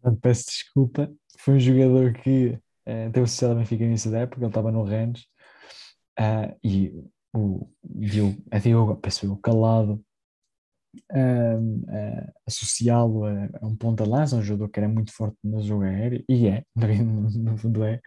Portanto, 0.00 0.20
peço 0.22 0.46
desculpa. 0.46 1.12
Foi 1.38 1.54
um 1.54 1.60
jogador 1.60 2.12
que 2.14 2.58
eh, 2.86 3.10
teve 3.10 3.24
associado 3.24 3.54
ao 3.54 3.58
Benfica 3.60 3.84
no 3.84 3.90
início 3.90 4.10
da 4.10 4.20
época, 4.20 4.40
ele 4.42 4.48
estava 4.48 4.72
no 4.72 4.82
Rennes. 4.84 5.26
Ah, 6.18 6.54
e 6.64 6.92
o 7.34 7.68
Diogo, 7.84 8.42
a 8.50 8.58
Diogo, 8.58 8.96
peço 8.96 9.26
eu, 9.26 9.36
calado, 9.38 10.04
ah, 11.12 12.32
associá-lo 12.46 13.24
a, 13.24 13.48
a 13.62 13.66
um 13.66 13.76
ponta-lança, 13.76 14.36
um 14.36 14.42
jogador 14.42 14.68
que 14.70 14.80
era 14.80 14.88
muito 14.88 15.12
forte 15.12 15.36
no 15.44 15.62
jogo 15.62 15.84
aéreo, 15.84 16.24
e 16.28 16.46
é, 16.48 16.64
no, 17.34 17.56
fundo 17.58 17.84
é, 17.84 18.00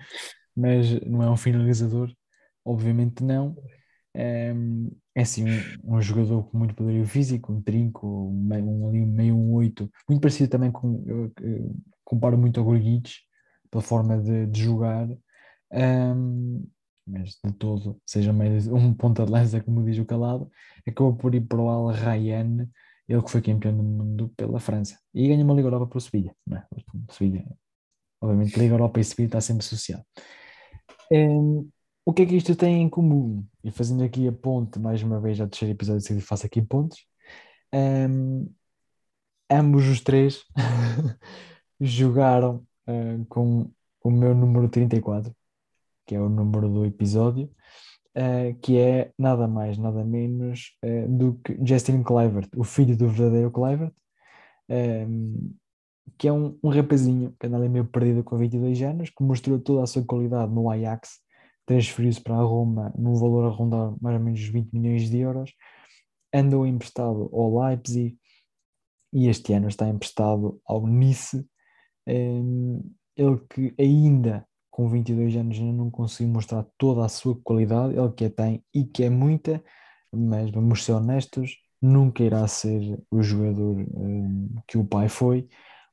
mas 0.56 1.00
não 1.02 1.24
é 1.24 1.30
um 1.32 1.38
finalizador, 1.38 2.12
obviamente 2.66 3.24
não. 3.24 3.56
Ahm, 4.16 4.90
é 5.16 5.22
assim, 5.22 5.46
um, 5.84 5.98
um 5.98 6.02
jogador 6.02 6.44
com 6.50 6.58
muito 6.58 6.76
poderio 6.76 7.06
físico, 7.06 7.54
um 7.54 7.62
trinco, 7.62 8.08
um 8.08 8.44
meio, 8.44 8.66
um, 8.66 8.88
um 8.88 9.06
meio 9.08 9.36
um 9.36 9.54
oito, 9.56 9.90
muito 10.10 10.22
parecido 10.22 10.50
também 10.50 10.72
com, 10.72 11.04
comparo 12.04 12.38
muito 12.38 12.60
ao 12.60 12.66
Gorguic, 12.66 13.12
pela 13.70 13.82
forma 13.82 14.18
de, 14.20 14.48
de 14.48 14.64
jogar, 14.64 15.08
ahm, 15.72 16.64
mas 17.08 17.40
de 17.44 17.52
todo, 17.54 18.00
seja 18.06 18.32
meio 18.32 18.76
um 18.76 18.94
ponta 18.94 19.26
de 19.26 19.32
lança, 19.32 19.62
como 19.62 19.84
diz 19.84 19.98
o 19.98 20.06
calado, 20.06 20.50
acabou 20.88 21.16
por 21.16 21.34
ir 21.36 21.42
para 21.42 21.60
o 21.60 21.70
Al 21.70 21.88
Rayyan, 21.88 22.68
ele 23.08 23.22
que 23.22 23.32
foi 23.32 23.42
campeão 23.42 23.76
do 23.76 23.84
mundo 23.84 24.30
pela 24.38 24.60
França, 24.60 24.98
e 25.14 25.28
ganha 25.28 25.44
uma 25.44 25.54
Liga 25.54 25.68
Europa 25.68 25.88
para 25.88 25.98
o 25.98 26.02
Sevilha, 26.02 26.36
não 26.46 26.58
é? 26.58 26.66
Sevilha, 27.10 27.46
obviamente, 28.22 28.58
Liga 28.58 28.76
Europa 28.76 29.00
e 29.00 29.04
Sevilha 29.04 29.28
está 29.28 29.42
sempre 29.42 29.66
associado. 29.66 30.04
Ahm, 31.12 31.68
o 32.06 32.14
que 32.14 32.24
é 32.24 32.26
que 32.26 32.36
isto 32.36 32.56
tem 32.56 32.82
em 32.82 32.90
comum? 32.90 33.46
E 33.64 33.72
fazendo 33.72 34.04
aqui 34.04 34.28
a 34.28 34.32
ponte, 34.32 34.80
mais 34.80 35.04
uma 35.04 35.20
vez, 35.20 35.40
ao 35.40 35.48
terceiro 35.48 35.74
episódio 35.74 36.02
seguido, 36.02 36.26
faço 36.26 36.46
aqui 36.46 36.62
pontes. 36.62 37.00
Ahm, 37.74 38.48
ambos 39.50 39.88
os 39.88 40.02
três 40.02 40.44
jogaram 41.82 42.66
ah, 42.88 43.18
com 43.28 43.70
o 44.04 44.12
meu 44.12 44.36
número 44.36 44.70
34, 44.70 45.36
que 46.06 46.16
é 46.16 46.22
o 46.22 46.30
número 46.30 46.70
do 46.70 46.86
episódio, 46.86 47.50
ah, 48.16 48.54
que 48.62 48.78
é 48.78 49.12
nada 49.18 49.48
mais, 49.48 49.78
nada 49.78 50.04
menos 50.04 50.78
ah, 50.84 51.08
do 51.08 51.36
que 51.44 51.58
Justin 51.66 52.04
Kluivert, 52.04 52.50
o 52.56 52.64
filho 52.64 52.96
do 52.96 53.10
verdadeiro 53.10 53.52
Kluivert, 53.52 53.94
ahm, 54.70 55.54
que 56.18 56.28
é 56.28 56.34
um, 56.34 56.58
um 56.64 56.70
rapazinho 56.70 57.36
que 57.40 57.48
anda 57.48 57.58
ali 57.58 57.70
meio 57.70 57.86
perdido 57.86 58.24
com 58.24 58.38
22 58.38 58.82
anos, 58.84 59.10
que 59.10 59.24
mostrou 59.24 59.60
toda 59.60 59.84
a 59.84 59.88
sua 59.88 60.06
qualidade 60.06 60.54
no 60.54 60.70
Ajax, 60.70 61.20
transferiu-se 61.66 62.22
para 62.22 62.36
a 62.36 62.44
Roma 62.44 62.94
num 62.98 63.16
valor 63.16 63.46
a 63.46 63.50
rondar 63.50 63.96
mais 64.02 64.18
ou 64.18 64.24
menos 64.24 64.42
20 64.42 64.72
milhões 64.74 65.10
de 65.10 65.20
euros, 65.20 65.52
andou 66.34 66.66
emprestado 66.66 67.30
ao 67.34 67.60
Leipzig 67.60 68.18
e 69.14 69.28
este 69.28 69.54
ano 69.54 69.68
está 69.68 69.88
emprestado 69.88 70.60
ao 70.66 70.88
Nice. 70.88 71.46
Ele 72.08 73.38
que 73.50 73.74
ainda 73.80 74.46
com 74.72 74.90
22 74.90 75.36
anos 75.36 75.58
ainda 75.58 75.74
não 75.74 75.92
conseguiu 75.92 76.34
mostrar 76.34 76.66
toda 76.78 77.06
a 77.06 77.10
sua 77.10 77.36
qualidade, 77.44 77.96
ele 77.98 78.12
que 78.14 78.26
a 78.26 78.30
tem 78.30 78.64
e 78.74 78.86
que 78.86 79.04
é 79.04 79.10
muita, 79.10 79.64
mas 80.12 80.50
vamos 80.50 80.84
ser 80.84 80.94
honestos, 80.94 81.58
nunca 81.82 82.24
irá 82.24 82.48
ser 82.48 83.00
o 83.12 83.22
jogador 83.22 83.78
um, 83.94 84.56
que 84.68 84.78
o 84.78 84.86
pai 84.86 85.10
foi. 85.10 85.48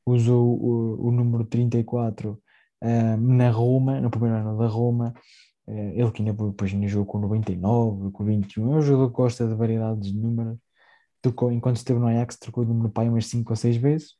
Usou 0.06 0.58
o, 0.58 1.08
o 1.08 1.10
número 1.12 1.44
34 1.44 2.40
um, 2.82 3.16
na 3.36 3.50
Roma, 3.50 4.00
no 4.00 4.10
primeiro 4.10 4.36
ano 4.36 4.58
da 4.58 4.68
Roma, 4.68 5.12
eh, 5.66 6.00
ele 6.00 6.10
que 6.12 6.22
ainda 6.22 6.32
depois 6.32 6.72
ainda 6.72 6.88
jogou 6.88 7.06
com 7.06 7.18
99, 7.18 8.10
com 8.12 8.24
21, 8.24 8.74
é 8.74 8.76
um 8.78 8.82
jogador 8.82 9.10
que 9.10 9.16
gosta 9.16 9.46
de 9.46 9.54
variedades 9.54 10.12
de 10.12 10.18
números. 10.18 10.58
Tocou, 11.22 11.52
enquanto 11.52 11.76
esteve 11.76 12.00
no 12.00 12.06
Ajax, 12.08 12.38
trocou 12.38 12.64
o 12.64 12.66
número 12.66 12.90
pai 12.90 13.08
umas 13.08 13.26
5 13.26 13.52
ou 13.52 13.56
6 13.56 13.76
vezes. 13.76 14.17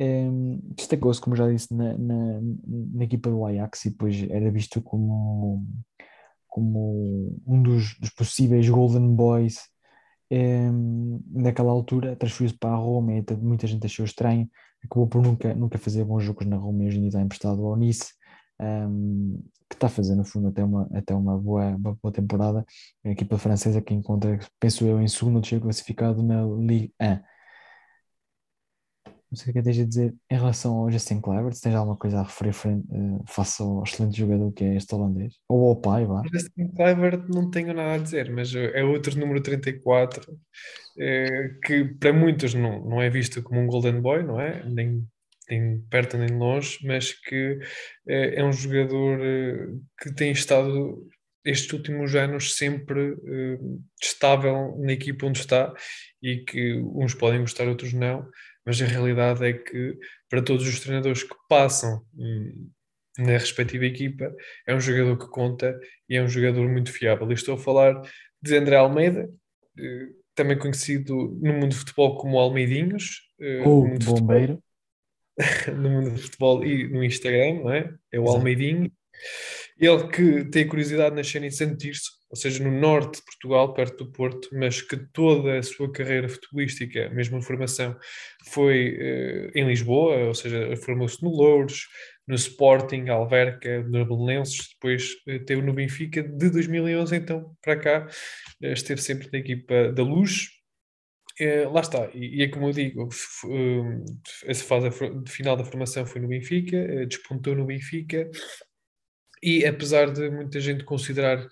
Um, 0.00 0.58
Destacou-se, 0.74 1.20
como 1.20 1.36
já 1.36 1.46
disse, 1.50 1.74
na, 1.74 1.96
na, 1.98 2.40
na, 2.94 3.04
equipa 3.04 3.28
do 3.28 3.44
Ajax 3.44 3.84
e 3.84 3.90
depois 3.90 4.22
era 4.30 4.50
visto 4.50 4.80
como, 4.80 5.66
como 6.48 7.38
um 7.46 7.62
dos, 7.62 7.98
dos 8.00 8.10
possíveis 8.10 8.66
Golden 8.68 9.14
Boys. 9.14 9.58
Um, 10.32 11.20
naquela 11.30 11.70
altura, 11.70 12.16
transferiu-se 12.16 12.56
para 12.56 12.70
a 12.70 12.76
Roma 12.76 13.12
e 13.12 13.24
muita 13.36 13.66
gente 13.66 13.84
achou 13.84 14.04
estranho. 14.06 14.48
Acabou 14.82 15.06
por 15.06 15.22
nunca, 15.22 15.54
nunca 15.54 15.76
fazer 15.76 16.04
bons 16.04 16.22
jogos 16.22 16.46
na 16.46 16.56
Roma 16.56 16.84
e 16.84 16.86
hoje 16.86 16.96
em 16.96 17.00
dia 17.00 17.08
está 17.08 17.20
emprestado 17.20 17.66
ao 17.66 17.76
Nice. 17.76 18.14
Um, 18.58 19.42
que 19.68 19.76
está 19.76 19.88
fazer 19.88 20.16
no 20.16 20.24
fundo 20.24 20.48
até 20.48 20.64
uma, 20.64 20.88
até 20.92 21.14
uma, 21.14 21.38
boa, 21.38 21.78
boa 21.78 22.12
temporada. 22.12 22.64
A 23.04 23.10
equipa 23.10 23.38
francesa 23.38 23.80
que 23.80 23.94
encontra, 23.94 24.38
penso 24.58 24.84
eu, 24.84 25.00
em 25.00 25.06
segundo 25.06 25.40
terceiro 25.40 25.62
classificado 25.64 26.22
na 26.22 26.42
Ligue 26.42 26.92
1. 27.00 27.20
Não 29.30 29.36
sei 29.36 29.50
o 29.50 29.54
que 29.54 29.62
tens 29.62 29.78
a 29.78 29.84
dizer 29.84 30.14
em 30.30 30.34
relação 30.36 30.74
ao 30.74 30.90
Justin 30.90 31.20
Kluivert, 31.20 31.54
se 31.54 31.62
tens 31.62 31.74
alguma 31.74 31.96
coisa 31.96 32.18
a 32.18 32.22
referir 32.22 32.52
frente, 32.52 32.84
uh, 32.90 33.22
face 33.28 33.62
ao 33.62 33.82
excelente 33.84 34.18
jogador 34.18 34.52
que 34.52 34.64
é 34.64 34.76
este 34.76 34.94
holandês, 34.94 35.34
ou 35.48 35.68
ao 35.68 35.76
pai, 35.76 36.04
vá. 36.04 36.22
Justin 36.32 36.68
Kluivert 36.74 37.24
não 37.28 37.50
tenho 37.50 37.72
nada 37.72 37.94
a 37.94 37.98
dizer, 37.98 38.30
mas 38.30 38.52
é 38.54 38.82
outro 38.82 39.18
número 39.18 39.40
34 39.40 40.36
eh, 40.98 41.50
que 41.64 41.84
para 41.84 42.12
muitos 42.12 42.54
não, 42.54 42.84
não 42.84 43.00
é 43.00 43.08
visto 43.08 43.42
como 43.42 43.60
um 43.60 43.66
Golden 43.66 44.00
Boy, 44.00 44.22
não 44.22 44.40
é? 44.40 44.64
Nem, 44.68 45.06
nem 45.48 45.80
perto 45.90 46.18
nem 46.18 46.36
longe, 46.36 46.78
mas 46.84 47.12
que 47.12 47.58
eh, 48.08 48.34
é 48.36 48.44
um 48.44 48.52
jogador 48.52 49.20
eh, 49.20 49.66
que 50.00 50.14
tem 50.14 50.32
estado 50.32 51.08
estes 51.44 51.72
últimos 51.72 52.14
anos 52.14 52.56
sempre 52.56 53.16
eh, 53.26 53.58
estável 54.02 54.76
na 54.78 54.92
equipa 54.92 55.26
onde 55.26 55.40
está 55.40 55.72
e 56.22 56.38
que 56.44 56.74
uns 56.94 57.14
podem 57.14 57.40
gostar, 57.40 57.66
outros 57.66 57.92
não, 57.92 58.28
mas 58.64 58.80
a 58.80 58.86
realidade 58.86 59.44
é 59.44 59.52
que 59.52 59.98
para 60.28 60.42
todos 60.42 60.66
os 60.66 60.80
treinadores 60.80 61.22
que 61.22 61.34
passam 61.48 62.04
hum, 62.14 62.70
na 63.18 63.32
respectiva 63.32 63.84
equipa, 63.84 64.34
é 64.66 64.74
um 64.74 64.80
jogador 64.80 65.18
que 65.18 65.28
conta 65.28 65.78
e 66.08 66.16
é 66.16 66.22
um 66.22 66.28
jogador 66.28 66.68
muito 66.68 66.92
fiável. 66.92 67.30
E 67.30 67.34
estou 67.34 67.54
a 67.54 67.58
falar 67.58 68.00
de 68.40 68.56
André 68.56 68.76
Almeida, 68.76 69.28
eh, 69.78 70.08
também 70.34 70.58
conhecido 70.58 71.38
no 71.42 71.52
mundo 71.52 71.70
do 71.70 71.74
futebol 71.74 72.16
como 72.16 72.38
Almeidinhos, 72.38 73.22
eh, 73.40 73.62
Ou 73.64 73.86
no 73.88 73.98
bombeiro. 73.98 74.62
futebol, 75.38 75.76
no 75.76 75.90
mundo 75.90 76.10
do 76.12 76.18
futebol 76.18 76.64
e 76.64 76.88
no 76.88 77.04
Instagram, 77.04 77.60
não 77.60 77.72
é? 77.72 77.92
É 78.12 78.18
o 78.18 78.24
Exato. 78.24 78.38
Almeidinho. 78.38 78.92
Ele 79.78 80.08
que 80.08 80.44
tem 80.44 80.66
curiosidade 80.66 81.10
de 81.10 81.16
nascer 81.16 81.42
em 81.42 81.50
Santo 81.50 81.76
Tirso, 81.76 82.10
ou 82.30 82.36
seja, 82.36 82.62
no 82.62 82.70
norte 82.70 83.18
de 83.18 83.24
Portugal, 83.24 83.74
perto 83.74 84.04
do 84.04 84.12
Porto, 84.12 84.48
mas 84.52 84.80
que 84.80 84.96
toda 84.96 85.58
a 85.58 85.62
sua 85.62 85.90
carreira 85.90 86.28
futebolística, 86.28 87.10
mesmo 87.10 87.38
a 87.38 87.42
formação, 87.42 87.96
foi 88.46 88.96
eh, 89.00 89.50
em 89.54 89.66
Lisboa, 89.66 90.16
ou 90.28 90.34
seja, 90.34 90.76
formou-se 90.76 91.20
no 91.22 91.30
Louros, 91.30 91.88
no 92.28 92.36
Sporting, 92.36 93.08
Alverca, 93.08 93.82
no 93.82 94.06
Belenenses, 94.06 94.68
depois 94.74 95.16
teve 95.46 95.60
no 95.62 95.72
Benfica, 95.72 96.22
de 96.22 96.50
2011 96.50 97.16
então 97.16 97.56
para 97.60 97.76
cá, 97.76 98.06
esteve 98.60 99.02
sempre 99.02 99.28
na 99.32 99.40
equipa 99.40 99.90
da 99.92 100.04
Luz, 100.04 100.50
lá 101.72 101.80
está, 101.80 102.08
e, 102.14 102.42
é 102.42 102.48
como 102.48 102.68
eu 102.68 102.72
digo, 102.72 103.08
essa 104.46 104.64
fase 104.64 104.90
final 105.26 105.56
da 105.56 105.64
formação 105.64 106.06
foi 106.06 106.20
no 106.20 106.28
Benfica, 106.28 107.04
despontou 107.06 107.56
no 107.56 107.66
Benfica, 107.66 108.30
e 109.42 109.66
apesar 109.66 110.10
de 110.12 110.30
muita 110.30 110.60
gente 110.60 110.84
considerar 110.84 111.48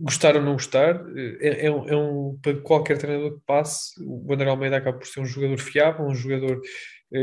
gostar 0.00 0.36
ou 0.36 0.42
não 0.42 0.52
gostar, 0.52 1.04
eh, 1.16 1.38
é, 1.40 1.66
é, 1.66 1.70
um, 1.70 1.88
é, 1.88 1.96
um, 1.96 2.38
para 2.40 2.60
qualquer 2.60 2.98
treinador 2.98 3.38
que 3.38 3.44
passe, 3.46 3.92
o 4.00 4.32
André 4.32 4.48
Almeida 4.48 4.76
acaba 4.76 4.98
por 4.98 5.06
ser 5.06 5.20
um 5.20 5.26
jogador 5.26 5.58
fiável, 5.58 6.06
um 6.06 6.14
jogador 6.14 6.60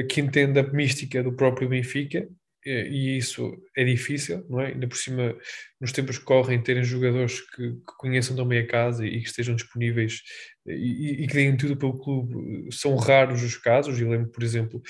que 0.09 0.19
entende 0.19 0.59
a 0.59 0.63
mística 0.63 1.21
do 1.21 1.35
próprio 1.35 1.69
Benfica, 1.69 2.27
e 2.65 3.15
isso 3.15 3.55
é 3.77 3.83
difícil, 3.83 4.43
não 4.49 4.59
é? 4.59 4.69
Ainda 4.69 4.87
por 4.87 4.97
cima, 4.97 5.37
nos 5.79 5.91
tempos 5.91 6.17
que 6.17 6.25
correm, 6.25 6.63
terem 6.63 6.83
jogadores 6.83 7.39
que, 7.41 7.73
que 7.73 7.97
conheçam 7.99 8.35
também 8.35 8.57
a 8.57 8.65
casa 8.67 9.05
e 9.05 9.21
que 9.21 9.27
estejam 9.27 9.55
disponíveis 9.55 10.23
e, 10.65 11.23
e, 11.23 11.27
que 11.27 11.33
deem 11.35 11.55
tudo 11.55 11.77
pelo 11.77 11.99
clube, 11.99 12.67
são 12.71 12.95
raros 12.95 13.43
os 13.43 13.55
casos. 13.55 14.01
Eu 14.01 14.09
lembro, 14.09 14.31
por 14.31 14.41
exemplo, 14.41 14.81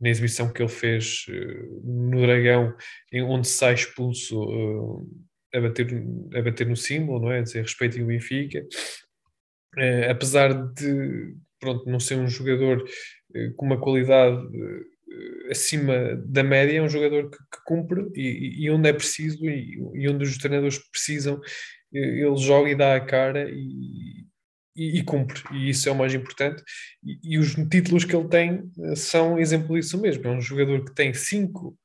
na 0.00 0.10
exibição 0.10 0.52
que 0.52 0.62
ele 0.62 0.70
fez 0.70 1.24
no 1.82 2.20
Dragão, 2.20 2.72
onde 3.12 3.48
sai 3.48 3.74
expulso 3.74 5.04
a, 5.54 5.60
bater, 5.60 6.04
a 6.34 6.42
bater 6.42 6.66
no 6.66 6.76
símbolo, 6.76 7.20
não 7.20 7.32
é? 7.32 7.38
A 7.38 7.42
dizer 7.42 7.62
respeitem 7.62 8.02
o 8.02 8.06
Benfica. 8.06 8.66
Uh, 9.76 10.10
apesar 10.10 10.52
de 10.72 11.34
pronto, 11.58 11.88
não 11.88 11.98
ser 11.98 12.16
um 12.16 12.28
jogador 12.28 12.84
com 13.56 13.66
uma 13.66 13.80
qualidade 13.80 14.36
eh, 15.14 15.50
acima 15.50 16.16
da 16.26 16.42
média, 16.42 16.78
é 16.78 16.82
um 16.82 16.88
jogador 16.88 17.30
que, 17.30 17.36
que 17.36 17.64
cumpre 17.64 18.10
e, 18.14 18.64
e, 18.64 18.70
onde 18.70 18.88
é 18.88 18.92
preciso 18.92 19.44
e, 19.48 19.78
e, 19.94 20.08
onde 20.08 20.24
os 20.24 20.38
treinadores 20.38 20.78
precisam, 20.90 21.40
eh, 21.94 21.98
ele 21.98 22.36
joga 22.36 22.70
e 22.70 22.74
dá 22.74 22.96
a 22.96 23.00
cara 23.00 23.48
e, 23.50 24.26
e, 24.76 25.02
cumpre, 25.04 25.40
e 25.52 25.70
isso 25.70 25.88
é 25.88 25.92
o 25.92 25.96
mais 25.96 26.14
importante. 26.14 26.62
E, 27.22 27.38
os 27.38 27.54
títulos 27.70 28.04
que 28.04 28.14
ele 28.16 28.28
tem 28.28 28.70
eh, 28.80 28.96
são 28.96 29.38
exemplo 29.38 29.76
disso 29.78 30.00
mesmo. 30.00 30.26
É 30.26 30.30
um 30.30 30.40
jogador 30.40 30.84
que 30.84 30.94
tem 30.94 31.12
cinco 31.14 31.76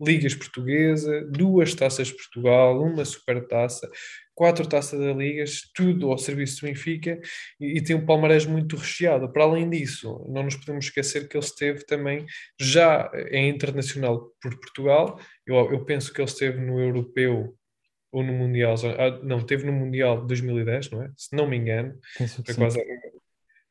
ligas 0.00 0.34
portuguesa, 0.34 1.26
duas 1.30 1.74
taças 1.74 2.08
de 2.08 2.14
Portugal, 2.14 2.82
uma 2.82 3.04
super 3.04 3.46
taça, 3.46 3.90
quatro 4.34 4.68
taças 4.68 5.00
da 5.00 5.12
Ligas, 5.14 5.62
tudo 5.74 6.10
ao 6.10 6.18
serviço 6.18 6.60
do 6.60 6.66
Benfica 6.66 7.18
e, 7.58 7.78
e, 7.78 7.82
tem 7.82 7.96
um 7.96 8.04
palmarés 8.04 8.44
muito 8.44 8.76
recheado. 8.76 9.32
Para 9.32 9.44
além 9.44 9.68
disso, 9.68 10.24
não 10.28 10.42
nos 10.42 10.56
podemos 10.56 10.84
esquecer 10.84 11.26
que 11.26 11.36
ele 11.36 11.44
esteve 11.44 11.84
também 11.86 12.26
já 12.60 13.10
em 13.30 13.48
internacional 13.48 14.30
por 14.40 14.54
Portugal. 14.60 15.18
Eu, 15.46 15.56
eu 15.72 15.84
penso 15.84 16.12
que 16.12 16.20
ele 16.20 16.28
esteve 16.28 16.60
no 16.60 16.78
Europeu 16.78 17.56
ou 18.12 18.22
no 18.22 18.32
Mundial, 18.32 18.74
ah, 18.98 19.18
não, 19.22 19.38
esteve 19.38 19.66
no 19.66 19.72
Mundial 19.72 20.20
de 20.22 20.28
2010, 20.28 20.90
não 20.90 21.02
é? 21.02 21.10
Se 21.16 21.34
não 21.34 21.48
me 21.48 21.56
engano. 21.56 21.98
Que 22.44 22.54
quase, 22.54 22.82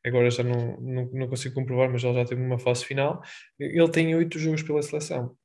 agora 0.04 0.30
já 0.30 0.42
não, 0.42 0.80
não, 0.80 1.10
não, 1.12 1.28
consigo 1.28 1.54
comprovar, 1.54 1.90
mas 1.90 2.04
ele 2.04 2.14
já 2.14 2.24
teve 2.24 2.42
uma 2.42 2.58
fase 2.58 2.84
final. 2.84 3.22
Ele 3.58 3.90
tem 3.90 4.14
oito 4.14 4.38
jogos 4.38 4.62
pela 4.62 4.82
seleção. 4.82 5.36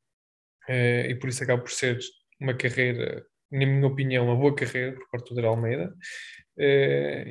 Eh, 0.71 1.11
e 1.11 1.15
por 1.15 1.29
isso 1.29 1.43
acaba 1.43 1.61
por 1.61 1.71
ser 1.71 1.99
uma 2.39 2.53
carreira 2.53 3.25
na 3.51 3.65
minha 3.65 3.85
opinião, 3.85 4.25
uma 4.25 4.35
boa 4.35 4.55
carreira 4.55 4.93
por 4.93 5.09
parte 5.09 5.27
do 5.29 5.33
André 5.33 5.47
Almeida. 5.47 5.93
Uh, 6.57 7.27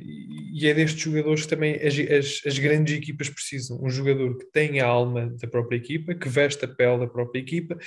e 0.53 0.67
é 0.67 0.75
destes 0.75 1.01
jogadores 1.01 1.45
que 1.45 1.51
também 1.51 1.75
as, 1.77 1.95
as, 1.99 2.43
as, 2.47 2.59
grandes 2.59 2.97
equipas 2.97 3.31
precisam. 3.31 3.83
Um 3.83 3.89
jogador 3.89 4.37
que 4.37 4.47
tenha 4.53 4.85
a 4.85 4.89
alma 4.89 5.31
da 5.41 5.49
própria 5.49 5.77
equipa, 5.77 6.15
que 6.15 6.29
veste 6.29 6.65
a 6.65 6.69
pele 6.69 6.99
da 7.01 7.07
própria 7.07 7.41
equipa 7.41 7.79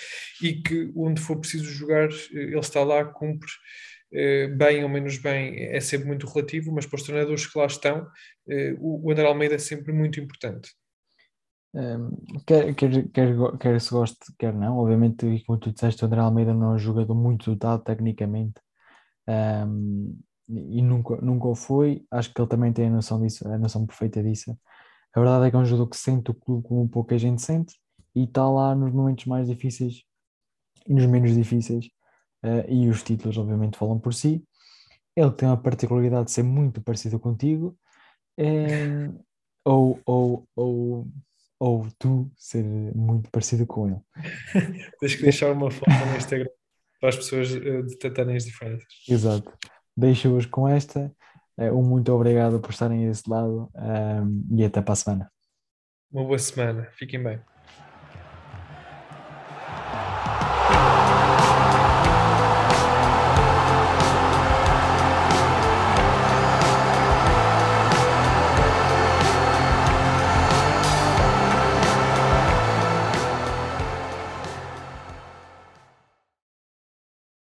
e 0.42 0.54
que, 0.54 0.92
onde 0.96 1.22
for 1.22 1.40
preciso 1.40 1.66
jogar, 1.66 2.10
eh, 2.10 2.16
ele 2.34 2.60
está 2.60 2.84
lá, 2.84 3.06
cumpre. 3.06 3.52
Bem 4.58 4.84
ou 4.84 4.90
menos 4.90 5.18
bem 5.18 5.56
é 5.70 5.80
sempre 5.80 6.08
muito 6.08 6.28
relativo, 6.28 6.72
mas 6.72 6.86
para 6.86 6.98
os 6.98 7.04
treinadores 7.04 7.48
que 7.48 7.58
lá 7.58 7.66
estão, 7.66 8.08
o 8.80 9.12
André 9.12 9.26
Almeida 9.26 9.56
é 9.56 9.58
sempre 9.58 9.92
muito 9.92 10.20
importante. 10.20 10.70
Quer, 12.46 12.76
quer, 12.76 13.10
quer, 13.10 13.58
quer 13.58 13.82
se 13.82 13.90
goste, 13.90 14.18
quer 14.38 14.54
não, 14.54 14.78
obviamente, 14.78 15.26
e 15.26 15.44
como 15.44 15.58
tu 15.58 15.72
disseste, 15.72 16.04
o 16.04 16.08
André 16.08 16.20
Almeida 16.20 16.54
não 16.54 16.74
é 16.74 16.76
um 16.76 16.78
jogador 16.78 17.16
muito 17.16 17.50
dotado 17.52 17.84
tecnicamente 17.84 18.62
um, 19.28 20.16
e 20.48 20.82
nunca, 20.84 21.16
nunca 21.18 21.48
o 21.48 21.56
foi. 21.56 22.06
Acho 22.12 22.32
que 22.32 22.40
ele 22.40 22.48
também 22.48 22.72
tem 22.72 22.88
a 22.88 22.92
noção 22.92 23.20
disso, 23.20 23.48
a 23.48 23.58
noção 23.58 23.88
perfeita 23.88 24.22
disso. 24.22 24.56
A 25.16 25.20
verdade 25.20 25.48
é 25.48 25.50
que 25.50 25.56
é 25.56 25.60
um 25.60 25.66
jogador 25.66 25.90
que 25.90 25.98
sente 25.98 26.32
o 26.32 26.34
clube 26.36 26.68
como 26.68 26.88
pouca 26.88 27.18
gente 27.18 27.42
sente 27.42 27.76
e 28.16 28.24
está 28.26 28.48
lá 28.48 28.76
nos 28.76 28.92
momentos 28.92 29.26
mais 29.26 29.48
difíceis 29.48 30.04
e 30.88 30.94
nos 30.94 31.06
menos 31.06 31.34
difíceis. 31.34 31.86
Uh, 32.44 32.70
e 32.70 32.90
os 32.90 33.02
títulos, 33.02 33.38
obviamente, 33.38 33.78
falam 33.78 33.98
por 34.00 34.14
si. 34.14 34.46
Ele 35.16 35.32
tem 35.32 35.48
a 35.50 35.56
particularidade 35.58 36.26
de 36.26 36.32
ser 36.32 36.44
muito 36.44 36.82
parecido 36.82 37.20
contigo, 37.20 37.78
é, 38.38 39.10
ou, 39.64 40.00
ou, 40.06 40.48
ou 40.56 41.08
ou 41.64 41.88
tu 41.98 42.30
ser 42.36 42.62
muito 42.94 43.32
parecido 43.32 43.66
com 43.66 43.88
ele. 43.88 44.02
Tens 45.00 45.16
que 45.16 45.22
deixar 45.22 45.50
uma 45.50 45.72
foto 45.72 45.90
no 45.90 46.18
Instagram 46.18 46.50
para 47.00 47.08
as 47.08 47.16
pessoas 47.16 47.56
eh, 47.56 47.82
detectarem 47.84 48.36
as 48.36 48.44
diferenças. 48.44 48.86
Exato. 49.08 49.58
Deixo-vos 49.96 50.46
com 50.46 50.68
esta. 50.68 51.10
Eh, 51.58 51.72
um 51.72 51.82
muito 51.82 52.12
obrigado 52.12 52.60
por 52.60 52.72
estarem 52.72 53.08
desse 53.08 53.30
lado 53.30 53.72
um, 53.76 54.58
e 54.58 54.66
até 54.66 54.82
para 54.82 54.92
a 54.92 54.96
semana. 54.98 55.32
Uma 56.12 56.26
boa 56.26 56.38
semana. 56.38 56.90
Fiquem 56.98 57.24
bem. 57.24 57.40